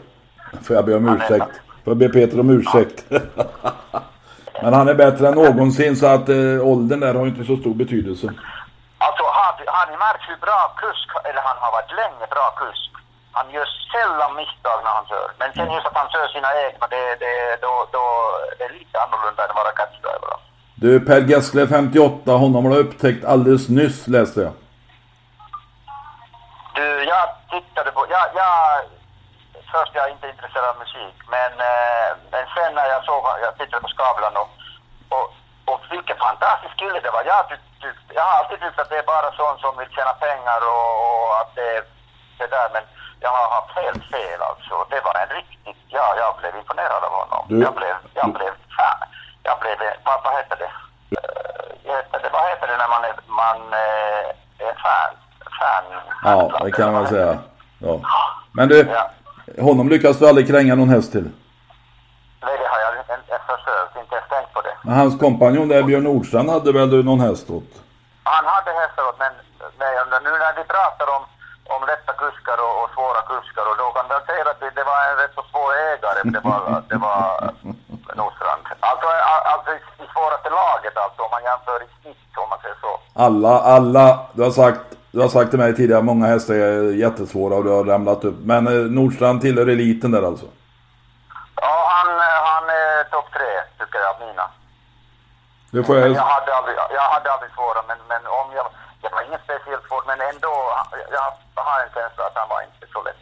Får 0.63 0.75
jag 0.75 0.85
be 0.85 0.95
om 0.95 1.07
Han 1.07 1.17
ursäkt? 1.17 1.51
Får 1.83 1.91
jag 1.91 1.97
be 1.97 2.09
Peter 2.09 2.39
om 2.39 2.49
ursäkt? 2.49 2.97
Men 4.63 4.73
han 4.73 4.87
är 4.87 4.93
bättre 4.93 5.27
än 5.27 5.33
någonsin 5.35 5.95
så 5.95 6.05
att 6.07 6.29
eh, 6.29 6.67
åldern 6.71 6.99
där 6.99 7.13
har 7.19 7.25
inte 7.27 7.43
så 7.51 7.55
stor 7.57 7.73
betydelse. 7.83 8.27
Alltså 9.07 9.23
har, 9.37 9.51
har 9.77 9.85
ni 9.91 9.97
märkt 10.05 10.23
hur 10.29 10.39
bra 10.47 10.61
kusk, 10.83 11.07
eller 11.27 11.41
han 11.49 11.57
har 11.63 11.71
varit 11.77 11.91
länge 12.01 12.25
bra 12.35 12.47
kusk. 12.61 12.89
Han 13.31 13.47
gör 13.55 13.67
sällan 13.93 14.31
misstag 14.41 14.79
när 14.85 14.93
han 14.97 15.05
kör. 15.11 15.27
Men 15.39 15.49
sen 15.55 15.73
just 15.75 15.87
att 15.89 15.97
han 16.01 16.09
kör 16.13 16.27
sina 16.35 16.49
egna, 16.65 16.85
det, 16.93 17.03
det, 17.23 17.33
då, 17.65 17.71
då, 17.95 18.03
det 18.57 18.63
är 18.69 18.73
lite 18.79 18.95
annorlunda 19.03 19.39
än 19.43 19.49
att 19.51 19.61
vara 19.61 19.71
catchdriver. 19.79 20.02
Du, 20.83 20.99
Per 20.99 21.21
Gessle 21.29 21.63
58, 21.67 22.31
honom 22.43 22.65
har 22.65 22.71
du 22.71 22.79
upptäckt 22.85 23.25
alldeles 23.25 23.69
nyss 23.69 24.07
läste 24.15 24.39
jag. 24.45 24.53
Du, 26.75 26.87
jag 27.13 27.25
tittade 27.53 27.89
på, 27.95 28.01
jag, 28.15 28.25
jag, 28.41 28.55
först 29.73 29.91
jag 29.97 30.03
är 30.07 30.11
inte 30.15 30.27
intresserad 30.33 30.65
av 30.71 30.77
musik, 30.85 31.17
men, 31.35 31.51
eh, 31.71 32.09
men 32.33 32.43
sen 32.55 32.71
när 32.77 32.87
jag 32.93 33.01
såg, 33.09 33.23
jag 33.45 33.53
tittade 33.59 33.81
på 33.85 33.91
Skavlan 33.93 34.35
och, 34.41 34.49
och, 35.15 35.27
och 35.71 35.81
vilken 35.95 36.17
fantastisk 36.27 36.75
kille 36.81 36.99
det 37.05 37.11
var. 37.15 37.23
Jag, 37.33 37.41
tyck, 37.49 37.97
jag 38.17 38.23
har 38.27 38.33
alltid 38.39 38.59
tyckt 38.61 38.79
att 38.79 38.89
det 38.91 38.99
är 39.03 39.11
bara 39.15 39.29
sån 39.41 39.55
som 39.63 39.71
vill 39.79 39.91
tjäna 39.95 40.13
pengar 40.27 40.59
och, 40.73 40.89
och 41.07 41.29
att 41.41 41.51
det 41.57 41.67
är 41.77 41.83
det 42.39 42.49
där, 42.57 42.67
men 42.75 42.83
jag 43.25 43.31
har 43.37 43.47
haft 43.57 43.73
helt 43.83 44.03
fel 44.15 44.39
alltså. 44.49 44.75
Det 44.93 45.01
var 45.07 45.15
en 45.23 45.31
riktigt, 45.39 45.81
ja, 45.97 46.05
jag 46.21 46.31
blev 46.39 46.53
imponerad 46.61 47.03
av 47.07 47.13
honom. 47.21 47.41
Du- 47.49 47.61
jag 47.65 47.73
blev, 47.79 47.95
jag 48.19 48.29
blev 48.37 48.53
fan. 48.79 49.01
Jag 49.43 49.59
blev, 49.59 49.77
vad, 50.05 50.23
vad 50.23 50.33
heter 50.37 50.55
det? 50.63 50.71
Eh, 51.89 52.21
det? 52.23 52.29
Vad 52.33 52.49
heter 52.49 52.67
det 52.67 52.77
när 52.77 52.87
man 52.95 53.03
är, 53.03 53.13
man 53.27 53.73
eh, 53.73 54.67
är 54.67 54.73
fan? 54.83 55.13
fan 55.59 55.83
Ja, 56.23 56.59
det 56.65 56.71
kan 56.71 56.93
man 56.93 57.07
säga. 57.07 57.37
Ja. 57.79 57.99
Men 58.51 58.67
du, 58.69 58.77
Ja. 58.91 59.09
honom 59.63 59.89
lyckas 59.89 60.19
du 60.19 60.27
aldrig 60.29 60.47
kränga 60.47 60.75
någon 60.75 60.89
häst 60.89 61.11
till. 61.11 61.29
Nej, 62.43 62.57
det 62.61 62.67
har 62.67 62.79
jag 62.79 62.97
inte 62.99 63.13
inte 63.13 63.39
försökt, 63.47 63.95
inte 64.01 64.15
ens 64.15 64.29
tänkt 64.29 64.53
på 64.53 64.61
det. 64.61 64.75
Men 64.83 64.93
hans 64.95 65.19
kompanjon 65.19 65.67
där, 65.67 65.83
Björn 65.83 66.03
Nordstrand, 66.03 66.49
hade 66.49 66.71
väl 66.71 66.89
du 66.89 67.03
någon 67.03 67.19
häst 67.19 67.49
åt? 67.49 67.71
Han 68.23 68.45
hade 68.45 68.71
hästar 68.81 69.03
åt, 69.09 69.19
men 69.19 69.33
nej, 69.79 69.93
nu 70.25 70.29
när 70.43 70.53
vi 70.59 70.63
pratar 70.75 71.07
om, 71.17 71.23
om 71.75 71.81
lätta 71.87 72.13
kuskar 72.23 72.57
och, 72.65 72.75
och 72.83 72.89
svåra 72.95 73.21
kuskar, 73.31 73.65
och 73.71 73.77
då 73.81 73.85
kan 73.95 74.05
jag 74.09 74.25
säga 74.25 74.43
att 74.51 74.59
det, 74.59 74.69
det 74.79 74.83
var 74.91 74.97
en 75.09 75.17
rätt 75.21 75.33
så 75.35 75.43
svår 75.51 75.71
ägare. 75.91 76.19
Det 76.35 76.41
var, 76.49 76.59
det 76.91 76.97
var 77.07 77.21
Nordstrand. 78.19 78.63
Alltså, 78.89 79.07
a- 79.33 79.45
alltså 79.53 79.69
i, 79.77 79.79
i 80.03 80.05
svåraste 80.13 80.49
laget, 80.61 80.95
alltså, 81.05 81.19
om 81.25 81.31
man 81.35 81.43
jämför 81.49 81.77
i 81.85 81.89
snitt, 82.01 82.31
om 82.43 82.49
man 82.49 82.59
säger 82.63 82.77
så. 82.85 82.93
Alla, 83.15 83.59
alla, 83.59 84.19
du 84.33 84.43
har 84.43 84.51
sagt, 84.51 84.79
du 85.11 85.19
har 85.21 85.27
sagt 85.27 85.49
till 85.49 85.59
mig 85.59 85.75
tidigare, 85.75 86.01
många 86.01 86.27
hästar 86.27 86.53
är 86.53 86.91
jättesvåra 86.91 87.55
och 87.55 87.63
du 87.63 87.69
har 87.69 87.83
ramlat 87.83 88.23
upp. 88.25 88.35
Men 88.43 88.67
eh, 88.67 88.73
Nordstrand 88.73 89.41
tillhör 89.41 89.67
eliten 89.67 90.11
där 90.11 90.23
alltså? 90.23 90.45
Ja, 91.55 91.75
han, 91.95 92.07
han 92.49 92.69
är 92.69 93.03
topp 93.03 93.25
tre, 93.33 93.51
tycker 93.79 93.99
jag, 93.99 94.27
mina. 94.27 94.45
Det 95.71 95.83
får 95.83 95.93
Men 95.93 96.13
jag... 96.13 96.21
hade 96.21 96.55
aldrig, 96.55 96.75
jag 96.97 97.01
hade 97.01 97.31
aldrig 97.31 97.51
svåra, 97.51 97.81
men, 97.87 97.97
men 98.07 98.21
om 98.27 98.47
jag, 98.55 98.67
jag 99.01 99.11
var 99.11 99.21
ingen 99.27 99.39
speciellt 99.43 99.87
svår, 99.87 100.03
men 100.07 100.21
ändå, 100.21 100.53
jag, 101.17 101.33
jag 101.55 101.63
har 101.63 101.79
en 101.81 101.89
känsla 101.93 102.23
att 102.25 102.35
han 102.35 102.49
var 102.49 102.61
inte 102.61 102.85
så 102.93 103.03
lätt. 103.03 103.21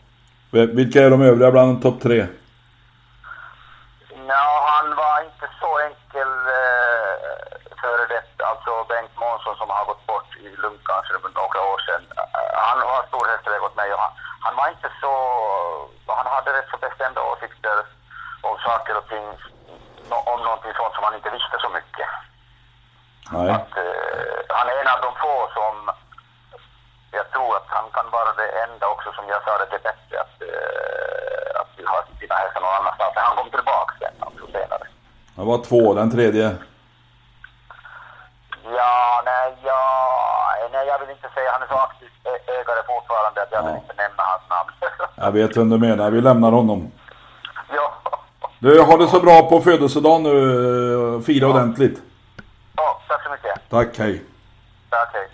Vilka 0.79 1.01
är 1.03 1.09
de 1.09 1.21
övriga 1.21 1.51
bland 1.51 1.81
topp 1.81 2.01
tre? 2.01 2.27
Ja, 4.27 4.47
han 4.75 4.95
var 4.95 5.15
inte 5.27 5.47
så 5.61 5.69
enkel 5.87 6.31
eh, 6.59 7.13
före 7.81 8.05
det. 8.13 8.23
Alltså 8.51 8.71
Bengt 8.91 9.15
Månsson 9.23 9.55
som 9.61 9.69
har 9.69 9.85
gått 9.85 10.07
bort 10.07 10.31
i 10.45 10.47
lugnt 10.63 10.83
kanske 10.91 11.13
för 11.23 11.31
några 11.41 11.61
år 11.71 11.79
sedan. 11.87 12.03
Eh, 12.17 12.59
han 12.69 12.79
har 12.89 13.01
stor 13.07 13.25
hästväg 13.31 13.63
åt 13.63 13.75
mig 13.81 13.93
och 13.93 13.99
han, 13.99 14.11
han 14.45 14.55
var 14.59 14.67
inte 14.75 14.89
så... 15.00 15.00
Han 16.07 16.27
hade 16.35 16.53
rätt 16.53 16.69
så 16.71 16.77
bestämda 16.77 17.21
åsikter 17.31 17.77
om 18.41 18.57
saker 18.57 18.97
och 18.97 19.07
ting. 19.09 19.27
Om 20.33 20.39
någonting 20.43 20.73
sånt 20.75 20.93
som 20.95 21.03
han 21.03 21.15
inte 21.15 21.29
visste 21.29 21.57
så 21.59 21.69
mycket. 21.69 22.07
Nej. 23.31 23.49
Att, 23.57 23.77
eh, 23.77 24.39
han 24.57 24.67
är 24.69 24.75
en 24.81 24.87
av 24.95 25.01
de 25.01 25.11
få 25.23 25.35
som... 25.57 25.91
Jag 27.11 27.31
tror 27.31 27.55
att 27.57 27.67
han 27.67 27.89
kan 27.91 28.09
vara 28.11 28.33
det 28.33 28.49
enda 28.63 28.87
också 28.87 29.11
som 29.13 29.25
jag 29.29 29.43
sa 29.43 29.57
det, 29.57 29.65
det 29.71 29.83
bättre 29.83 30.15
att, 30.23 30.35
eh, 30.49 31.61
att 31.61 31.67
vi 31.77 31.83
har 31.85 32.03
sina 32.19 32.35
hästar 32.35 32.61
någon 32.61 32.75
annanstans. 32.79 33.13
Han 33.15 33.35
kom 33.37 33.49
tillbaka 33.49 33.93
sen, 33.99 34.13
alltså 34.19 34.45
senare. 34.51 34.85
Det 35.35 35.43
var 35.51 35.57
två, 35.69 35.93
den 35.93 36.11
tredje. 36.11 36.55
Ja, 38.77 39.21
nej, 39.25 39.55
ja, 39.63 40.67
nej, 40.71 40.87
jag 40.87 40.99
vill 40.99 41.09
inte 41.09 41.29
säga, 41.33 41.51
han 41.51 41.61
är 41.63 41.67
så 41.67 41.77
aktiv 41.77 42.09
ägare 42.47 42.83
fortfarande 42.87 43.41
att 43.41 43.51
jag 43.51 43.61
vill 43.63 43.71
Ja. 43.71 43.77
inte 43.81 43.93
nämna 44.03 44.23
hans. 44.23 44.41
Jag 45.21 45.31
vet 45.31 45.57
vem 45.57 45.69
du 45.69 45.77
menar, 45.77 46.11
vi 46.11 46.21
lämnar 46.21 46.51
honom. 46.51 46.87
ja. 47.69 47.91
Du, 48.59 48.79
har 48.81 48.97
det 48.97 49.07
så 49.07 49.19
bra 49.19 49.49
på 49.49 49.61
födelsedagen 49.61 50.23
nu. 50.23 51.21
Fira 51.25 51.47
ordentligt. 51.49 52.01
ja, 52.75 53.01
tack 53.07 53.23
så 53.23 53.29
mycket. 53.31 53.69
Tack, 53.69 53.97
hej. 53.99 54.21
Tack, 54.89 55.09
hej. 55.13 55.27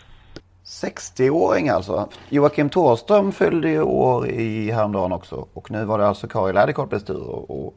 60-åring 0.65 1.69
alltså. 1.69 2.08
Joakim 2.30 2.69
Thåström 2.69 3.32
fyllde 3.32 3.69
ju 3.69 3.82
år 3.82 4.28
i 4.28 4.71
häromdagen 4.71 5.12
också. 5.12 5.47
Och 5.54 5.71
nu 5.71 5.86
var 5.86 5.97
det 6.00 6.08
alltså 6.08 6.28
Kari 6.28 6.54
Läderkorpes 6.54 7.04
tur 7.06 7.15
att- 7.43 7.50
att 7.52 7.73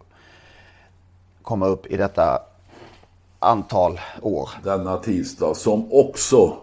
komma 1.43 1.67
upp 1.67 1.87
i 1.87 1.97
detta 1.97 2.39
antal 3.39 4.01
år. 4.23 4.51
Denna 4.65 4.97
tisdag 4.97 5.55
som 5.57 5.89
också 5.93 6.57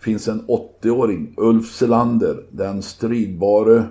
finns 0.00 0.28
en 0.28 0.46
80-åring, 0.48 1.34
Ulf 1.36 1.72
Selander, 1.74 2.36
den 2.50 2.82
stridbare 2.82 3.84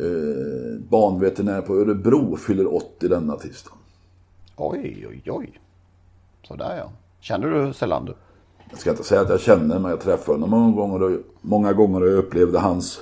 eh, 0.00 0.80
banveterinär 0.90 1.62
på 1.62 1.74
Örebro 1.74 2.36
fyller 2.36 2.74
80 2.74 3.08
denna 3.08 3.36
tisdag. 3.36 3.72
Oj, 4.56 5.06
oj, 5.08 5.22
oj. 5.26 5.60
Sådär 6.48 6.76
ja. 6.76 6.92
Känner 7.20 7.48
du 7.48 7.72
Selander? 7.72 8.16
Jag 8.70 8.78
ska 8.78 8.90
inte 8.90 9.04
säga 9.04 9.20
att 9.20 9.28
jag 9.28 9.40
känner 9.40 9.78
men 9.78 9.90
jag 9.90 10.00
träffade 10.00 10.38
honom 10.38 10.50
många 10.50 10.76
gånger 10.76 11.02
och, 11.02 11.20
många 11.40 11.72
gånger 11.72 12.00
och 12.00 12.08
jag 12.08 12.18
upplevde 12.18 12.58
hans 12.58 13.00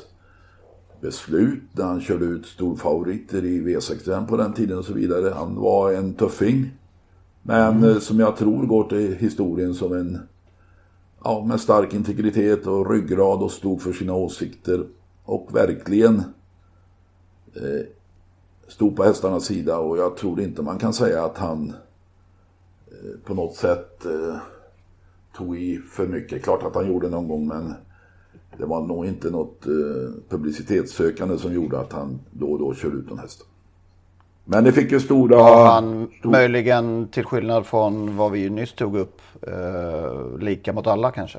beslut 1.00 1.62
när 1.72 1.84
han 1.84 2.00
körde 2.00 2.24
ut 2.24 2.46
storfavoriter 2.46 3.44
i 3.44 3.60
V65 3.60 4.26
på 4.26 4.36
den 4.36 4.52
tiden 4.52 4.78
och 4.78 4.84
så 4.84 4.92
vidare. 4.92 5.34
Han 5.36 5.54
var 5.54 5.92
en 5.92 6.14
tuffing. 6.14 6.70
Men 7.42 7.84
eh, 7.84 7.98
som 7.98 8.20
jag 8.20 8.36
tror 8.36 8.66
går 8.66 8.84
till 8.84 9.16
historien 9.16 9.74
som 9.74 9.92
en 9.92 10.18
ja, 11.24 11.44
med 11.48 11.60
stark 11.60 11.94
integritet 11.94 12.66
och 12.66 12.90
ryggrad 12.90 13.42
och 13.42 13.50
stod 13.50 13.82
för 13.82 13.92
sina 13.92 14.14
åsikter. 14.14 14.86
Och 15.24 15.48
verkligen 15.54 16.22
eh, 17.56 17.86
stod 18.68 18.96
på 18.96 19.04
hästarnas 19.04 19.44
sida 19.44 19.78
och 19.78 19.98
jag 19.98 20.16
tror 20.16 20.40
inte 20.40 20.62
man 20.62 20.78
kan 20.78 20.92
säga 20.92 21.24
att 21.24 21.38
han 21.38 21.68
eh, 22.86 23.18
på 23.24 23.34
något 23.34 23.56
sätt 23.56 24.04
eh, 24.04 24.36
tog 25.36 25.58
i 25.58 25.78
för 25.78 26.06
mycket. 26.06 26.42
Klart 26.42 26.62
att 26.62 26.74
han 26.74 26.88
gjorde 26.88 27.08
någon 27.08 27.28
gång 27.28 27.46
men 27.48 27.74
det 28.58 28.66
var 28.66 28.82
nog 28.86 29.06
inte 29.06 29.30
något 29.30 29.66
eh, 29.66 30.12
publicitetssökande 30.28 31.38
som 31.38 31.52
gjorde 31.52 31.80
att 31.80 31.92
han 31.92 32.20
då 32.30 32.46
och 32.52 32.58
då 32.58 32.74
körde 32.74 32.96
ut 32.96 33.10
en 33.10 33.18
häst. 33.18 33.44
Men 34.44 34.64
det 34.64 34.72
fick 34.72 34.92
ju 34.92 35.00
stora... 35.00 35.36
Var 35.36 35.66
han 35.66 36.10
stor- 36.18 36.30
möjligen 36.30 37.08
till 37.08 37.24
skillnad 37.24 37.66
från 37.66 38.16
vad 38.16 38.32
vi 38.32 38.50
nyss 38.50 38.72
tog 38.72 38.96
upp 38.96 39.20
eh, 39.42 40.38
lika 40.38 40.72
mot 40.72 40.86
alla 40.86 41.10
kanske? 41.10 41.38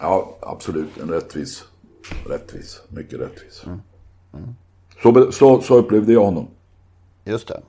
Ja, 0.00 0.36
absolut. 0.40 0.98
En 1.02 1.10
rättvis. 1.10 1.64
Rättvis. 2.28 2.82
Mycket 2.88 3.20
rättvis. 3.20 3.54
Så, 3.54 3.68
be- 3.68 4.54
så, 5.02 5.60
så 5.60 5.76
upplevde 5.76 6.12
jag 6.12 6.24
honom. 6.24 6.46
Just 7.24 7.48
det. 7.48 7.60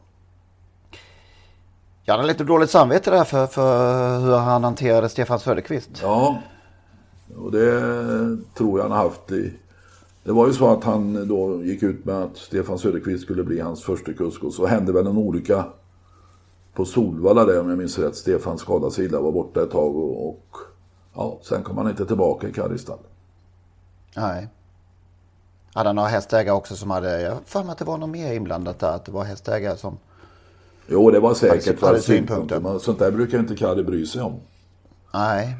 Jag 2.03 2.15
hade 2.15 2.27
lite 2.27 2.43
dåligt 2.43 2.69
samvete 2.69 3.11
där 3.11 3.23
för, 3.23 3.47
för 3.47 4.19
hur 4.19 4.37
han 4.37 4.63
hanterade 4.63 5.09
Stefan 5.09 5.39
Söderqvist. 5.39 5.89
Ja, 6.01 6.41
och 7.37 7.51
det 7.51 7.81
tror 8.57 8.79
jag 8.79 8.83
han 8.83 8.97
har 8.97 9.03
haft 9.03 9.31
i... 9.31 9.53
Det 10.23 10.31
var 10.31 10.47
ju 10.47 10.53
så 10.53 10.67
att 10.67 10.83
han 10.83 11.27
då 11.27 11.63
gick 11.63 11.83
ut 11.83 12.05
med 12.05 12.15
att 12.15 12.37
Stefan 12.37 12.79
Söderqvist 12.79 13.23
skulle 13.23 13.43
bli 13.43 13.59
hans 13.59 13.83
första 13.83 14.13
kusk 14.13 14.43
och 14.43 14.53
så 14.53 14.65
hände 14.65 14.91
väl 14.91 15.07
en 15.07 15.17
olycka 15.17 15.65
på 16.73 16.85
Solvalla 16.85 17.45
där 17.45 17.61
om 17.61 17.69
jag 17.69 17.77
minns 17.77 17.99
rätt. 17.99 18.15
Stefan 18.15 18.57
skadade 18.57 18.91
sig 18.91 19.05
illa, 19.05 19.21
var 19.21 19.31
borta 19.31 19.63
ett 19.63 19.71
tag 19.71 19.95
och, 19.95 20.29
och 20.29 20.55
ja, 21.15 21.39
sen 21.41 21.63
kom 21.63 21.77
han 21.77 21.89
inte 21.89 22.05
tillbaka 22.05 22.47
i 22.47 22.53
Karistad. 22.53 22.97
Nej. 24.15 24.47
Hade 25.77 25.89
han 25.89 25.95
några 25.95 26.09
hästägare 26.09 26.55
också 26.55 26.75
som 26.75 26.91
hade, 26.91 27.21
jag 27.21 27.37
för 27.45 27.63
mig 27.63 27.71
att 27.71 27.77
det 27.77 27.85
var 27.85 27.97
något 27.97 28.09
mer 28.09 28.33
inblandat 28.33 28.79
där, 28.79 28.91
att 28.91 29.05
det 29.05 29.11
var 29.11 29.23
hästägare 29.23 29.77
som, 29.77 29.97
Jo, 30.87 31.11
det 31.11 31.19
var 31.19 31.33
säkert 31.33 31.81
Hade 31.81 31.93
för 31.95 32.01
synpunkter. 32.01 32.59
Men 32.59 32.79
sånt 32.79 32.99
där 32.99 33.11
brukar 33.11 33.39
inte 33.39 33.55
Kari 33.55 33.83
bry 33.83 34.05
sig 34.05 34.21
om. 34.21 34.39
nej. 35.13 35.55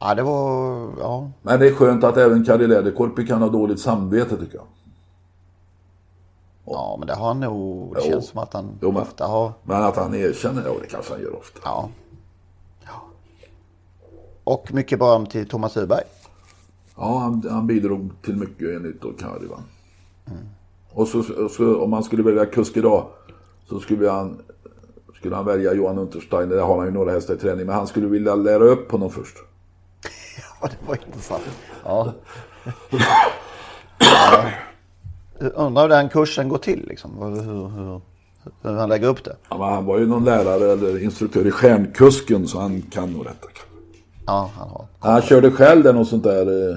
Ja, 0.00 0.14
det 0.14 0.22
var, 0.22 0.92
ja. 1.00 1.30
Men 1.42 1.60
det 1.60 1.66
är 1.68 1.74
skönt 1.74 2.04
att 2.04 2.16
även 2.16 2.44
Kari 2.44 2.66
Läderkorpi 2.66 3.26
kan 3.26 3.42
ha 3.42 3.48
dåligt 3.48 3.80
samvete 3.80 4.36
tycker 4.36 4.54
jag. 4.56 4.66
Ja, 6.64 6.96
men 6.98 7.06
det 7.06 7.14
har 7.14 7.26
han 7.28 7.40
nog. 7.40 7.94
Det 7.94 8.00
Jo. 8.04 8.10
känns 8.10 8.28
som 8.28 8.38
att 8.38 8.52
han 8.52 8.78
Jo, 8.82 8.92
men- 8.92 9.02
ofta 9.02 9.26
har. 9.26 9.52
Men 9.62 9.82
att 9.82 9.96
han 9.96 10.14
erkänner 10.14 10.62
det, 10.62 10.68
det 10.82 10.86
kanske 10.86 11.12
han 11.12 11.22
gör 11.22 11.36
ofta. 11.38 11.60
Ja. 11.64 11.88
ja. 12.84 13.02
Och 14.44 14.72
mycket 14.74 14.98
beröm 14.98 15.26
till 15.26 15.48
Thomas 15.48 15.76
Urberg. 15.76 16.02
Ja, 16.96 17.18
han, 17.18 17.44
han 17.50 17.66
bidrog 17.66 18.10
till 18.22 18.36
mycket 18.36 18.76
enligt 18.76 19.02
då 19.02 19.12
Kari 19.12 19.46
va. 19.46 19.62
Och 20.90 21.08
så, 21.08 21.48
så 21.48 21.82
om 21.82 21.90
man 21.90 22.02
skulle 22.04 22.22
välja 22.22 22.46
kusk 22.46 22.76
idag 22.76 23.06
så 23.68 23.80
skulle 23.80 24.10
han, 24.10 24.42
skulle 25.14 25.36
han 25.36 25.44
välja 25.44 25.74
Johan 25.74 25.98
Untersteiner. 25.98 26.56
Där 26.56 26.62
har 26.62 26.76
han 26.76 26.86
ju 26.86 26.92
några 26.92 27.10
hästar 27.10 27.34
i 27.34 27.36
träning. 27.36 27.66
Men 27.66 27.74
han 27.74 27.86
skulle 27.86 28.06
vilja 28.06 28.34
lära 28.34 28.64
upp 28.64 28.92
honom 28.92 29.10
först. 29.10 29.36
Ja, 30.60 30.68
det 30.68 30.88
var 30.88 30.98
intressant. 31.06 31.42
Ja. 31.84 32.12
ja. 33.98 34.44
Undrar 35.54 35.82
hur 35.82 35.88
den 35.88 36.08
kursen 36.08 36.48
går 36.48 36.58
till 36.58 36.86
liksom. 36.88 37.18
Hur, 37.18 37.42
hur, 37.42 37.68
hur, 38.62 38.78
han 38.78 38.88
lägger 38.88 39.08
upp 39.08 39.24
det. 39.24 39.36
Ja, 39.48 39.74
han 39.74 39.84
var 39.84 39.98
ju 39.98 40.06
någon 40.06 40.24
lärare 40.24 40.72
eller 40.72 41.02
instruktör 41.02 41.46
i 41.46 41.50
Stjärnkusken 41.50 42.48
så 42.48 42.60
han 42.60 42.82
kan 42.82 43.12
nog 43.12 43.24
detta. 43.24 43.48
Ja, 44.26 44.50
han 44.56 44.68
har. 44.68 44.86
Han 44.98 45.22
körde 45.22 45.50
själv 45.50 45.82
där 45.82 45.92
något 45.92 46.08
sånt 46.08 46.22
där 46.24 46.70
eh, 46.70 46.76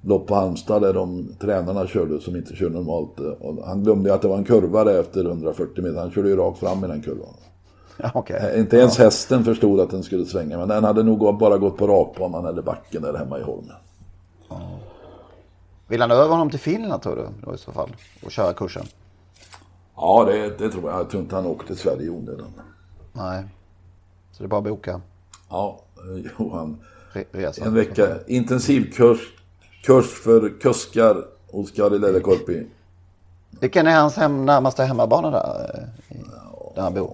lopp 0.00 0.26
på 0.26 0.34
Halmstad 0.34 0.82
där 0.82 0.92
de 0.94 1.28
tränarna 1.40 1.86
körde 1.86 2.20
som 2.20 2.36
inte 2.36 2.56
kör 2.56 2.70
normalt. 2.70 3.20
eh, 3.20 3.26
Och 3.26 3.66
han 3.66 3.82
glömde 3.84 4.08
ju 4.08 4.14
att 4.14 4.22
det 4.22 4.28
var 4.28 4.36
en 4.38 4.44
kurva 4.44 4.84
där 4.84 5.00
efter 5.00 5.24
140 5.24 5.82
meter. 5.84 5.98
Han 6.00 6.10
körde 6.10 6.28
ju 6.28 6.36
rakt 6.36 6.58
fram 6.58 6.84
i 6.84 6.88
den 6.88 7.02
kurvan. 7.02 7.34
Ja, 7.96 8.10
okej. 8.14 8.50
Eh, 8.54 8.60
Inte 8.60 8.76
ens 8.76 8.98
hästen 8.98 9.44
förstod 9.44 9.80
att 9.80 9.90
den 9.90 10.02
skulle 10.02 10.24
svänga. 10.26 10.58
Men 10.58 10.68
den 10.68 10.84
hade 10.84 11.02
nog 11.02 11.38
bara 11.38 11.58
gått 11.58 11.76
på 11.76 11.86
rakbanan 11.86 12.46
eller 12.46 12.62
backen 12.62 13.02
där 13.02 13.14
hemma 13.14 13.38
i 13.38 13.42
Holmen. 13.42 13.76
Vill 15.88 16.00
han 16.00 16.10
över 16.10 16.28
honom 16.30 16.50
till 16.50 16.60
Finland 16.60 17.02
tror 17.02 17.16
du 17.16 17.26
då 17.46 17.54
i 17.54 17.58
så 17.58 17.72
fall? 17.72 17.90
Och 18.24 18.30
köra 18.30 18.52
kursen? 18.52 18.84
Ja, 19.96 20.24
det, 20.24 20.58
det 20.58 20.68
tror 20.70 20.90
jag. 20.90 21.00
Jag 21.00 21.10
tror 21.10 21.22
inte 21.22 21.34
han 21.34 21.46
åker 21.46 21.66
till 21.66 21.76
Sverige 21.76 22.02
i 22.02 22.10
onödan. 22.10 22.46
Nej. 23.12 23.44
Så 24.32 24.42
det 24.42 24.46
är 24.46 24.48
bara 24.48 24.58
att 24.58 24.64
boka 24.64 25.00
Ja, 25.50 25.80
Johan. 26.38 26.78
re- 27.12 27.24
resan. 27.32 27.66
En 27.68 27.74
vecka 27.74 28.16
intensivkurs 28.26 29.18
kurs 29.84 30.06
för 30.22 30.60
kuskar 30.60 31.24
hos 31.50 31.70
Kari 31.70 31.98
Lelekorpi. 31.98 32.66
Vilken 33.60 33.86
är 33.86 34.00
hans 34.00 34.16
hem, 34.16 34.46
närmaste 34.46 34.84
hemmabana 34.84 35.30
där? 35.30 35.70
eh, 36.10 36.16
i- 36.16 36.24
Där 36.74 36.82
han 36.82 36.94
bor? 36.94 37.10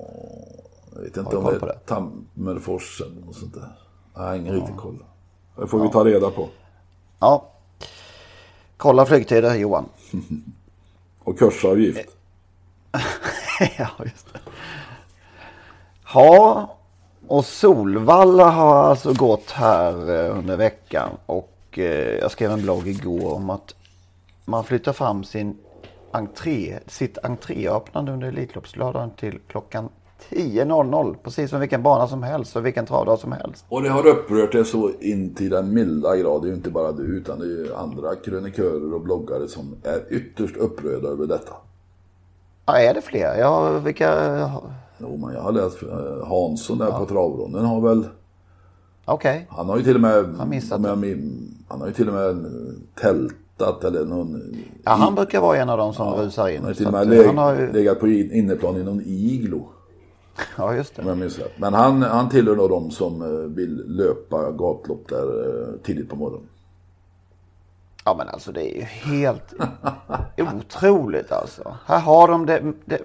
Jag 0.94 1.00
vet 1.02 1.16
inte 1.16 1.36
om 1.36 1.44
det 1.44 1.50
är 1.56 1.60
det? 1.60 1.78
Tammerfors 1.86 3.00
eller 3.00 3.26
något 3.26 3.36
sånt 3.36 3.54
där. 3.54 3.68
Jag 4.14 4.22
har 4.22 4.34
ingen 4.34 4.54
riktig 4.54 4.76
koll. 4.76 4.98
Det 5.56 5.66
får 5.66 5.80
vi 5.80 5.88
ta 5.88 6.04
reda 6.04 6.30
på. 6.30 6.48
Ja. 7.20 7.46
Kolla 8.76 9.06
flygtider 9.06 9.54
Johan. 9.54 9.88
Och 11.24 11.38
kursavgift. 11.38 12.08
ja, 13.78 13.88
just 14.04 14.32
det. 14.32 14.40
Ja, 16.14 16.76
och 17.28 17.44
Solvalla 17.44 18.50
har 18.50 18.76
alltså 18.76 19.12
gått 19.12 19.50
här 19.50 19.92
eh, 19.92 20.38
under 20.38 20.56
veckan. 20.56 21.10
Och 21.26 21.78
eh, 21.78 22.18
jag 22.18 22.30
skrev 22.30 22.50
en 22.50 22.62
blogg 22.62 22.88
igår 22.88 23.34
om 23.34 23.50
att 23.50 23.74
man 24.44 24.64
flyttar 24.64 24.92
fram 24.92 25.24
sin 25.24 25.56
entré, 26.10 26.78
sitt 26.86 27.18
entréöppnande 27.22 28.12
under 28.12 28.28
Elitloppslördagen 28.28 29.10
till 29.10 29.38
klockan 29.48 29.88
10.00. 30.30 31.16
Precis 31.22 31.50
som 31.50 31.60
vilken 31.60 31.82
bana 31.82 32.08
som 32.08 32.22
helst 32.22 32.56
och 32.56 32.66
vilken 32.66 32.86
travdag 32.86 33.18
som 33.18 33.32
helst. 33.32 33.64
Och 33.68 33.82
det 33.82 33.88
har 33.88 34.06
upprört 34.06 34.52
det 34.52 34.64
så 34.64 34.90
in 35.00 35.34
till 35.34 35.50
den 35.50 35.74
milda 35.74 36.16
grad. 36.16 36.42
Det 36.42 36.46
är 36.46 36.50
ju 36.50 36.54
inte 36.54 36.70
bara 36.70 36.92
du 36.92 37.02
utan 37.02 37.38
det 37.38 37.44
är 37.44 37.48
ju 37.48 37.74
andra 37.74 38.14
krönikörer 38.14 38.94
och 38.94 39.00
bloggare 39.00 39.48
som 39.48 39.76
är 39.82 40.12
ytterst 40.12 40.56
upprörda 40.56 41.08
över 41.08 41.26
detta. 41.26 41.52
Ja, 42.66 42.78
är 42.78 42.94
det 42.94 43.02
fler? 43.02 43.38
Ja, 43.38 43.78
vilka? 43.78 44.50
Jo, 44.98 45.16
men 45.16 45.34
jag 45.34 45.42
har 45.42 45.52
läst 45.52 45.82
eh, 45.82 46.26
Hansson 46.28 46.78
där 46.78 46.90
på 46.98 47.06
travronden 47.06 47.64
har 47.64 47.80
väl 47.80 48.06
Okej. 49.04 49.46
Han 49.50 49.68
har 49.68 49.76
ju 49.76 49.82
till 49.82 49.94
och 49.94 50.00
med 50.00 50.24
Har 50.36 50.46
missat 50.46 50.78
om 50.78 50.84
jag 50.84 50.94
Han 51.68 51.80
har 51.80 51.86
ju 51.86 51.92
till 51.92 52.08
och 52.08 52.14
med 52.14 52.46
tältat 53.00 53.84
eller 53.84 54.04
någon 54.04 54.42
Ja, 54.84 54.90
han 54.90 55.14
brukar 55.14 55.40
vara 55.40 55.56
en 55.56 55.68
av 55.68 55.78
dem 55.78 55.94
som 55.94 56.14
rusar 56.14 56.48
in. 56.48 56.56
Han 56.56 56.66
har 56.66 56.74
till 56.74 56.86
och 56.86 56.92
med 56.92 57.02
eh, 57.02 57.08
leg, 57.08 57.26
han 57.26 57.38
har 57.38 57.54
ju... 57.54 57.72
legat 57.72 58.00
på 58.00 58.08
in- 58.08 58.32
inneplan 58.32 58.76
i 58.76 58.82
någon 58.82 59.02
iglo. 59.06 59.66
Ja, 60.58 60.74
just 60.74 60.98
Om 60.98 61.04
det. 61.04 61.10
jag 61.10 61.18
minns 61.18 61.38
rätt. 61.38 61.52
Men 61.58 61.74
han, 61.74 62.02
han 62.02 62.28
tillhör 62.28 62.56
nog 62.56 62.68
de 62.70 62.90
som 62.90 63.22
eh, 63.22 63.28
vill 63.28 63.82
löpa 63.86 64.50
gatlopp 64.50 65.08
där 65.08 65.78
tidigt 65.82 66.08
på 66.10 66.16
morgonen. 66.16 66.48
Ja, 68.04 68.14
men 68.18 68.28
alltså 68.28 68.52
det 68.52 68.70
är 68.72 68.76
ju 68.76 68.82
helt 68.82 69.54
otroligt 70.38 71.32
alltså. 71.32 71.76
Här 71.86 72.00
har 72.00 72.28
de 72.28 72.46
det, 72.46 72.72
det. 72.84 72.98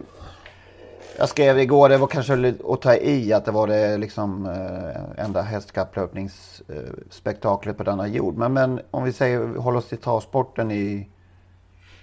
Jag 1.20 1.30
skrev 1.30 1.60
igår, 1.60 1.90
det 1.90 1.98
var 1.98 2.08
kanske 2.08 2.54
att 2.70 2.82
ta 2.82 2.96
i 2.96 3.34
att 3.34 3.46
det 3.46 3.52
var 3.52 3.68
det 3.68 3.98
liksom 3.98 4.46
eh, 4.46 5.26
enda 5.26 5.42
hästkapplöpningsspektaklet 5.42 7.78
på 7.78 7.84
denna 7.84 8.08
jord. 8.08 8.38
Men, 8.38 8.54
men 8.54 8.82
om 8.92 9.04
vi 9.04 9.14
säger, 9.14 9.56
håller 9.56 9.78
oss 9.78 9.88
till 9.88 9.98
travsporten 9.98 10.72
i 10.72 11.08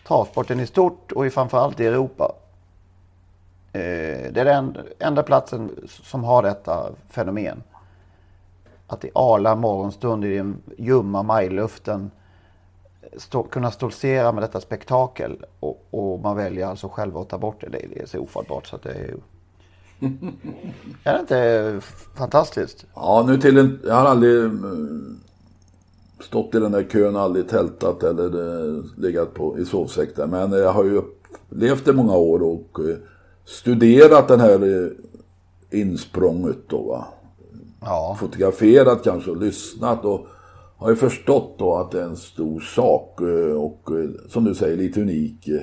travsporten 0.07 0.61
i 0.61 0.67
stort 0.67 1.13
och 1.13 1.27
i 1.27 1.31
framförallt 1.31 1.81
i 1.81 1.87
Europa. 1.87 2.33
Eh, 3.73 4.33
det 4.33 4.41
är 4.41 4.45
den 4.45 4.77
enda 4.99 5.23
platsen 5.23 5.71
som 5.89 6.25
har 6.25 6.43
detta 6.43 6.91
fenomen. 7.11 7.63
Att 8.87 9.05
i 9.05 9.11
arla 9.15 9.55
morgonstund 9.55 10.25
i 10.25 10.37
den 10.37 10.63
ljumma 10.79 11.23
majluften 11.23 12.11
stå, 13.17 13.43
kunna 13.43 13.71
stoltsera 13.71 14.33
med 14.33 14.43
detta 14.43 14.61
spektakel. 14.61 15.45
Och, 15.61 15.87
och 15.91 16.21
man 16.21 16.37
väljer 16.37 16.67
alltså 16.67 16.89
själv 16.89 17.17
att 17.17 17.29
ta 17.29 17.39
bort 17.39 17.61
det. 17.61 17.69
Det, 17.69 18.03
är 18.03 18.07
så 18.07 18.19
ofattbart 18.19 18.67
så 18.67 18.77
att 18.77 18.83
det 18.83 18.91
är 18.91 19.09
ju... 19.09 19.17
Är 21.05 21.15
det 21.15 21.21
inte 21.21 21.81
fantastiskt? 22.17 22.87
Ja, 22.95 23.25
nu 23.29 23.39
till 23.39 23.59
en, 23.59 23.81
jag 23.85 23.95
har 23.95 24.07
aldrig 24.07 24.45
eh, 24.45 24.51
stått 26.21 26.55
i 26.55 26.59
den 26.61 26.73
där 26.73 26.83
kön, 26.83 27.17
aldrig 27.17 27.49
tältat 27.49 28.03
eller 28.03 28.27
eh, 28.27 28.85
legat 28.97 29.35
på, 29.35 29.59
i 29.59 29.65
sovsäck 29.65 30.17
där. 30.17 30.27
Men 30.27 30.53
jag 30.53 30.73
har 30.73 30.85
ju 30.85 30.97
upplevt 30.97 31.85
det 31.85 31.93
många 31.93 32.17
år 32.17 32.43
och 32.43 32.81
eh, 32.81 32.97
studerat 33.45 34.29
den 34.29 34.41
här 34.41 34.85
eh, 34.85 34.91
insprånget 35.81 36.69
då 36.69 36.83
va. 36.83 37.07
Ja. 37.81 38.17
fotograferat 38.21 39.05
kanske 39.05 39.31
och 39.31 39.37
lyssnat 39.37 40.05
och 40.05 40.27
har 40.77 40.91
ju 40.91 40.97
förstått 40.97 41.55
då 41.59 41.75
att 41.75 41.91
det 41.91 42.01
är 42.01 42.05
en 42.05 42.17
stor 42.17 42.61
sak 42.61 43.21
eh, 43.21 43.57
och 43.57 43.91
eh, 43.91 44.11
som 44.29 44.45
du 44.45 44.55
säger 44.55 44.77
lite 44.77 45.01
unik. 45.01 45.49
eh, 45.49 45.61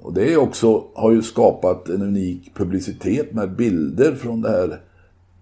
Och 0.00 0.12
det 0.12 0.32
är 0.32 0.36
också, 0.36 0.84
har 0.94 1.12
ju 1.12 1.22
skapat 1.22 1.88
en 1.88 2.02
unik 2.02 2.54
publicitet 2.54 3.32
med 3.32 3.56
bilder 3.56 4.14
från 4.14 4.40
det 4.42 4.50
här 4.50 4.80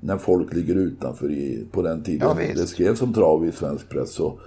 när 0.01 0.19
folk 0.19 0.55
ligger 0.55 0.75
utanför 0.75 1.31
i, 1.31 1.67
på 1.73 1.83
den 1.83 2.03
tiden. 2.03 2.29
Ja, 2.29 2.45
det 2.55 2.67
skrevs 2.67 3.03
om 3.03 3.13
trav 3.13 3.47
i 3.47 3.53
svensk 3.53 3.89
press. 3.89 4.11
Så, 4.11 4.39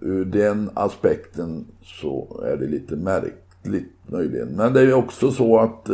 ur 0.00 0.24
den 0.24 0.70
aspekten 0.74 1.64
så 1.84 2.40
är 2.44 2.56
det 2.56 2.66
lite 2.66 2.96
märkligt 2.96 3.92
möjligen. 4.06 4.48
Men 4.48 4.72
det 4.72 4.80
är 4.80 4.84
ju 4.84 4.94
också 4.94 5.30
så 5.30 5.58
att 5.58 5.90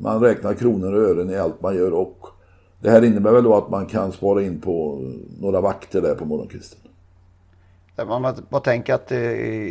man 0.00 0.20
räknar 0.20 0.54
kronor 0.54 0.92
och 0.92 1.02
ören 1.02 1.30
i 1.30 1.36
allt 1.36 1.62
man 1.62 1.76
gör 1.76 1.92
och 1.92 2.26
det 2.84 2.90
här 2.90 3.04
innebär 3.04 3.32
väl 3.32 3.44
då 3.44 3.54
att 3.56 3.70
man 3.70 3.86
kan 3.86 4.12
spara 4.12 4.42
in 4.42 4.60
på 4.60 5.00
några 5.40 5.60
vakter 5.60 6.00
där 6.02 6.14
på 6.14 6.24
morgonkvisten. 6.24 6.78
Man 7.96 8.22
bara- 8.22 8.60
tänker 8.60 8.94
att 8.94 9.06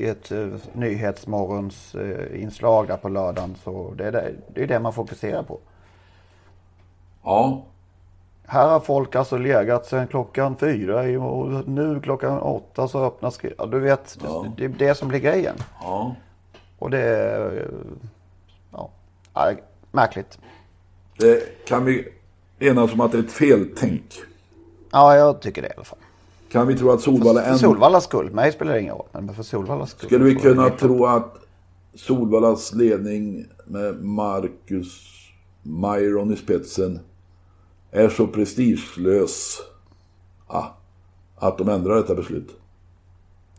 är 0.06 0.12
ett 0.12 0.32
eh, 0.32 0.48
nyhetsmorgons 0.74 1.96
eh, 1.96 2.42
inslag 2.44 2.88
där 2.88 2.98
på 2.98 3.10
lördagen. 3.10 3.56
Så 3.64 3.94
det 3.98 4.06
är 4.08 4.12
det, 4.12 4.32
det 4.54 4.64
är 4.64 4.68
det 4.68 4.80
man 4.80 4.94
fokuserar 4.94 5.44
på. 5.44 5.60
Ja, 7.24 7.64
Här 8.46 8.68
har 8.70 8.80
folk 8.80 9.16
alltså 9.16 9.38
legat 9.38 9.86
sedan 9.86 10.08
klockan 10.08 10.56
fyra 10.58 11.08
i- 11.08 11.18
och 11.18 11.68
nu 11.68 12.00
klockan 12.04 12.40
åtta 12.40 12.88
så 12.88 13.06
öppnas... 13.06 13.40
Ja, 13.58 13.66
du 13.66 13.80
vet, 13.80 14.18
Ja. 14.24 14.46
det, 14.58 14.66
är 14.66 14.70
det 14.70 14.96
som 14.96 15.08
blir 15.08 15.20
grejen. 15.20 15.56
ja. 15.82 16.16
Och 16.80 16.90
det 16.90 17.00
är... 17.00 17.58
eh, 17.58 17.64
ja, 18.72 18.90
märkligt. 19.92 20.40
Det 21.20 21.66
kan 21.68 21.86
vi 21.86 22.08
enas 22.64 22.94
om 22.94 23.02
att 23.02 23.12
det 23.12 23.18
är 23.18 23.24
ett 23.24 23.32
feltänk. 23.32 24.22
Ja, 24.92 25.16
jag 25.16 25.42
tycker 25.42 25.62
det 25.62 25.68
i 25.68 25.72
alla 25.76 25.84
fall. 25.84 26.00
Kan 26.52 26.68
vi 26.68 26.76
tro 26.76 26.92
att 26.92 27.02
Solvalla 27.02 27.42
För 27.42 27.52
än... 27.52 27.60
Solvallas 27.60 28.04
skull. 28.04 28.32
Mig 28.32 28.52
spelar 28.52 28.74
det 28.74 28.82
ingen 28.82 28.96
roll. 28.96 29.08
Men 29.12 29.34
för 29.36 29.44
Solvallas 29.44 29.90
skull. 29.90 30.08
Skulle 30.08 30.26
vi 30.26 30.36
kunna 30.36 30.70
tro 30.70 31.06
att 31.06 31.36
Solvallas 31.96 32.74
ledning 32.74 33.46
med 33.66 34.04
Marcus 34.04 35.10
Myron 35.64 36.34
i 36.34 36.36
spetsen 36.36 37.00
är 37.92 38.10
så 38.10 38.28
prestigelös 38.28 39.62
ah, 40.48 40.66
att 41.36 41.58
de 41.58 41.70
ändrar 41.70 41.96
detta 41.96 42.16
beslut? 42.16 42.50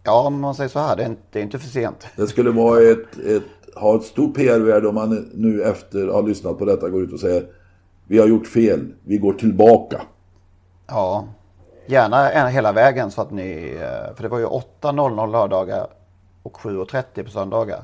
Ja, 0.03 0.27
om 0.27 0.41
man 0.41 0.55
säger 0.55 0.71
så 0.71 0.79
här. 0.79 0.97
Det 0.97 1.03
är 1.03 1.09
inte, 1.09 1.23
det 1.31 1.39
är 1.39 1.43
inte 1.43 1.59
för 1.59 1.69
sent. 1.69 2.07
Det 2.17 2.27
skulle 2.27 2.51
vara 2.51 2.83
ett, 2.83 3.19
ett, 3.19 3.43
ha 3.75 3.97
ett 3.97 4.05
stort 4.05 4.35
PR-värde 4.37 4.89
om 4.89 4.95
man 4.95 5.31
nu 5.35 5.63
efter 5.63 6.07
att 6.07 6.15
ha 6.15 6.21
lyssnat 6.21 6.59
på 6.59 6.65
detta 6.65 6.89
går 6.89 7.03
ut 7.03 7.13
och 7.13 7.21
säger 7.21 7.47
vi 8.07 8.19
har 8.19 8.27
gjort 8.27 8.47
fel, 8.47 8.93
vi 9.05 9.19
går 9.19 9.33
tillbaka. 9.33 10.03
Ja, 10.87 11.25
gärna 11.87 12.49
hela 12.49 12.73
vägen 12.73 13.11
så 13.11 13.23
att 13.23 13.31
ni... 13.31 13.79
eh, 13.81 14.15
För 14.17 14.23
det 14.23 14.29
var 14.29 14.39
ju 14.39 14.47
8.00 14.47 15.31
lördagar 15.33 15.87
och 16.43 16.57
7.30 16.57 17.25
på 17.25 17.31
söndagar. 17.31 17.83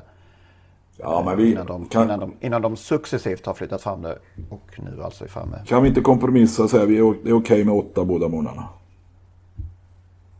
Ja, 0.97 1.23
men 1.25 1.37
vi 1.37 1.51
innan, 1.51 1.65
de, 1.65 1.85
kan- 1.85 2.03
innan, 2.03 2.19
de, 2.19 2.33
innan 2.39 2.61
de 2.61 2.75
successivt 2.77 3.45
har 3.45 3.53
flyttat 3.53 3.81
fram 3.81 4.01
det 4.01 4.17
och 4.49 4.79
nu 4.79 5.03
alltså 5.03 5.23
är 5.23 5.27
framme. 5.27 5.57
Kan 5.65 5.83
vi 5.83 5.89
inte 5.89 6.01
kompromissa 6.01 6.63
och 6.63 6.69
säga 6.69 6.85
vi 6.85 6.97
är, 6.97 7.15
det 7.23 7.29
är 7.29 7.33
okej 7.33 7.65
med 7.65 7.73
åtta 7.75 8.05
båda 8.05 8.27
månaderna? 8.27 8.63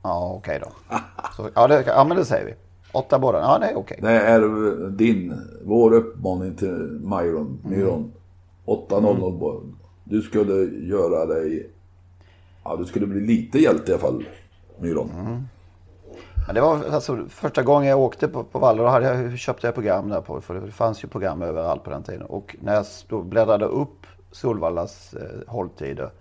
Ja, 0.04 0.34
okej 0.38 0.60
då. 0.64 0.96
Så, 1.38 1.50
ja, 1.56 1.68
det, 1.68 1.84
ja, 1.88 2.04
men 2.04 2.18
det 2.18 2.26
säger 2.26 2.46
vi. 2.46 2.54
Åtta 2.92 3.20
båda. 3.20 3.40
Ja, 3.40 3.58
det 3.60 3.66
är 3.66 3.78
okej. 3.78 4.00
Det 4.02 4.12
är 4.12 4.42
din, 4.90 5.42
vår 5.66 5.94
uppmaning 5.94 6.56
till 6.56 7.00
Myron, 7.04 7.60
Myron. 7.64 8.12
8-0 8.66 9.40
bara. 9.40 9.60
Du 10.04 10.22
skulle 10.22 10.54
göra 10.88 11.26
dig, 11.26 11.70
ja 12.64 12.76
du 12.76 12.86
skulle 12.86 13.08
bli 13.08 13.22
lite 13.22 13.60
hjälte 13.60 13.92
i 13.92 13.94
alla 13.94 14.02
fall, 14.02 14.26
Myron. 14.80 15.10
Men 16.46 16.56
det 16.56 16.62
var 16.62 16.86
alltså 16.90 17.26
första 17.30 17.64
gången 17.64 17.90
jag 17.90 18.00
åkte 18.00 18.28
på, 18.28 18.44
på 18.44 18.60
Valle. 18.60 18.82
Då 18.82 18.88
hade 18.88 19.06
jag, 19.06 19.38
köpte 19.38 19.68
jag 19.68 19.74
program 19.74 20.10
där 20.10 20.22
på. 20.22 20.42
För 20.42 20.54
det 20.54 20.72
fanns 20.72 21.04
ju 21.04 21.08
program 21.08 21.42
överallt 21.42 21.84
på 21.84 21.90
den 21.90 22.04
tiden. 22.04 22.22
Och 22.22 22.56
när 22.62 22.74
jag 22.74 22.86
då 23.08 23.22
bläddrade 23.22 23.66
upp 23.66 24.08
Solvallas 24.32 25.14
eh, 25.14 25.48
hålltider 25.48 26.12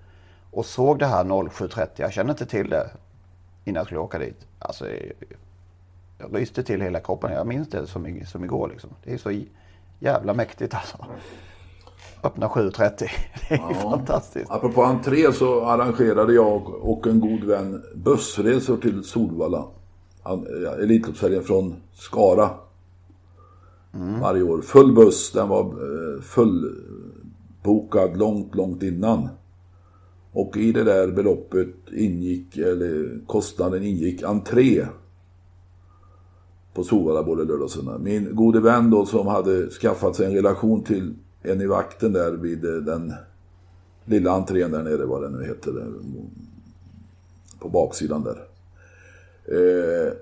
och 0.50 0.66
såg 0.66 0.98
det 0.98 1.06
här 1.06 1.24
07.30. 1.24 1.88
Jag 1.96 2.12
kände 2.12 2.30
inte 2.30 2.46
till 2.46 2.70
det 2.70 2.90
innan 3.64 3.80
jag 3.80 3.86
skulle 3.86 4.00
åka 4.00 4.18
dit. 4.18 4.46
Alltså, 4.58 4.88
jag, 4.88 5.12
jag 6.18 6.36
ryste 6.36 6.62
till 6.62 6.80
hela 6.80 7.00
kroppen. 7.00 7.32
Jag 7.32 7.46
minns 7.46 7.68
det 7.68 7.86
som, 7.86 8.20
som 8.26 8.44
igår 8.44 8.68
liksom. 8.68 8.90
Det 9.04 9.12
är 9.12 9.18
så 9.18 9.40
jävla 9.98 10.34
mäktigt 10.34 10.74
alltså. 10.74 11.06
Öppna 12.22 12.48
7.30. 12.48 12.70
Det 13.48 13.54
är 13.54 13.68
ju 13.68 13.74
fantastiskt. 13.74 14.50
Apropå 14.50 14.82
entré 14.82 15.32
så 15.32 15.64
arrangerade 15.64 16.32
jag 16.32 16.74
och 16.84 17.06
en 17.06 17.20
god 17.20 17.44
vän 17.44 17.82
bussresor 17.94 18.76
till 18.76 19.04
Solvalla. 19.04 19.64
Ja, 20.24 20.44
Elitloppshelgen 20.82 21.42
från 21.42 21.74
Skara. 21.92 22.50
Varje 24.20 24.42
år. 24.42 24.60
Full 24.60 24.94
buss, 24.94 25.32
den 25.32 25.48
var 25.48 25.64
eh, 25.64 26.22
fullbokad 26.22 28.16
långt, 28.16 28.54
långt 28.54 28.82
innan. 28.82 29.28
Och 30.32 30.56
i 30.56 30.72
det 30.72 30.84
där 30.84 31.08
beloppet 31.08 31.74
ingick, 31.92 32.56
eller 32.56 33.20
kostnaden 33.26 33.82
ingick 33.82 34.22
entré. 34.22 34.86
På 36.74 36.84
Solvalla 36.84 37.22
både 37.22 37.44
lördag 37.44 37.62
och 37.62 37.70
söndag. 37.70 37.98
Min 37.98 38.36
gode 38.36 38.60
vän 38.60 38.90
då 38.90 39.06
som 39.06 39.26
hade 39.26 39.70
skaffat 39.70 40.16
sig 40.16 40.26
en 40.26 40.34
relation 40.34 40.82
till 40.82 41.14
en 41.42 41.60
i 41.60 41.66
vakten 41.66 42.12
där 42.12 42.32
vid 42.32 42.64
eh, 42.64 42.72
den 42.72 43.14
lilla 44.04 44.32
entrén 44.32 44.70
där 44.70 44.82
nere, 44.82 45.04
vad 45.06 45.22
det 45.22 45.28
nu 45.28 45.44
heter. 45.44 45.72
där, 45.72 45.92
På 47.58 47.68
baksidan 47.68 48.24
där. 48.24 48.46
Eh, 49.44 50.12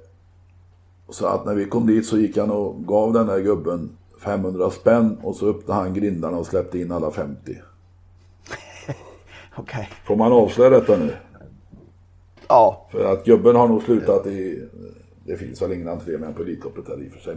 så 1.08 1.26
att 1.26 1.46
när 1.46 1.54
vi 1.54 1.64
kom 1.64 1.86
dit 1.86 2.06
så 2.06 2.18
gick 2.18 2.36
han 2.36 2.50
och 2.50 2.86
gav 2.86 3.12
den 3.12 3.26
där 3.26 3.40
gubben 3.40 3.90
500 4.20 4.70
spänn 4.70 5.18
och 5.22 5.36
så 5.36 5.50
öppnade 5.50 5.80
han 5.80 5.94
grindarna 5.94 6.38
och 6.38 6.46
släppte 6.46 6.78
in 6.78 6.92
alla 6.92 7.10
50. 7.10 7.58
Okej. 9.56 9.88
Får 10.04 10.16
man 10.16 10.32
avslöja 10.32 10.70
detta 10.70 10.96
nu? 10.96 11.12
Ja, 12.48 12.88
För 12.92 13.12
att 13.12 13.24
gubben 13.24 13.56
har 13.56 13.68
nog 13.68 13.82
slutat 13.82 14.26
i... 14.26 14.68
Det 15.24 15.36
finns 15.36 15.62
väl 15.62 15.72
ingen 15.72 15.88
entré 15.88 16.18
med 16.18 16.36
på 16.36 16.42
Elitloppet 16.42 16.86
där 16.86 17.02
i 17.02 17.08
och 17.08 17.12
för 17.12 17.20
sig. 17.20 17.36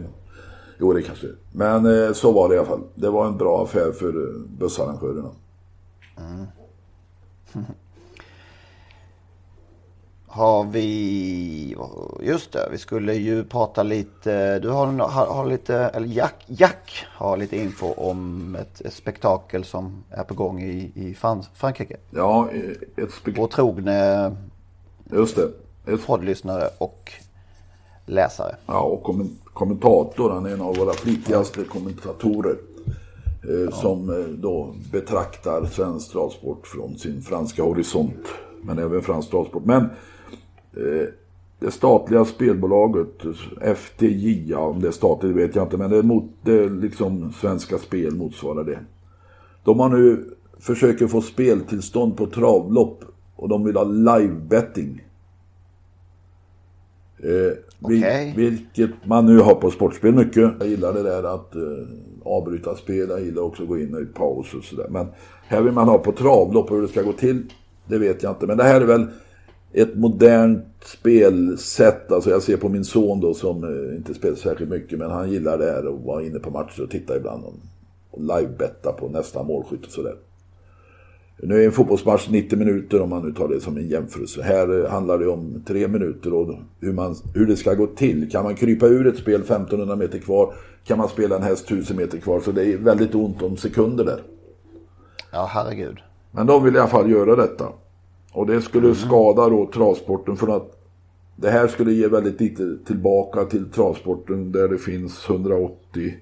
Jo, 0.82 0.92
det 0.92 1.02
kanske 1.02 1.26
Men 1.52 1.86
eh, 1.86 2.12
så 2.12 2.32
var 2.32 2.48
det 2.48 2.54
i 2.54 2.58
alla 2.58 2.66
fall. 2.68 2.82
Det 2.94 3.10
var 3.10 3.26
en 3.26 3.36
bra 3.36 3.62
affär 3.64 3.92
för 3.92 4.08
eh, 4.08 4.40
bussarrangörerna. 4.58 5.30
har 10.26 10.64
vi... 10.64 11.76
Just 12.22 12.52
det, 12.52 12.68
vi 12.70 12.78
skulle 12.78 13.14
ju 13.14 13.44
prata 13.44 13.82
lite... 13.82 14.58
Du 14.58 14.70
har, 14.70 14.86
har, 14.86 15.26
har 15.26 15.46
lite... 15.46 15.76
Eller 15.76 16.06
Jack, 16.06 16.44
Jack 16.46 17.06
har 17.08 17.36
lite 17.36 17.56
info 17.56 17.92
om 17.92 18.56
ett, 18.60 18.80
ett 18.80 18.92
spektakel 18.94 19.64
som 19.64 20.04
är 20.10 20.24
på 20.24 20.34
gång 20.34 20.62
i, 20.62 20.92
i 20.94 21.14
Frankrike. 21.54 21.96
Ja, 22.10 22.48
eh, 22.52 23.04
ett 23.04 23.10
spek- 23.10 23.34
Vår 23.36 23.46
trogne 23.46 24.36
Just 25.12 25.36
det. 25.36 25.48
Ett 25.92 26.06
poddlyssnare 26.06 26.68
och 26.78 27.12
läsare. 28.06 28.56
Ja, 28.66 28.80
och 28.80 29.02
kommen- 29.02 29.38
kommentator. 29.52 30.30
Han 30.30 30.46
är 30.46 30.50
en 30.50 30.60
av 30.60 30.76
våra 30.76 30.92
flitigaste 30.92 31.64
kommentatorer. 31.64 32.56
Eh, 33.42 33.74
Som 33.74 34.10
eh, 34.10 34.16
då 34.24 34.74
betraktar 34.92 35.66
svensk 35.66 36.12
travsport 36.12 36.66
från 36.66 36.98
sin 36.98 37.22
franska 37.22 37.62
horisont. 37.62 38.28
Men 38.62 38.78
även 38.78 39.02
fransk 39.02 39.30
travsport. 39.30 39.64
Men 39.64 39.82
eh, 40.76 41.08
det 41.58 41.70
statliga 41.70 42.24
spelbolaget 42.24 43.24
ja, 44.46 44.58
om 44.58 44.80
det 44.80 44.88
är 44.88 44.92
statligt 44.92 45.36
vet 45.36 45.54
jag 45.54 45.64
inte. 45.66 45.76
Men 45.76 45.90
det 45.90 45.96
är, 45.96 46.02
mot, 46.02 46.24
det 46.42 46.52
är 46.52 46.70
liksom 46.70 47.32
Svenska 47.32 47.78
Spel 47.78 48.14
motsvarar 48.14 48.64
det. 48.64 48.78
De 49.64 49.80
har 49.80 49.88
nu 49.88 50.34
försöker 50.58 51.06
få 51.06 51.20
speltillstånd 51.22 52.16
på 52.16 52.26
travlopp. 52.26 53.04
Och 53.36 53.48
de 53.48 53.64
vill 53.64 53.76
ha 53.76 53.84
live 53.84 54.34
betting. 54.48 55.04
Eh, 57.18 57.52
Okej. 57.84 58.34
Vilket 58.36 58.90
man 59.04 59.26
nu 59.26 59.38
har 59.38 59.54
på 59.54 59.70
sportspel 59.70 60.14
mycket. 60.14 60.52
Jag 60.58 60.68
gillar 60.68 60.92
det 60.92 61.02
där 61.02 61.34
att 61.34 61.54
eh, 61.56 61.62
avbryta 62.24 62.76
spel. 62.76 63.08
Jag 63.08 63.22
gillar 63.22 63.42
också 63.42 63.62
att 63.62 63.68
gå 63.68 63.78
in 63.78 63.96
i 64.02 64.18
paus 64.18 64.54
och 64.54 64.64
sådär. 64.64 64.86
Men 64.90 65.06
här 65.46 65.62
vill 65.62 65.72
man 65.72 65.88
ha 65.88 65.98
på 65.98 66.12
travlopp 66.12 66.70
och 66.70 66.76
hur 66.76 66.82
det 66.82 66.88
ska 66.88 67.02
gå 67.02 67.12
till. 67.12 67.42
Det 67.86 67.98
vet 67.98 68.22
jag 68.22 68.32
inte. 68.32 68.46
Men 68.46 68.56
det 68.56 68.64
här 68.64 68.80
är 68.80 68.84
väl 68.84 69.06
ett 69.72 69.96
modernt 69.96 70.66
spelsätt. 70.84 72.12
Alltså 72.12 72.30
jag 72.30 72.42
ser 72.42 72.56
på 72.56 72.68
min 72.68 72.84
son 72.84 73.20
då 73.20 73.34
som 73.34 73.64
eh, 73.64 73.96
inte 73.96 74.14
spelar 74.14 74.36
särskilt 74.36 74.70
mycket. 74.70 74.98
Men 74.98 75.10
han 75.10 75.30
gillar 75.30 75.58
det 75.58 75.70
här 75.70 75.86
och 75.86 76.00
vara 76.00 76.22
inne 76.22 76.38
på 76.38 76.50
matcher 76.50 76.82
och 76.82 76.90
titta 76.90 77.16
ibland. 77.16 77.44
Och, 77.44 77.54
och 78.10 78.20
livebetta 78.20 78.92
på 78.92 79.08
nästa 79.08 79.42
målskytt 79.42 79.86
och 79.86 79.92
sådär. 79.92 80.14
Nu 81.44 81.62
är 81.62 81.66
en 81.66 81.72
fotbollsmatch 81.72 82.28
90 82.28 82.58
minuter 82.58 83.00
om 83.00 83.10
man 83.10 83.22
nu 83.22 83.32
tar 83.32 83.48
det 83.48 83.60
som 83.60 83.76
en 83.76 83.88
jämförelse. 83.88 84.42
Här 84.42 84.84
eh, 84.84 84.90
handlar 84.90 85.18
det 85.18 85.28
om 85.28 85.62
tre 85.66 85.88
minuter 85.88 86.34
och 86.34 86.54
hur, 86.80 86.92
man, 86.92 87.16
hur 87.34 87.46
det 87.46 87.56
ska 87.56 87.74
gå 87.74 87.86
till. 87.86 88.30
Kan 88.30 88.44
man 88.44 88.54
krypa 88.54 88.86
ur 88.86 89.06
ett 89.06 89.16
spel 89.16 89.40
1500 89.40 89.96
meter 89.96 90.18
kvar? 90.18 90.54
Kan 90.84 90.98
man 90.98 91.08
spela 91.08 91.36
en 91.36 91.42
häst 91.42 91.64
1000 91.64 91.96
meter 91.96 92.18
kvar? 92.18 92.40
Så 92.40 92.52
det 92.52 92.64
är 92.64 92.76
väldigt 92.76 93.14
ont 93.14 93.42
om 93.42 93.56
sekunder 93.56 94.04
där. 94.04 94.22
Ja, 95.32 95.50
herregud. 95.50 95.98
Men 96.30 96.46
de 96.46 96.64
vill 96.64 96.76
i 96.76 96.78
alla 96.78 96.88
fall 96.88 97.10
göra 97.10 97.36
detta. 97.36 97.68
Och 98.32 98.46
det 98.46 98.62
skulle 98.62 98.94
skada 98.94 99.48
då 99.48 99.70
travsporten 99.74 100.36
för 100.36 100.56
att 100.56 100.82
det 101.36 101.50
här 101.50 101.68
skulle 101.68 101.92
ge 101.92 102.08
väldigt 102.08 102.40
lite 102.40 102.78
tillbaka 102.86 103.44
till 103.44 103.70
travsporten 103.70 104.52
där 104.52 104.68
det 104.68 104.78
finns 104.78 105.30
180 105.30 106.14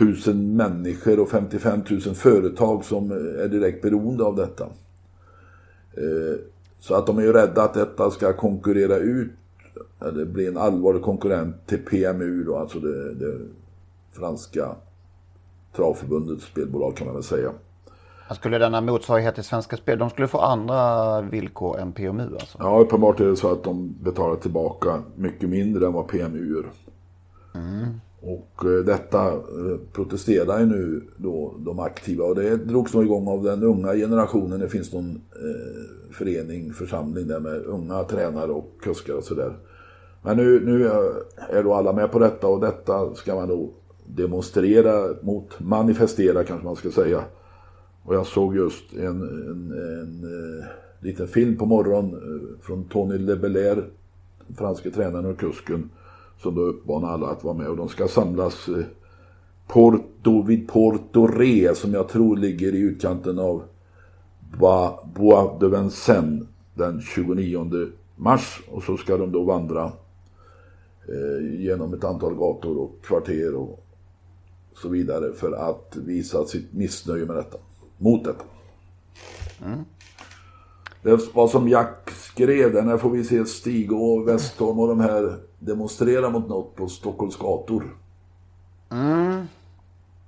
000 0.00 0.34
människor 0.36 1.20
och 1.20 1.28
55 1.28 1.82
000 1.90 2.00
företag 2.00 2.84
som 2.84 3.10
är 3.12 3.48
direkt 3.48 3.82
beroende 3.82 4.24
av 4.24 4.36
detta. 4.36 4.64
Eh, 5.94 6.38
Så 6.80 6.94
att 6.94 7.06
de 7.06 7.18
är 7.18 7.22
ju 7.22 7.32
rädda 7.32 7.62
att 7.62 7.74
detta 7.74 8.10
ska 8.10 8.32
konkurrera 8.32 8.96
ut, 8.96 9.30
eller 10.00 10.24
bli 10.24 10.46
en 10.46 10.56
allvarlig 10.56 11.02
konkurrent 11.02 11.66
till 11.66 11.78
PMU 11.84 12.44
då, 12.44 12.56
alltså 12.56 12.78
det, 12.80 13.14
det 13.14 13.38
franska 14.12 14.74
travförbundets 15.76 16.44
spelbolag 16.44 16.96
kan 16.96 17.06
man 17.06 17.14
väl 17.14 17.24
säga. 17.24 17.50
Skulle 18.34 18.58
denna 18.58 18.80
motsvarighet 18.80 19.34
till 19.34 19.44
Svenska 19.44 19.76
Spel, 19.76 19.98
de 19.98 20.10
skulle 20.10 20.28
få 20.28 20.38
andra 20.38 21.20
villkor 21.20 21.78
än 21.78 21.92
PMU 21.92 22.28
alltså? 22.34 22.58
Ja, 22.60 22.78
uppenbart 22.78 23.20
är 23.20 23.24
det 23.24 23.36
så 23.36 23.52
att 23.52 23.64
de 23.64 23.94
betalar 24.02 24.36
tillbaka 24.36 25.02
mycket 25.16 25.48
mindre 25.48 25.86
än 25.86 25.92
vad 25.92 26.08
PMU 26.08 26.54
gör. 26.54 26.66
Och 28.20 28.64
eh, 28.64 28.84
detta 28.84 29.26
eh, 29.32 29.78
protesterar 29.92 30.60
ju 30.60 30.66
nu 30.66 31.02
då 31.16 31.54
de 31.58 31.78
aktiva 31.78 32.24
och 32.24 32.34
det 32.34 32.56
drogs 32.56 32.94
nog 32.94 33.04
igång 33.04 33.28
av 33.28 33.42
den 33.42 33.62
unga 33.62 33.94
generationen. 33.94 34.60
Det 34.60 34.68
finns 34.68 34.92
någon 34.92 35.10
eh, 35.10 36.12
förening, 36.12 36.72
församling 36.72 37.26
där 37.26 37.40
med 37.40 37.64
unga 37.64 38.04
tränare 38.04 38.52
och 38.52 38.72
kuskar 38.80 39.14
och 39.14 39.24
sådär. 39.24 39.56
Men 40.22 40.36
nu, 40.36 40.60
nu 40.64 40.86
är 41.50 41.62
då 41.62 41.74
alla 41.74 41.92
med 41.92 42.12
på 42.12 42.18
detta 42.18 42.46
och 42.46 42.60
detta 42.60 43.14
ska 43.14 43.34
man 43.34 43.48
då 43.48 43.70
demonstrera 44.06 45.14
mot, 45.22 45.60
manifestera 45.60 46.44
kanske 46.44 46.66
man 46.66 46.76
ska 46.76 46.90
säga. 46.90 47.24
Och 48.02 48.14
jag 48.14 48.26
såg 48.26 48.56
just 48.56 48.92
en, 48.92 49.22
en, 49.22 49.72
en 49.72 50.24
en 51.00 51.06
liten 51.08 51.28
film 51.28 51.56
på 51.56 51.66
morgonen 51.66 52.20
från 52.62 52.84
Tony 52.84 53.18
Lebelair, 53.18 53.84
franske 54.56 54.90
tränaren 54.90 55.26
och 55.26 55.38
kusken, 55.38 55.90
som 56.42 56.54
då 56.54 56.60
uppmanar 56.60 57.08
alla 57.08 57.26
att 57.26 57.44
vara 57.44 57.54
med. 57.54 57.68
Och 57.68 57.76
de 57.76 57.88
ska 57.88 58.08
samlas 58.08 58.68
eh, 58.68 58.84
Porto, 59.66 60.42
vid 60.42 60.68
Porto 60.68 61.26
Re, 61.26 61.74
som 61.74 61.92
jag 61.92 62.08
tror 62.08 62.36
ligger 62.36 62.74
i 62.74 62.78
utkanten 62.78 63.38
av 63.38 63.62
Bois 65.14 65.50
de 65.60 65.70
Vincennes 65.70 66.48
den 66.74 67.00
29 67.00 67.88
mars. 68.16 68.60
Och 68.68 68.82
så 68.82 68.96
ska 68.96 69.16
de 69.16 69.32
då 69.32 69.42
vandra 69.42 69.84
eh, 71.08 71.60
genom 71.60 71.94
ett 71.94 72.04
antal 72.04 72.34
gator 72.34 72.78
och 72.78 73.02
kvarter 73.02 73.54
och 73.54 73.84
så 74.82 74.88
vidare 74.88 75.32
för 75.32 75.52
att 75.52 75.96
visa 75.96 76.44
sitt 76.44 76.72
missnöje 76.72 77.26
med 77.26 77.36
detta. 77.36 77.58
Mot 77.98 78.24
detta. 78.24 78.44
Det 81.02 81.34
var 81.34 81.48
som 81.48 81.68
Jack 81.68 82.10
skrev 82.38 82.72
där, 82.72 82.82
när 82.82 82.98
får 82.98 83.10
vi 83.10 83.24
se 83.24 83.44
Stig 83.44 83.92
och 83.92 84.28
Westholm 84.28 84.80
och 84.80 84.88
de 84.88 85.00
här 85.00 85.38
demonstrera 85.58 86.30
mot 86.30 86.48
något 86.48 86.76
på 86.76 86.88
Stockholms 86.88 87.36
gator? 87.36 87.96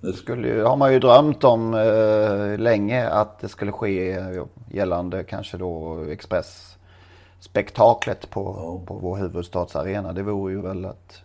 Det 0.00 0.12
skulle 0.12 0.48
ju, 0.48 0.62
har 0.62 0.76
man 0.76 0.92
ju 0.92 0.98
drömt 0.98 1.44
om 1.44 1.74
eh, 1.74 2.58
länge 2.58 3.08
att 3.08 3.38
det 3.38 3.48
skulle 3.48 3.72
ske 3.72 4.12
eh, 4.12 4.44
gällande 4.70 5.24
kanske 5.24 5.56
då 5.56 6.04
Express-spektaklet 6.04 8.30
på, 8.30 8.54
ja. 8.58 8.80
på 8.86 8.94
vår 8.94 9.16
huvudstadsarena. 9.16 10.12
Det 10.12 10.22
vore 10.22 10.52
ju 10.52 10.60
väl 10.60 10.84
ett 10.84 11.22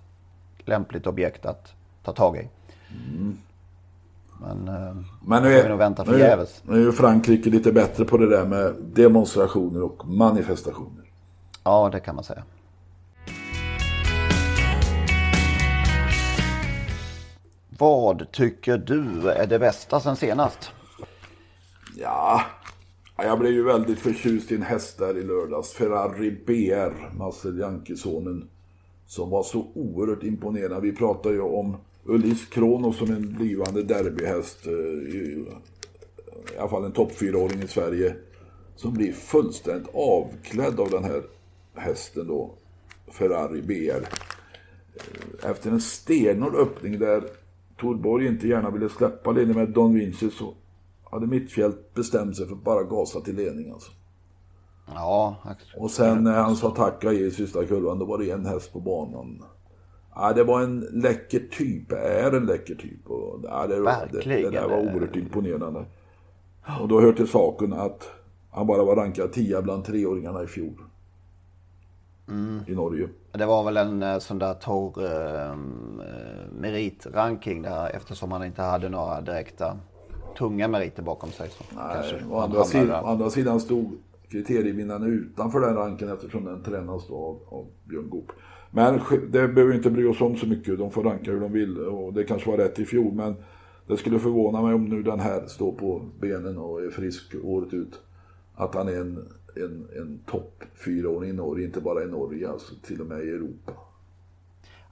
lämpligt 0.65 1.07
objekt 1.07 1.45
att 1.45 1.73
ta 2.03 2.11
tag 2.11 2.37
i. 2.37 2.49
Mm. 3.13 3.37
Men, 4.41 4.67
eh, 4.67 4.95
Men 5.25 5.43
nu 5.43 5.53
är, 5.53 5.69
nog 5.69 5.77
vänta 5.77 6.05
förgäves. 6.05 6.61
Nu, 6.63 6.75
nu 6.75 6.87
är 6.87 6.91
Frankrike 6.91 7.49
lite 7.49 7.71
bättre 7.71 8.05
på 8.05 8.17
det 8.17 8.29
där 8.29 8.45
med 8.45 8.73
demonstrationer 8.93 9.83
och 9.83 10.07
manifestationer. 10.07 11.03
Ja, 11.63 11.89
det 11.91 11.99
kan 11.99 12.15
man 12.15 12.23
säga. 12.23 12.43
Vad 17.77 18.31
tycker 18.31 18.77
du 18.77 19.31
är 19.31 19.47
det 19.47 19.59
bästa 19.59 19.99
sen 19.99 20.15
senast? 20.15 20.71
Ja, 21.97 22.41
jag 23.17 23.39
blev 23.39 23.51
ju 23.51 23.63
väldigt 23.63 23.99
förtjust 23.99 24.51
i 24.51 24.55
en 24.55 24.61
häst 24.61 24.97
där 24.97 25.17
i 25.17 25.23
lördags. 25.23 25.73
Ferrari 25.73 26.31
BR, 26.45 27.17
Marcel 27.17 27.59
Jankesonen. 27.59 28.49
Som 29.07 29.29
var 29.29 29.43
så 29.43 29.67
oerhört 29.75 30.23
imponerande. 30.23 30.81
Vi 30.81 30.95
pratar 30.95 31.29
ju 31.29 31.41
om 31.41 31.77
Ullis 32.05 32.45
Kronos 32.45 32.97
som 32.97 33.11
en 33.11 33.33
blivande 33.33 33.83
derbyhäst. 33.83 34.67
Eh, 34.67 34.73
I, 34.73 35.45
I 36.55 36.57
alla 36.57 36.69
fall 36.69 36.85
en 36.85 36.91
topp 36.91 37.11
åring 37.21 37.61
i 37.63 37.67
Sverige. 37.67 38.15
Som 38.75 38.93
blir 38.93 39.13
fullständigt 39.13 39.89
avklädd 39.93 40.79
av 40.79 40.89
den 40.89 41.03
här 41.03 41.23
hästen 41.75 42.27
då. 42.27 42.53
Ferrari 43.07 43.61
BR. 43.61 44.07
Eh, 44.95 45.49
efter 45.49 45.71
en 45.71 45.81
stenhård 45.81 46.55
öppning 46.55 46.99
där 46.99 47.23
Torborg 47.77 48.27
inte 48.27 48.47
gärna 48.47 48.69
ville 48.69 48.89
släppa 48.89 49.31
ledningen 49.31 49.63
med 49.63 49.73
Don 49.73 49.93
Vinci 49.93 50.29
så 50.31 50.53
hade 51.03 51.27
Mittfält 51.27 51.93
bestämt 51.93 52.37
sig 52.37 52.47
för 52.47 52.55
att 52.55 52.63
bara 52.63 52.83
gasa 52.83 53.21
till 53.21 53.35
ledning 53.35 53.71
alltså. 53.71 53.91
Ja. 54.87 55.35
Och 55.77 55.91
sen 55.91 56.23
när 56.23 56.41
han 56.41 56.55
sa 56.55 56.69
tacka 56.69 57.13
i 57.13 57.31
sista 57.31 57.65
kurvan 57.65 57.99
då 57.99 58.05
var 58.05 58.17
det 58.17 58.31
en 58.31 58.45
häst 58.45 58.73
på 58.73 58.79
banan. 58.79 59.43
Ja, 60.15 60.33
det 60.33 60.43
var 60.43 60.61
en 60.61 60.79
läcker 60.79 61.39
typ, 61.39 61.91
är 61.91 62.31
en 62.31 62.45
läcker 62.45 62.75
typ. 62.75 63.07
Och, 63.07 63.39
ja, 63.43 63.67
det, 63.67 63.79
Verkligen. 63.79 64.43
Det, 64.43 64.49
det 64.49 64.61
där 64.61 64.67
var 64.67 64.77
oerhört 64.77 65.15
imponerande. 65.15 65.85
Och 66.81 66.87
då 66.87 67.01
hör 67.01 67.13
till 67.13 67.27
saken 67.27 67.73
att 67.73 68.09
han 68.51 68.67
bara 68.67 68.83
var 68.83 68.95
rankad 68.95 69.33
10 69.33 69.61
bland 69.61 69.85
treåringarna 69.85 70.43
i 70.43 70.47
fjol. 70.47 70.81
Mm. 72.27 72.63
I 72.67 72.75
Norge. 72.75 73.09
Det 73.31 73.45
var 73.45 73.63
väl 73.63 73.77
en 73.77 74.03
eh, 74.03 74.19
sån 74.19 74.39
där 74.39 74.53
torr 74.53 75.03
eh, 75.03 75.55
meritranking 76.59 77.61
där 77.61 77.89
eftersom 77.89 78.31
han 78.31 78.45
inte 78.45 78.61
hade 78.61 78.89
några 78.89 79.21
direkta 79.21 79.77
tunga 80.37 80.67
meriter 80.67 81.03
bakom 81.03 81.31
sig. 81.31 81.49
Så 81.49 81.63
Nej, 81.75 82.23
å 82.31 82.39
andra, 82.39 82.63
sidan, 82.63 83.03
å 83.03 83.07
andra 83.07 83.29
sidan 83.29 83.59
stod 83.59 83.97
kriterievinnaren 84.31 85.03
utanför 85.03 85.59
den 85.59 85.75
ranken 85.75 86.09
eftersom 86.09 86.45
den 86.45 86.63
tränas 86.63 87.07
då 87.07 87.15
av, 87.15 87.57
av 87.57 87.65
Björn 87.83 88.09
Goop. 88.09 88.31
Men 88.75 88.99
det 89.09 89.47
behöver 89.47 89.65
vi 89.65 89.75
inte 89.75 89.89
bry 89.89 90.05
oss 90.05 90.21
om 90.21 90.35
så 90.35 90.47
mycket. 90.47 90.77
De 90.77 90.91
får 90.91 91.03
ranka 91.03 91.31
hur 91.31 91.39
de 91.39 91.51
vill 91.51 91.77
och 91.77 92.13
det 92.13 92.23
kanske 92.23 92.49
var 92.49 92.57
rätt 92.57 92.79
i 92.79 92.85
fjol. 92.85 93.13
Men 93.13 93.35
det 93.87 93.97
skulle 93.97 94.19
förvåna 94.19 94.61
mig 94.61 94.73
om 94.73 94.85
nu 94.85 95.03
den 95.03 95.19
här 95.19 95.47
står 95.47 95.71
på 95.71 96.05
benen 96.19 96.57
och 96.57 96.83
är 96.83 96.89
frisk 96.89 97.35
året 97.43 97.73
ut. 97.73 97.99
Att 98.55 98.75
han 98.75 98.87
är 98.87 99.01
en 99.01 99.27
en, 99.55 99.87
en 99.95 100.19
topp 100.25 100.63
fyraåring 100.73 101.29
i 101.29 101.33
Norge, 101.33 101.65
inte 101.65 101.81
bara 101.81 102.03
i 102.03 102.07
Norge, 102.07 102.49
alltså 102.49 102.75
till 102.75 103.01
och 103.01 103.07
med 103.07 103.23
i 103.23 103.29
Europa. 103.29 103.71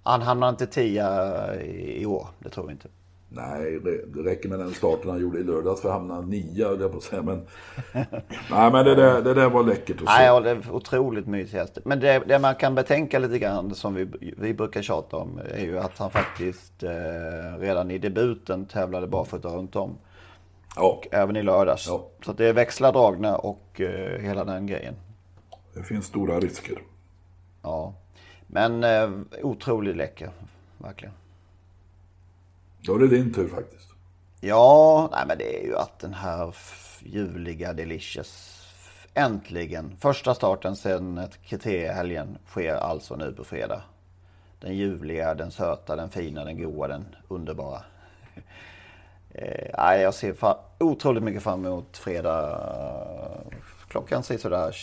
Han 0.04 0.22
hamnar 0.22 0.50
inte 0.50 0.68
tia 0.68 1.62
i 1.62 2.06
år, 2.06 2.28
det 2.40 2.50
tror 2.50 2.68
vi 2.68 2.72
inte. 2.72 2.88
Nej, 3.36 3.80
det 3.80 4.22
räcker 4.24 4.50
med 4.50 4.60
den 4.60 4.74
starten 4.74 5.10
han 5.10 5.22
gjorde 5.22 5.40
i 5.40 5.44
lördags 5.44 5.82
för 5.82 5.90
att 5.90 5.96
hamna 5.96 6.22
nia, 6.22 6.68
höll 6.68 6.82
jag 6.82 6.92
på 6.92 6.98
att 6.98 7.04
säga. 7.04 7.22
Men, 7.22 7.48
nej, 8.52 8.72
men 8.72 8.86
det 8.86 8.96
där, 8.96 9.22
det 9.22 9.34
där 9.34 9.50
var 9.50 9.64
läckert 9.64 9.96
att 9.96 10.00
se. 10.00 10.06
Nej, 10.06 10.26
ja, 10.26 10.40
det 10.40 10.50
är 10.50 10.72
otroligt 10.72 11.28
mysigt. 11.28 11.78
Men 11.86 12.00
det, 12.00 12.24
det, 12.28 12.40
man 12.40 12.56
kan 12.56 12.76
betänka 12.76 13.20
lite 13.20 13.40
grann, 13.40 13.76
som 13.76 13.94
vi, 13.94 14.08
vi 14.38 14.54
brukar 14.54 14.82
tjata 14.82 15.18
om, 15.18 15.40
är 15.54 15.64
ju 15.64 15.80
att 15.80 15.98
han 15.98 16.12
faktiskt 16.12 16.84
eh, 16.84 17.60
redan 17.60 17.92
i 17.92 17.98
debuten 17.98 18.66
tävlade 18.66 19.08
barfota 19.08 19.50
runt 19.50 19.76
om. 19.76 19.98
Och 20.78 21.08
även 21.12 21.36
i 21.36 21.44
lördags. 21.44 21.88
Ja. 21.88 22.10
Så 22.26 22.34
det 22.34 22.46
är 22.46 22.54
växlar 22.54 22.94
dragna 22.94 23.38
och 23.38 23.80
uh, 23.80 23.88
hela 24.20 24.46
den 24.46 24.68
grejen. 24.68 24.96
Det 25.74 25.84
finns 25.84 26.06
stora 26.06 26.40
risker. 26.40 26.78
Ja. 27.62 27.94
Men 28.48 28.84
uh, 28.84 29.22
otroligt 29.42 29.96
läcker. 29.96 30.30
Verkligen. 30.78 31.14
Då 32.86 32.96
är 32.96 33.00
det 33.00 33.08
din 33.08 33.34
tur 33.34 33.48
faktiskt. 33.48 33.90
Ja, 34.42 35.10
nej 35.12 35.24
men 35.28 35.38
det 35.38 35.60
är 35.60 35.66
ju 35.68 35.78
att 35.78 36.00
den 36.00 36.14
här 36.14 36.56
ljuvliga 37.00 37.74
Delicious 37.74 38.64
äntligen, 39.14 39.96
första 40.00 40.36
starten 40.36 40.76
sedan 40.76 41.28
kriteriehelgen 41.46 42.38
sker 42.48 42.76
alltså 42.76 43.16
nu 43.16 43.34
på 43.34 43.44
fredag. 43.44 43.82
Den 44.60 44.76
ljuvliga, 44.76 45.34
den 45.34 45.52
söta, 45.52 45.96
den 45.96 46.10
fina, 46.10 46.46
den 46.46 46.62
goa, 46.62 46.88
den 46.88 47.06
underbara. 47.28 47.82
Eh, 49.36 50.02
jag 50.02 50.14
ser 50.14 50.36
otroligt 50.80 51.24
mycket 51.24 51.44
fram 51.44 51.66
emot 51.66 51.98
fredag. 51.98 52.60
Klockan 53.88 54.24
säger 54.24 54.42
sådär 54.42 54.76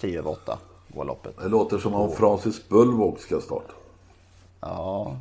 10 0.00 0.18
över 0.18 0.30
8 0.30 0.58
går 0.88 1.04
loppet. 1.04 1.36
Det 1.42 1.48
låter 1.48 1.78
som 1.78 1.94
om 1.94 2.12
Francis 2.12 2.68
Bullvåg 2.68 3.18
ska 3.18 3.40
starta. 3.40 3.72
Ja, 4.60 5.16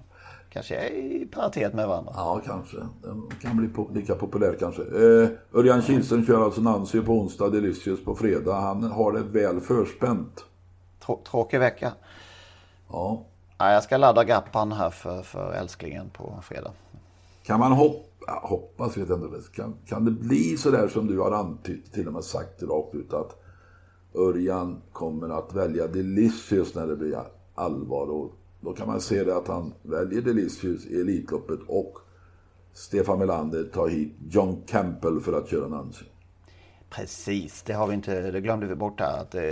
kanske 0.53 0.75
är 0.75 0.89
i 0.89 1.25
paritet 1.31 1.73
med 1.73 1.87
varandra. 1.87 2.13
Ja, 2.15 2.41
kanske. 2.45 2.77
Den 3.01 3.29
kan 3.41 3.57
bli 3.57 3.67
po- 3.67 3.93
lika 3.93 4.15
populär 4.15 4.55
kanske. 4.59 4.81
Eh, 4.81 5.29
Örjan 5.53 5.81
Kihlström 5.81 6.25
kör 6.25 6.45
alltså 6.45 6.61
Nancy 6.61 7.01
på 7.01 7.11
onsdag, 7.11 7.49
Delicious 7.49 8.03
på 8.03 8.15
fredag. 8.15 8.53
Han 8.55 8.83
har 8.83 9.11
det 9.11 9.21
väl 9.21 9.59
förspänt. 9.61 10.45
Trå- 11.05 11.23
tråkig 11.31 11.59
vecka. 11.59 11.93
Ja. 12.91 13.23
ja. 13.57 13.73
Jag 13.73 13.83
ska 13.83 13.97
ladda 13.97 14.23
grappan 14.23 14.71
här 14.71 14.89
för, 14.89 15.21
för 15.21 15.53
älsklingen 15.53 16.09
på 16.09 16.39
fredag. 16.43 16.71
Kan 17.43 17.59
man 17.59 17.71
hoppa 17.71 18.07
hoppas 18.41 18.97
vet 18.97 19.09
jag 19.09 19.19
inte. 19.23 19.51
Kan, 19.55 19.75
kan 19.85 20.05
det 20.05 20.11
bli 20.11 20.57
så 20.57 20.71
där 20.71 20.87
som 20.87 21.07
du 21.07 21.19
har 21.19 21.31
antytt, 21.31 21.93
till 21.93 22.07
och 22.07 22.13
med 22.13 22.23
sagt 22.23 22.63
rakt 22.63 22.95
ut 22.95 23.13
att 23.13 23.43
Örjan 24.15 24.81
kommer 24.91 25.29
att 25.29 25.53
välja 25.53 25.87
Delicious 25.87 26.75
när 26.75 26.87
det 26.87 26.95
blir 26.95 27.19
allvar. 27.55 28.07
Och 28.11 28.31
då 28.63 28.73
kan 28.73 28.87
man 28.87 29.01
se 29.01 29.23
det 29.23 29.37
att 29.37 29.47
han 29.47 29.73
väljer 29.81 30.21
Delicious 30.21 30.85
i 30.85 31.01
Elitloppet 31.01 31.59
och 31.67 31.97
Stefan 32.73 33.19
Melander 33.19 33.63
tar 33.63 33.87
hit 33.87 34.15
John 34.29 34.63
Campbell 34.67 35.19
för 35.19 35.33
att 35.33 35.49
köra 35.49 35.67
Nancy. 35.67 36.05
Precis, 36.89 37.63
det 37.63 37.73
har 37.73 37.87
vi 37.87 37.93
inte, 37.93 38.31
det 38.31 38.41
glömde 38.41 38.65
vi 38.65 38.75
bort 38.75 38.99
här. 38.99 39.21
Att, 39.21 39.35
eh, 39.35 39.43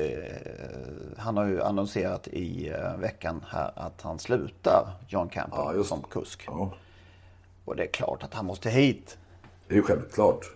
han 1.17 1.37
har 1.37 1.45
ju 1.45 1.61
annonserat 1.61 2.27
i 2.27 2.69
eh, 2.69 2.97
veckan 2.99 3.45
här 3.47 3.71
att 3.75 4.01
han 4.01 4.19
slutar, 4.19 4.87
John 5.07 5.29
Campbell, 5.29 5.75
ja, 5.75 5.83
som 5.83 6.01
kusk. 6.01 6.43
Ja. 6.47 6.73
Och 7.65 7.75
det 7.75 7.83
är 7.83 7.87
klart 7.87 8.23
att 8.23 8.33
han 8.33 8.45
måste 8.45 8.69
hit. 8.69 9.17
Det 9.67 9.73
är 9.73 9.77
ju 9.77 9.83
självklart. 9.83 10.51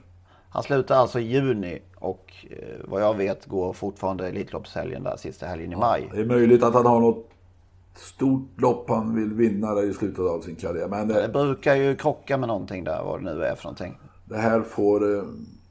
Han 0.50 0.64
slutar 0.64 0.96
alltså 0.96 1.20
i 1.20 1.24
juni 1.24 1.82
och 1.96 2.34
eh, 2.50 2.58
vad 2.84 3.02
jag 3.02 3.18
vet 3.18 3.46
går 3.46 3.74
fortfarande 3.74 4.28
Elitloppshelgen 4.28 5.04
där 5.04 5.18
sista 5.18 5.48
helgen 5.48 5.74
i 5.74 5.76
maj. 5.76 6.10
det 6.14 6.22
är 6.22 6.26
möjligt 6.26 6.64
att 6.64 6.74
han 6.74 6.86
har 6.86 7.00
något 7.00 7.30
stort 8.00 8.62
lopp 8.62 8.90
han 8.90 9.16
vill 9.16 9.34
vinna 9.34 9.82
i 9.82 9.94
slutet 9.94 10.20
av 10.20 10.42
sin 10.42 10.56
karriär. 10.56 10.88
Men 10.88 11.08
det, 11.08 11.22
det 11.22 11.30
brukar 11.30 11.76
ju 11.76 11.96
krocka 11.96 12.38
med 12.38 12.48
någonting 12.48 12.84
där, 12.84 13.04
vad 13.04 13.20
det 13.24 13.36
nu 13.36 13.44
är 13.44 13.56
för 13.56 13.64
någonting. 13.64 13.98
Det 14.26 14.38
här 14.38 14.62
får 14.62 15.18
eh, 15.18 15.24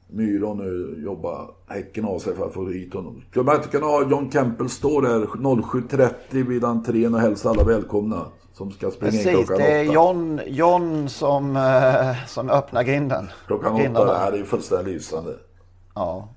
Myron 0.07 0.57
nu 0.57 1.03
jobba 1.03 1.47
häcken 1.67 2.05
av 2.05 2.19
sig 2.19 2.35
för 2.35 2.45
att 2.45 2.53
få 2.53 2.69
hit 2.69 2.93
honom. 2.93 3.23
Skulle 3.29 3.45
man 3.45 3.55
inte 3.55 3.67
kunna 3.67 3.85
ha 3.85 4.09
John 4.09 4.29
Campbell 4.29 4.69
stå 4.69 5.01
där 5.01 5.19
07.30 5.19 6.47
vid 6.47 6.63
entrén 6.63 7.13
och 7.13 7.19
hälsa 7.19 7.49
alla 7.49 7.63
välkomna? 7.63 8.25
Som 8.53 8.71
ska 8.71 8.91
springa 8.91 9.11
Precis, 9.11 9.27
in 9.27 9.33
klockan 9.33 9.57
det 9.57 9.71
är 9.71 9.83
John, 9.83 10.41
John 10.47 11.09
som, 11.09 11.55
eh, 11.55 12.25
som 12.27 12.49
öppnar 12.49 12.83
grinden. 12.83 13.29
Klockan 13.47 13.77
Grindarna. 13.77 14.05
åtta, 14.05 14.13
det 14.13 14.19
här 14.19 14.31
är 14.31 14.43
fullständigt 14.43 14.93
lysande. 14.93 15.35
Ja. 15.95 16.29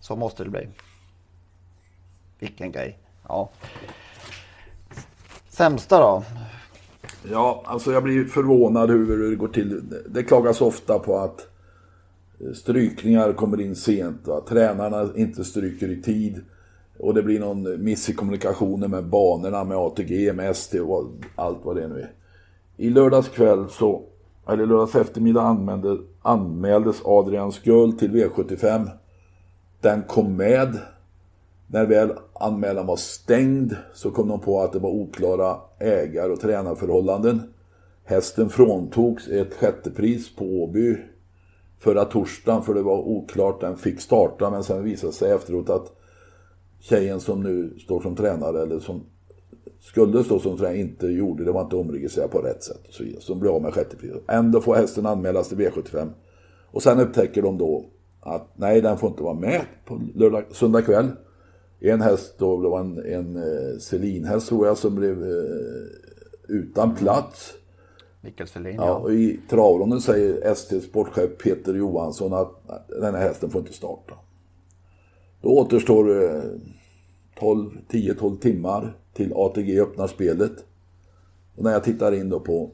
Så 0.00 0.16
måste 0.16 0.44
det 0.44 0.50
bli. 0.50 0.68
Vilken 2.38 2.72
grej. 2.72 2.98
Ja. 3.28 3.50
Sämsta 5.56 6.00
då? 6.00 6.22
Ja, 7.30 7.62
alltså 7.66 7.92
jag 7.92 8.02
blir 8.02 8.24
förvånad 8.24 8.90
hur 8.90 9.30
det 9.30 9.36
går 9.36 9.48
till. 9.48 9.82
Det 10.08 10.22
klagas 10.22 10.60
ofta 10.60 10.98
på 10.98 11.18
att 11.18 11.48
eh, 12.40 12.52
strykningar 12.52 13.32
kommer 13.32 13.60
in 13.60 13.76
sent. 13.76 14.26
Va? 14.26 14.40
Tränarna 14.48 15.08
inte 15.16 15.44
stryker 15.44 15.88
i 15.88 16.02
tid. 16.02 16.40
Och 16.98 17.14
det 17.14 17.22
blir 17.22 17.40
någon 17.40 17.84
miss 17.84 18.08
i 18.08 18.14
kommunikationen 18.14 18.90
med 18.90 19.04
banorna, 19.04 19.64
med 19.64 19.76
ATG, 19.76 20.32
med 20.32 20.50
ST 20.50 20.80
och 20.80 21.04
allt 21.36 21.58
vad 21.62 21.76
det 21.76 21.88
nu 21.88 22.00
är. 22.00 22.12
I 22.76 22.90
lördags 22.90 23.28
kväll 23.28 23.66
så, 23.70 24.02
eller 24.48 24.66
lördags 24.66 24.94
eftermiddag 24.94 25.42
anmälde, 25.42 25.98
anmäldes 26.22 26.96
Adrian 27.04 27.52
Skull 27.52 27.98
till 27.98 28.10
V75. 28.10 28.90
Den 29.80 30.02
kom 30.02 30.36
med. 30.36 30.78
När 31.66 31.86
väl 31.86 32.12
anmälan 32.34 32.86
var 32.86 32.96
stängd 32.96 33.76
så 33.94 34.10
kom 34.10 34.28
de 34.28 34.40
på 34.40 34.60
att 34.60 34.72
det 34.72 34.78
var 34.78 34.90
oklara 34.90 35.56
ägar 35.78 36.30
och 36.30 36.40
tränarförhållanden. 36.40 37.42
Hästen 38.04 38.48
fråntogs 38.48 39.28
ett 39.28 39.54
sjättepris 39.54 40.36
på 40.36 40.44
Åby 40.44 40.96
förra 41.78 42.04
torsdagen 42.04 42.62
för 42.62 42.74
det 42.74 42.82
var 42.82 42.98
oklart. 42.98 43.60
Den 43.60 43.76
fick 43.76 44.00
starta 44.00 44.50
men 44.50 44.64
sen 44.64 44.84
visade 44.84 45.12
sig 45.12 45.32
efteråt 45.32 45.70
att 45.70 45.92
tjejen 46.80 47.20
som 47.20 47.42
nu 47.42 47.78
står 47.78 48.00
som 48.00 48.16
tränare 48.16 48.62
eller 48.62 48.78
som 48.78 49.02
skulle 49.80 50.24
stå 50.24 50.38
som 50.38 50.56
tränare 50.56 50.78
inte 50.78 51.06
gjorde 51.06 51.44
det 51.44 51.52
var 51.52 51.62
inte 51.62 51.76
omregistrerat 51.76 52.30
på 52.30 52.38
rätt 52.38 52.62
sätt 52.62 52.86
och 52.88 52.94
så 52.94 53.04
vidare. 53.04 53.20
Så 53.20 53.32
de 53.32 53.40
blev 53.40 53.52
av 53.52 53.62
med 53.62 53.74
sjättepriset. 53.74 54.22
Ändå 54.28 54.60
får 54.60 54.74
hästen 54.74 55.06
anmälas 55.06 55.48
till 55.48 55.58
V75 55.58 56.08
och 56.70 56.82
sen 56.82 57.00
upptäcker 57.00 57.42
de 57.42 57.58
då 57.58 57.84
att 58.20 58.48
nej 58.54 58.80
den 58.80 58.98
får 58.98 59.10
inte 59.10 59.22
vara 59.22 59.34
med 59.34 59.60
på 59.84 60.00
lördag, 60.14 60.44
söndag 60.50 60.82
kväll. 60.82 61.08
En 61.80 62.00
häst 62.00 62.34
då, 62.38 62.62
det 62.62 62.68
var 62.68 62.80
en, 62.80 62.98
en 62.98 63.36
eh, 63.36 63.78
Selin-häst 63.78 64.48
tror 64.48 64.66
jag 64.66 64.78
som 64.78 64.94
blev 64.94 65.22
eh, 65.22 65.86
utan 66.48 66.94
plats. 66.94 67.52
Mikael 68.20 68.48
Selin, 68.48 68.76
ja. 68.76 68.94
Och 68.94 69.12
i 69.12 69.40
travronden 69.50 70.00
säger 70.00 70.52
ST 70.52 70.80
sportchef 70.80 71.30
Peter 71.42 71.74
Johansson 71.74 72.32
att 72.34 72.52
den 72.88 73.14
här 73.14 73.22
hästen 73.22 73.50
får 73.50 73.60
inte 73.60 73.72
starta. 73.72 74.14
Då 75.42 75.48
återstår 75.48 76.04
10-12 77.40 78.38
timmar 78.38 78.96
till 79.12 79.32
ATG 79.36 79.80
öppnar 79.80 80.06
spelet. 80.06 80.52
Och 81.56 81.64
när 81.64 81.72
jag 81.72 81.84
tittar 81.84 82.12
in 82.12 82.28
då 82.28 82.40
på 82.40 82.70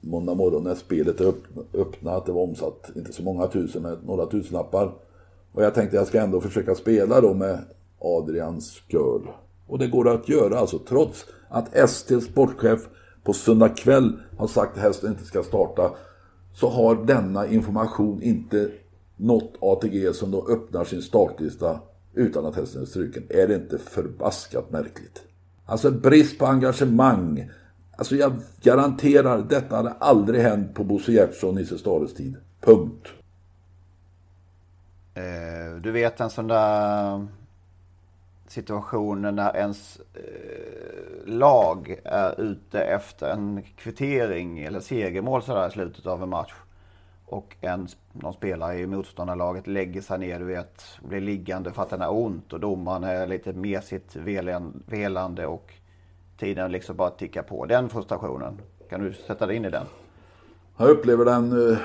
måndag 0.00 0.34
morgon 0.34 0.64
när 0.64 0.74
spelet 0.74 1.20
är 1.20 1.34
öppnat, 1.74 2.26
det 2.26 2.32
var 2.32 2.42
omsatt 2.42 2.90
inte 2.96 3.12
så 3.12 3.22
många 3.22 3.46
tusen, 3.46 3.82
men 3.82 3.98
några 4.06 4.26
tusenlappar. 4.26 4.92
Och 5.52 5.62
jag 5.62 5.74
tänkte 5.74 5.96
jag 5.96 6.06
ska 6.06 6.20
ändå 6.20 6.40
försöka 6.40 6.74
spela 6.74 7.20
då 7.20 7.34
med 7.34 7.58
Adrians 8.04 8.82
Girl. 8.88 9.26
Och 9.66 9.78
det 9.78 9.86
går 9.86 10.08
att 10.08 10.28
göra 10.28 10.58
alltså 10.58 10.78
trots 10.78 11.24
att 11.48 11.74
ST 11.74 12.20
sportchef 12.20 12.80
på 13.24 13.32
söndag 13.32 13.68
kväll 13.68 14.20
har 14.38 14.46
sagt 14.46 14.76
att 14.76 14.82
hästen 14.82 15.10
inte 15.10 15.24
ska 15.24 15.42
starta 15.42 15.90
så 16.54 16.68
har 16.68 17.06
denna 17.06 17.46
information 17.46 18.22
inte 18.22 18.70
nått 19.16 19.54
ATG 19.60 20.14
som 20.14 20.30
då 20.30 20.46
öppnar 20.48 20.84
sin 20.84 21.02
startlista 21.02 21.80
utan 22.14 22.46
att 22.46 22.56
hästen 22.56 22.82
är 22.82 22.86
struken. 22.86 23.22
Är 23.28 23.48
det 23.48 23.54
inte 23.54 23.78
förbaskat 23.78 24.70
märkligt? 24.70 25.22
Alltså 25.66 25.90
brist 25.90 26.38
på 26.38 26.46
engagemang. 26.46 27.50
Alltså 27.96 28.16
jag 28.16 28.32
garanterar, 28.62 29.42
detta 29.48 29.76
hade 29.76 29.90
aldrig 29.90 30.40
hänt 30.40 30.74
på 30.74 30.84
Bosse 30.84 31.12
Gertsson 31.12 31.48
och 31.48 31.56
Nisse 31.56 31.78
Stares 31.78 32.14
tid. 32.14 32.36
Punkt. 32.60 33.08
Eh, 35.14 35.80
du 35.82 35.90
vet 35.90 36.20
en 36.20 36.30
sån 36.30 36.48
där 36.48 37.26
situationer 38.46 39.32
när 39.32 39.56
ens 39.56 40.00
eh, 40.14 41.26
lag 41.26 41.96
är 42.04 42.40
ute 42.40 42.80
efter 42.80 43.30
en 43.30 43.62
kvittering 43.76 44.58
eller 44.58 44.80
segermål 44.80 45.42
sådär 45.42 45.68
i 45.68 45.70
slutet 45.70 46.06
av 46.06 46.22
en 46.22 46.28
match. 46.28 46.54
Och 47.26 47.56
en, 47.60 47.88
någon 48.12 48.34
spelare 48.34 48.78
i 48.78 48.86
motståndarlaget 48.86 49.66
lägger 49.66 50.00
sig 50.00 50.18
ner, 50.18 50.38
du 50.38 50.44
vet, 50.44 50.84
blir 51.02 51.20
liggande 51.20 51.72
för 51.72 51.82
att 51.82 51.90
den 51.90 52.00
har 52.00 52.16
ont 52.16 52.52
och 52.52 52.60
domaren 52.60 53.04
är 53.04 53.26
lite 53.26 53.52
mesigt 53.52 54.16
velande 54.86 55.46
och 55.46 55.74
tiden 56.38 56.72
liksom 56.72 56.96
bara 56.96 57.10
tickar 57.10 57.42
på. 57.42 57.66
Den 57.66 57.88
frustrationen, 57.88 58.60
kan 58.90 59.04
du 59.04 59.12
sätta 59.12 59.46
dig 59.46 59.56
in 59.56 59.64
i 59.64 59.70
den? 59.70 59.86
Jag 60.76 60.88
upplever 60.88 61.24
den 61.24 61.70
eh, 61.70 61.78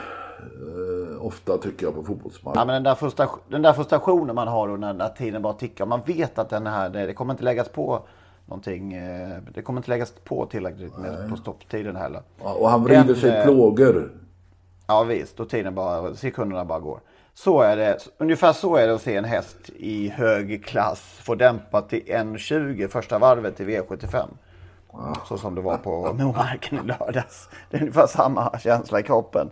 uh, 0.67 1.25
ofta 1.25 1.57
tycker 1.57 1.85
jag 1.85 1.95
på 1.95 2.03
fotbollsmatcher. 2.03 2.59
Ja, 2.59 2.65
men 2.65 2.73
den, 2.73 2.83
där 2.83 2.95
frustration, 2.95 3.39
den 3.47 3.61
där 3.61 3.73
frustrationen 3.73 4.35
man 4.35 4.47
har 4.47 4.67
då 4.67 4.75
när, 4.75 4.93
när 4.93 5.09
tiden 5.09 5.41
bara 5.41 5.53
tickar. 5.53 5.85
Man 5.85 6.01
vet 6.05 6.39
att 6.39 6.49
den 6.49 6.67
här, 6.67 6.89
det, 6.89 7.05
det 7.05 7.13
kommer 7.13 7.33
inte 7.33 7.43
läggas 7.43 7.69
på 7.69 8.01
någonting. 8.45 8.97
Uh, 8.97 9.37
det 9.53 9.61
kommer 9.61 9.79
inte 9.79 9.89
läggas 9.89 10.13
på 10.23 10.45
tillräckligt 10.45 10.97
med, 10.97 11.29
på 11.29 11.35
stopptiden 11.35 11.95
heller. 11.95 12.21
Ja, 12.43 12.53
och 12.53 12.69
han 12.69 12.83
vrider 12.83 13.03
den, 13.03 13.15
sig 13.15 13.43
plågor. 13.43 14.11
Ja 14.87 15.03
visst, 15.03 15.39
och 15.39 15.49
tiden 15.49 15.75
bara, 15.75 16.15
sekunderna 16.15 16.65
bara 16.65 16.79
går. 16.79 16.99
Så 17.33 17.61
är 17.61 17.77
det, 17.77 17.97
ungefär 18.17 18.53
så 18.53 18.75
är 18.75 18.87
det 18.87 18.95
att 18.95 19.01
se 19.01 19.15
en 19.15 19.25
häst 19.25 19.69
i 19.75 20.09
hög 20.09 20.65
klass 20.65 21.19
få 21.23 21.35
dämpa 21.35 21.81
till 21.81 22.03
1.20 22.03 22.87
första 22.87 23.19
varvet 23.19 23.59
i 23.59 23.65
V75. 23.65 24.25
Så 25.27 25.37
som 25.37 25.55
det 25.55 25.61
var 25.61 25.77
på 25.77 26.13
Momarken 26.13 26.79
i 26.79 26.87
lördags. 26.87 27.49
Det 27.69 27.77
är 27.77 27.81
ungefär 27.81 28.07
samma 28.07 28.59
känsla 28.59 28.99
i 28.99 29.03
kroppen. 29.03 29.49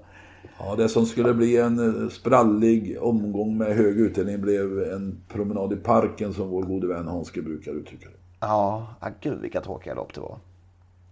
Ja, 0.60 0.76
det 0.76 0.90
som 0.90 1.06
skulle 1.06 1.34
bli 1.34 1.58
en 1.58 2.04
eh, 2.04 2.10
sprallig 2.10 2.98
omgång 3.02 3.58
med 3.58 3.76
hög 3.76 4.00
utdelning 4.00 4.42
blev 4.42 4.84
en 4.84 5.22
promenad 5.28 5.74
i 5.74 5.76
parken 5.76 6.34
som 6.34 6.50
vår 6.50 6.64
gode 6.64 6.88
vän 6.88 7.08
Hanske 7.08 7.42
brukar 7.42 7.72
uttrycka 7.72 8.10
det. 8.10 8.16
Ja, 8.40 8.88
ah, 9.00 9.10
gud 9.22 9.42
vilka 9.42 9.62
tråkiga 9.62 9.94
lopp 9.94 10.14
det 10.14 10.22
var. 10.22 10.38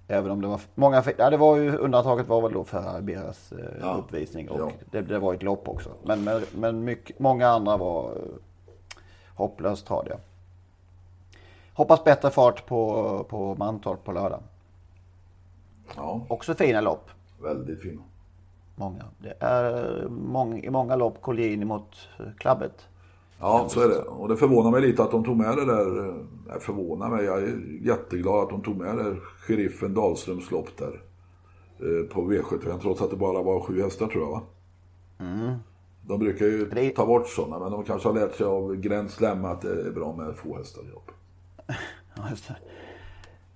Även 0.08 0.32
om 0.32 0.42
det 0.42 0.48
var 0.48 0.62
många, 0.76 1.04
ja 1.18 1.30
det 1.30 1.38
var 1.38 1.58
ju 1.58 1.78
undantaget 1.78 2.28
var 2.28 2.42
väl 2.42 2.54
då 2.54 2.64
för 2.64 3.02
Beras 3.02 3.52
eh, 3.52 3.58
ja. 3.82 3.96
uppvisning 3.96 4.50
och 4.50 4.60
ja. 4.60 4.72
det, 4.92 5.02
det, 5.02 5.20
var 5.20 5.34
ett 5.34 5.44
lopp 5.44 5.70
också. 5.70 5.90
Men, 6.04 6.24
men, 6.24 6.42
men 6.56 6.84
mycket, 6.84 7.20
många 7.20 7.48
andra 7.48 7.78
var 7.78 8.04
eh, 8.06 8.22
hopplöst 9.36 9.88
tradiga. 9.88 10.18
Hoppas 11.74 12.04
bättre 12.04 12.30
fart 12.30 12.66
på, 12.66 13.26
på 13.30 13.56
Mantorp 13.56 14.04
på 14.04 14.12
lördag. 14.12 14.44
Ja. 15.96 16.26
Också 16.28 16.56
fina 16.56 16.82
lopp. 16.82 17.10
Väldigt 17.42 17.82
fina. 17.82 18.02
Många. 18.76 19.04
Det 19.18 19.38
är 19.40 20.08
mång, 20.10 20.60
i 20.64 20.70
många 20.70 20.96
lopp 20.96 21.22
Collini 21.22 21.66
mot 21.66 21.96
Klabbet. 22.38 22.88
Ja, 23.40 23.66
så 23.70 23.82
är 23.82 23.90
det. 23.90 24.02
Och 24.02 24.28
det 24.28 24.38
förvånar 24.38 24.72
mig 24.72 24.82
lite 24.82 25.04
att 25.04 25.12
de 25.12 25.24
tog 25.24 25.38
med 25.38 25.58
det 25.58 25.66
där. 25.66 26.16
Jag 26.48 26.62
förvånar 26.62 27.10
mig. 27.10 27.26
Jag 27.26 27.44
är 27.44 27.86
jätteglad 27.86 28.44
att 28.44 28.50
de 28.50 28.62
tog 28.62 28.78
med 28.78 28.98
det 28.98 29.16
sheriffen 29.16 29.94
Dahlströms 29.94 30.52
lopp 30.52 30.78
där. 30.78 31.02
Eh, 31.80 32.14
på 32.14 32.22
V75 32.22 32.80
trots 32.80 33.02
att 33.02 33.10
det 33.10 33.16
bara 33.16 33.42
var 33.42 33.62
sju 33.62 33.82
hästar 33.82 34.08
tror 34.08 34.24
jag 34.24 34.32
va? 34.32 34.42
Mm. 35.20 35.56
De 36.02 36.20
brukar 36.20 36.46
ju 36.46 36.70
det... 36.70 36.90
ta 36.90 37.06
bort 37.06 37.28
sådana 37.28 37.60
men 37.60 37.72
de 37.72 37.84
kanske 37.84 38.10
har 38.10 38.16
lärt 38.16 38.36
sig 38.36 38.46
av 38.46 39.08
Slemma 39.08 39.50
att 39.50 39.62
det 39.62 39.88
är 39.88 39.92
bra 39.92 40.16
med 40.16 40.36
få 40.36 40.58
hästar 40.58 40.82
i 40.84 40.88
lopp. 40.88 41.12
ja, 42.16 42.24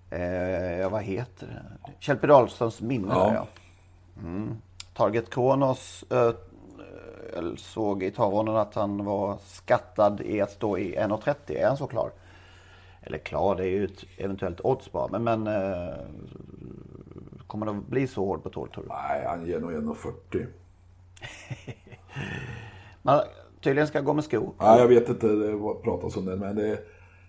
det. 0.09 0.83
Eh, 0.83 0.91
vad 0.91 1.01
heter 1.01 1.47
det? 1.47 1.91
Kjell 1.99 2.17
Dahlströms 2.21 2.81
minne 2.81 3.07
ja. 3.09 3.33
ja. 3.33 3.47
Mm. 4.21 4.55
Target 4.99 5.29
Kronos 5.29 6.05
eh, 6.09 6.33
såg 7.57 8.03
i 8.03 8.11
tavlan 8.11 8.55
att 8.55 8.75
han 8.75 9.05
var 9.05 9.37
skattad 9.45 10.21
i 10.21 10.41
att 10.41 10.51
stå 10.51 10.77
i 10.77 10.95
1.30. 10.95 11.35
Är 11.47 11.67
han 11.67 11.77
så 11.77 11.87
klar? 11.87 12.11
Eller 13.01 13.17
klar, 13.17 13.55
det 13.55 13.63
är 13.63 13.69
ju 13.69 13.85
ett 13.85 14.05
eventuellt 14.17 14.61
odds 14.63 14.91
bara. 14.91 15.19
Men, 15.19 15.23
men 15.23 15.47
eh, 15.47 15.93
kommer 17.47 17.65
det 17.65 17.71
att 17.71 17.87
bli 17.87 18.07
så 18.07 18.25
hård 18.25 18.43
på 18.43 18.49
tål 18.49 18.69
tror 18.69 18.83
du? 18.83 18.89
Nej, 18.89 19.25
han 19.27 19.45
ger 19.45 19.59
nog 19.59 19.71
1.40. 19.71 20.45
Man 23.01 23.21
tydligen 23.61 23.87
ska 23.87 24.01
gå 24.01 24.13
med 24.13 24.23
skor. 24.23 24.53
Nej, 24.59 24.79
jag 24.79 24.87
vet 24.87 25.09
inte. 25.09 25.27
Det 25.27 25.57
pratas 25.83 26.17
om 26.17 26.25
det. 26.25 26.35
Men 26.35 26.55
det, 26.55 26.79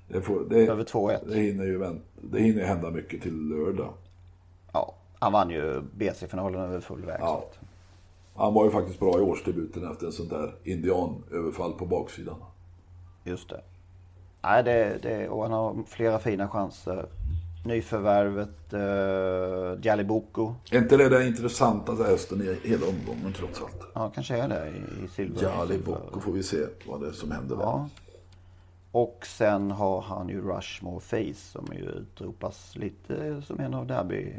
det, 0.08 0.20
får, 0.20 0.44
det, 0.50 0.66
Över 0.66 0.84
2-1. 0.84 1.18
Det 1.26 1.40
hinner 1.40 1.64
ju 1.64 2.00
det 2.22 2.40
hinner 2.40 2.64
hända 2.64 2.90
mycket 2.90 3.22
till 3.22 3.48
lördag. 3.48 3.94
Han 5.20 5.32
vann 5.32 5.50
ju 5.50 5.80
BC-finalen 5.80 6.60
över 6.60 6.80
full 6.80 7.04
väg. 7.04 7.20
Ja. 7.20 7.44
Han 8.34 8.54
var 8.54 8.64
ju 8.64 8.70
faktiskt 8.70 9.00
bra 9.00 9.18
i 9.18 9.20
årsdebuten 9.20 9.90
efter 9.92 10.06
en 10.06 10.12
sån 10.12 10.28
där 10.28 10.54
indianöverfall 10.64 11.72
på 11.72 11.86
baksidan. 11.86 12.36
Just 13.24 13.48
det. 13.48 13.60
Nej, 14.42 14.62
det, 14.64 14.98
det, 15.02 15.28
och 15.28 15.42
han 15.42 15.52
har 15.52 15.76
flera 15.86 16.18
fina 16.18 16.48
chanser. 16.48 17.06
Nyförvärvet 17.64 18.72
eh, 18.72 19.86
Jaliboko. 19.86 20.54
Är 20.70 20.78
inte 20.78 20.96
det 20.96 21.08
den 21.08 21.26
intressantaste 21.26 22.04
hästen 22.04 22.40
i 22.42 22.68
hela 22.68 22.86
omgången 22.86 23.32
trots 23.36 23.60
allt? 23.62 23.86
Ja, 23.94 24.10
kanske 24.14 24.36
är 24.36 24.48
det 24.48 24.68
i, 24.68 25.04
i 25.04 25.08
silver. 25.08 25.42
Jaliboko 25.42 26.20
får 26.20 26.32
vi 26.32 26.42
se 26.42 26.56
vad 26.86 27.00
det 27.00 27.08
är 27.08 27.12
som 27.12 27.30
händer 27.30 27.56
ja. 27.60 27.88
där. 27.94 28.10
Och 28.92 29.26
sen 29.26 29.70
har 29.70 30.00
han 30.00 30.28
ju 30.28 30.40
Rushmore 30.40 31.00
Face 31.00 31.34
som 31.34 31.68
ju 31.72 31.84
utropas 31.84 32.76
lite 32.76 33.42
som 33.42 33.60
en 33.60 33.74
av 33.74 33.86
derby 33.86 34.34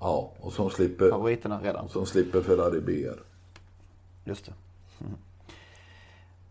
Ja, 0.00 0.32
och 0.40 0.52
som 0.52 0.70
slipper, 0.70 1.10
favoriterna 1.10 1.60
redan. 1.62 1.88
Som 1.88 2.06
slipper 2.06 2.40
Ferrari 2.40 2.80
BR. 2.80 3.20
Just 4.24 4.46
det. 4.46 4.52
Mm. 5.00 5.12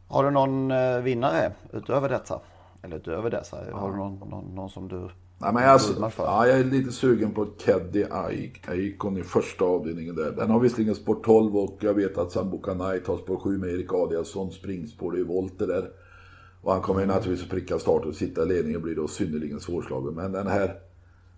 Har 0.07 0.23
du 0.23 0.31
någon 0.31 0.71
eh, 0.71 0.99
vinnare 0.99 1.51
utöver 1.73 2.09
detta? 2.09 2.39
Eller 2.81 2.97
utöver 2.97 3.29
dessa? 3.29 3.57
Ja. 3.69 3.77
Har 3.77 3.91
du 3.91 3.97
någon, 3.97 4.29
någon, 4.29 4.55
någon 4.55 4.69
som 4.69 4.87
du 4.87 5.09
Nej, 5.41 5.53
men 5.53 5.63
jag, 5.63 5.81
ja, 6.17 6.47
jag 6.47 6.59
är 6.59 6.63
lite 6.63 6.91
sugen 6.91 7.31
på 7.31 7.47
Keddy 7.57 8.05
Icon 8.73 9.17
i 9.17 9.23
första 9.23 9.65
avdelningen 9.65 10.15
där. 10.15 10.31
Den 10.31 10.49
har 10.49 10.59
visserligen 10.59 10.95
spår 10.95 11.17
12 11.23 11.57
och 11.57 11.77
jag 11.79 11.93
vet 11.93 12.17
att 12.17 12.31
Sambuca 12.31 12.73
Knight 12.73 13.07
har 13.07 13.17
spår 13.17 13.37
7 13.37 13.57
med 13.57 13.69
Erik 13.69 13.93
Adiasson 13.93 14.51
springspår 14.51 15.19
i 15.19 15.23
volter 15.23 15.67
där. 15.67 15.91
Och 16.61 16.73
han 16.73 16.81
kommer 16.81 17.03
mm. 17.03 17.15
naturligtvis 17.15 17.45
att 17.45 17.51
pricka 17.51 17.79
start 17.79 18.05
och 18.05 18.15
sitta 18.15 18.43
i 18.43 18.45
ledningen 18.45 18.75
och 18.75 18.81
blir 18.81 18.95
då 18.95 19.07
synnerligen 19.07 19.59
svårslagen. 19.59 20.13
Men 20.13 20.31
den 20.31 20.47
här 20.47 20.79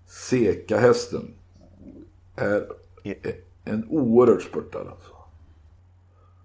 Seka 0.08 0.78
hästen 0.78 1.34
är 2.42 2.68
en 3.64 3.88
oerhört 3.90 4.42
spurtare 4.42 4.90
alltså. 4.90 5.14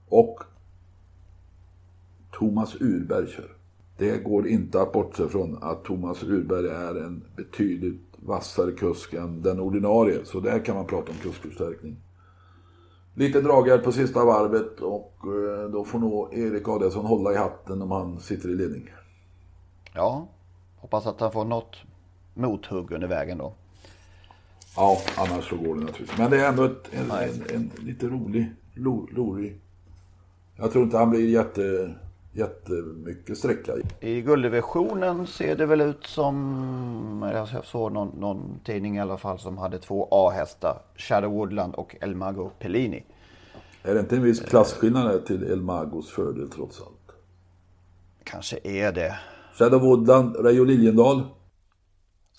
Och 0.09 0.41
Thomas 2.33 2.75
Urberg 2.81 3.27
kör. 3.27 3.57
Det 3.99 4.19
går 4.19 4.49
inte 4.49 4.81
att 4.81 4.93
bortse 4.93 5.29
från 5.29 5.63
att 5.63 5.85
Thomas 5.85 6.23
Urberg 6.23 6.69
är 6.69 6.95
en 6.95 7.25
betydligt 7.37 8.03
vassare 8.17 8.73
kusk 8.73 9.15
än 9.15 9.43
den 9.43 9.61
ordinarie. 9.61 10.25
Så 10.25 10.41
där 10.41 10.65
kan 10.65 10.77
man 10.77 10.87
prata 10.87 11.13
om 11.13 11.19
kuskförstärkning. 11.19 11.97
Lite 13.15 13.41
draghjälp 13.41 13.85
på 13.85 13.93
sista 13.93 14.25
varvet 14.25 14.81
och 14.81 15.15
eh, 15.23 15.71
då 15.71 15.85
får 15.85 15.99
nog 15.99 16.35
Erik 16.35 16.69
Adielsson 16.69 17.07
hålla 17.07 17.33
i 17.33 17.37
hatten 17.37 17.83
om 17.83 17.91
han 17.91 18.21
sitter 18.21 18.49
i 18.49 18.55
ledning. 18.55 18.91
Ja, 19.95 20.29
hoppas 20.77 21.07
att 21.07 21.21
han 21.21 21.33
får 21.33 21.45
något 21.45 21.77
mothugg 22.35 22.93
under 22.93 23.09
vägen 23.09 23.39
då. 23.39 23.55
Ja, 24.77 24.99
annars 25.17 25.49
så 25.49 25.57
går 25.57 25.75
det 25.75 25.81
naturligtvis. 25.81 26.19
Men 26.19 26.31
det 26.31 26.41
är 26.41 26.49
ändå 26.49 26.65
ett, 26.65 26.91
en, 26.91 27.11
en, 27.11 27.43
en, 27.55 27.71
lite 27.87 28.07
rolig, 28.07 28.53
rolig. 29.17 29.61
Jag 30.57 30.73
tror 30.73 30.85
inte 30.85 30.99
han 30.99 31.11
blir 31.11 31.29
jätte, 31.29 31.95
jättemycket 32.33 33.39
sträcka. 33.39 33.73
I 34.01 34.21
gulddivisionen 34.21 35.27
ser 35.27 35.57
det 35.57 35.67
väl 35.67 35.81
ut 35.81 36.07
som, 36.07 37.31
jag 37.33 37.65
såg 37.65 37.93
någon, 37.93 38.09
någon 38.09 38.61
tidning 38.65 38.97
i 38.97 39.01
alla 39.01 39.17
fall 39.17 39.39
som 39.39 39.59
hade 39.59 39.79
två 39.79 40.09
A-hästar. 40.11 40.79
Shadow 40.97 41.33
Woodland 41.33 41.75
och 41.75 41.97
El 42.01 42.15
Mago 42.15 42.51
Pellini. 42.59 43.05
Är 43.83 43.95
det 43.95 44.01
inte 44.01 44.17
en 44.17 44.23
viss 44.23 44.41
klasskillnad 44.41 45.27
till 45.27 45.43
El 45.43 45.63
Magos 45.63 46.11
fördel 46.11 46.51
trots 46.51 46.81
allt? 46.81 47.13
Kanske 48.25 48.59
är 48.65 48.93
det. 48.93 49.19
Shadow 49.59 49.81
Woodland, 49.81 50.37
Reijo 50.37 50.65
Liljendal. 50.65 51.23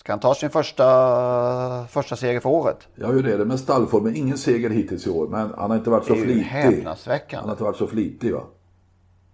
Ska 0.08 0.12
han 0.12 0.20
ta 0.20 0.34
sin 0.34 0.50
första, 0.50 1.86
första 1.90 2.16
seger 2.16 2.40
för 2.40 2.48
året? 2.48 2.88
Ja, 2.94 3.06
hur 3.06 3.26
är 3.26 3.38
det 3.38 3.44
med 3.44 3.60
stallformen? 3.60 4.16
Ingen 4.16 4.38
seger 4.38 4.70
hittills 4.70 5.06
i 5.06 5.10
år, 5.10 5.28
men 5.28 5.50
han 5.56 5.70
har 5.70 5.76
inte 5.76 5.90
varit 5.90 6.06
så 6.06 6.14
flitig. 6.14 6.48
Det 6.52 6.58
är 6.58 6.70
ju. 6.70 6.84
Han 7.32 7.44
har 7.44 7.50
inte 7.50 7.62
varit 7.62 7.76
så 7.76 7.86
flitig 7.86 8.32
va? 8.32 8.42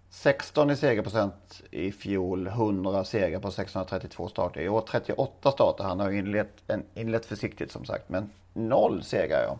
16 0.09 0.71
i 0.71 0.75
segerprocent 0.75 1.61
i 1.71 1.91
fjol, 1.91 2.47
100 2.47 3.03
segrar 3.03 3.39
på 3.39 3.51
632 3.51 4.27
starter. 4.27 4.61
I 4.61 4.69
år 4.69 4.83
38 4.89 5.51
starter. 5.51 5.83
Han 5.83 5.99
har 5.99 6.11
inlett, 6.11 6.53
en, 6.67 6.83
inlett 6.93 7.25
försiktigt 7.25 7.71
som 7.71 7.85
sagt, 7.85 8.09
men 8.09 8.29
noll 8.53 9.03
segrar 9.03 9.43
ja. 9.47 9.59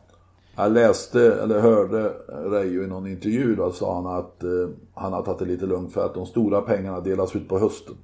Jag 0.55 0.71
läste, 0.71 1.33
eller 1.43 1.59
hörde 1.59 2.13
Reijo 2.27 2.83
i 2.83 2.87
någon 2.87 3.07
intervju 3.07 3.55
då 3.55 3.71
sa 3.71 3.95
han 3.95 4.07
att 4.19 4.43
eh, 4.43 4.49
han 4.93 5.13
har 5.13 5.21
tagit 5.21 5.39
det 5.39 5.45
lite 5.45 5.65
lugnt 5.65 5.93
för 5.93 6.05
att 6.05 6.13
de 6.13 6.25
stora 6.25 6.61
pengarna 6.61 6.99
delas 6.99 7.35
ut 7.35 7.49
på 7.49 7.59
hösten. 7.59 7.95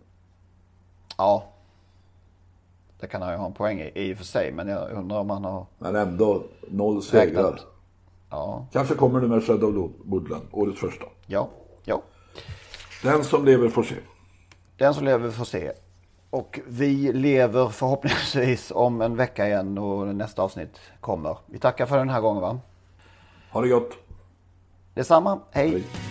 Ja. 1.17 1.50
Det 3.01 3.07
kan 3.07 3.21
han 3.21 3.31
ju 3.31 3.37
ha 3.37 3.45
en 3.45 3.53
poäng 3.53 3.81
i, 3.81 3.91
i 3.95 4.13
och 4.13 4.17
för 4.17 4.25
sig, 4.25 4.51
men 4.51 4.67
jag 4.67 4.91
undrar 4.91 5.19
om 5.19 5.29
han 5.29 5.43
har... 5.43 5.65
Men 5.77 5.95
ändå 5.95 6.43
noll 6.67 7.03
segrar. 7.03 7.59
Ja. 8.29 8.67
Kanske 8.71 8.95
kommer 8.95 9.21
nu 9.21 9.27
med 9.27 9.43
Shadow 9.43 9.91
Woodland, 10.03 10.43
årets 10.51 10.79
första. 10.79 11.05
Ja, 11.25 11.49
ja. 11.85 12.01
Den 13.03 13.23
som 13.23 13.45
lever 13.45 13.69
får 13.69 13.83
se. 13.83 13.95
Den 14.77 14.93
som 14.93 15.05
lever 15.05 15.31
får 15.31 15.45
se. 15.45 15.71
Och 16.29 16.59
vi 16.67 17.13
lever 17.13 17.67
förhoppningsvis 17.67 18.71
om 18.75 19.01
en 19.01 19.15
vecka 19.15 19.47
igen 19.47 19.77
och 19.77 20.07
nästa 20.07 20.41
avsnitt 20.41 20.79
kommer. 20.99 21.37
Vi 21.45 21.59
tackar 21.59 21.85
för 21.85 21.97
den 21.97 22.09
här 22.09 22.21
gången 22.21 22.41
va? 22.41 22.59
Ha 23.51 23.61
det 23.61 23.67
gott. 23.67 23.91
Detsamma. 24.93 25.39
Hej. 25.51 25.69
Hej. 25.69 26.10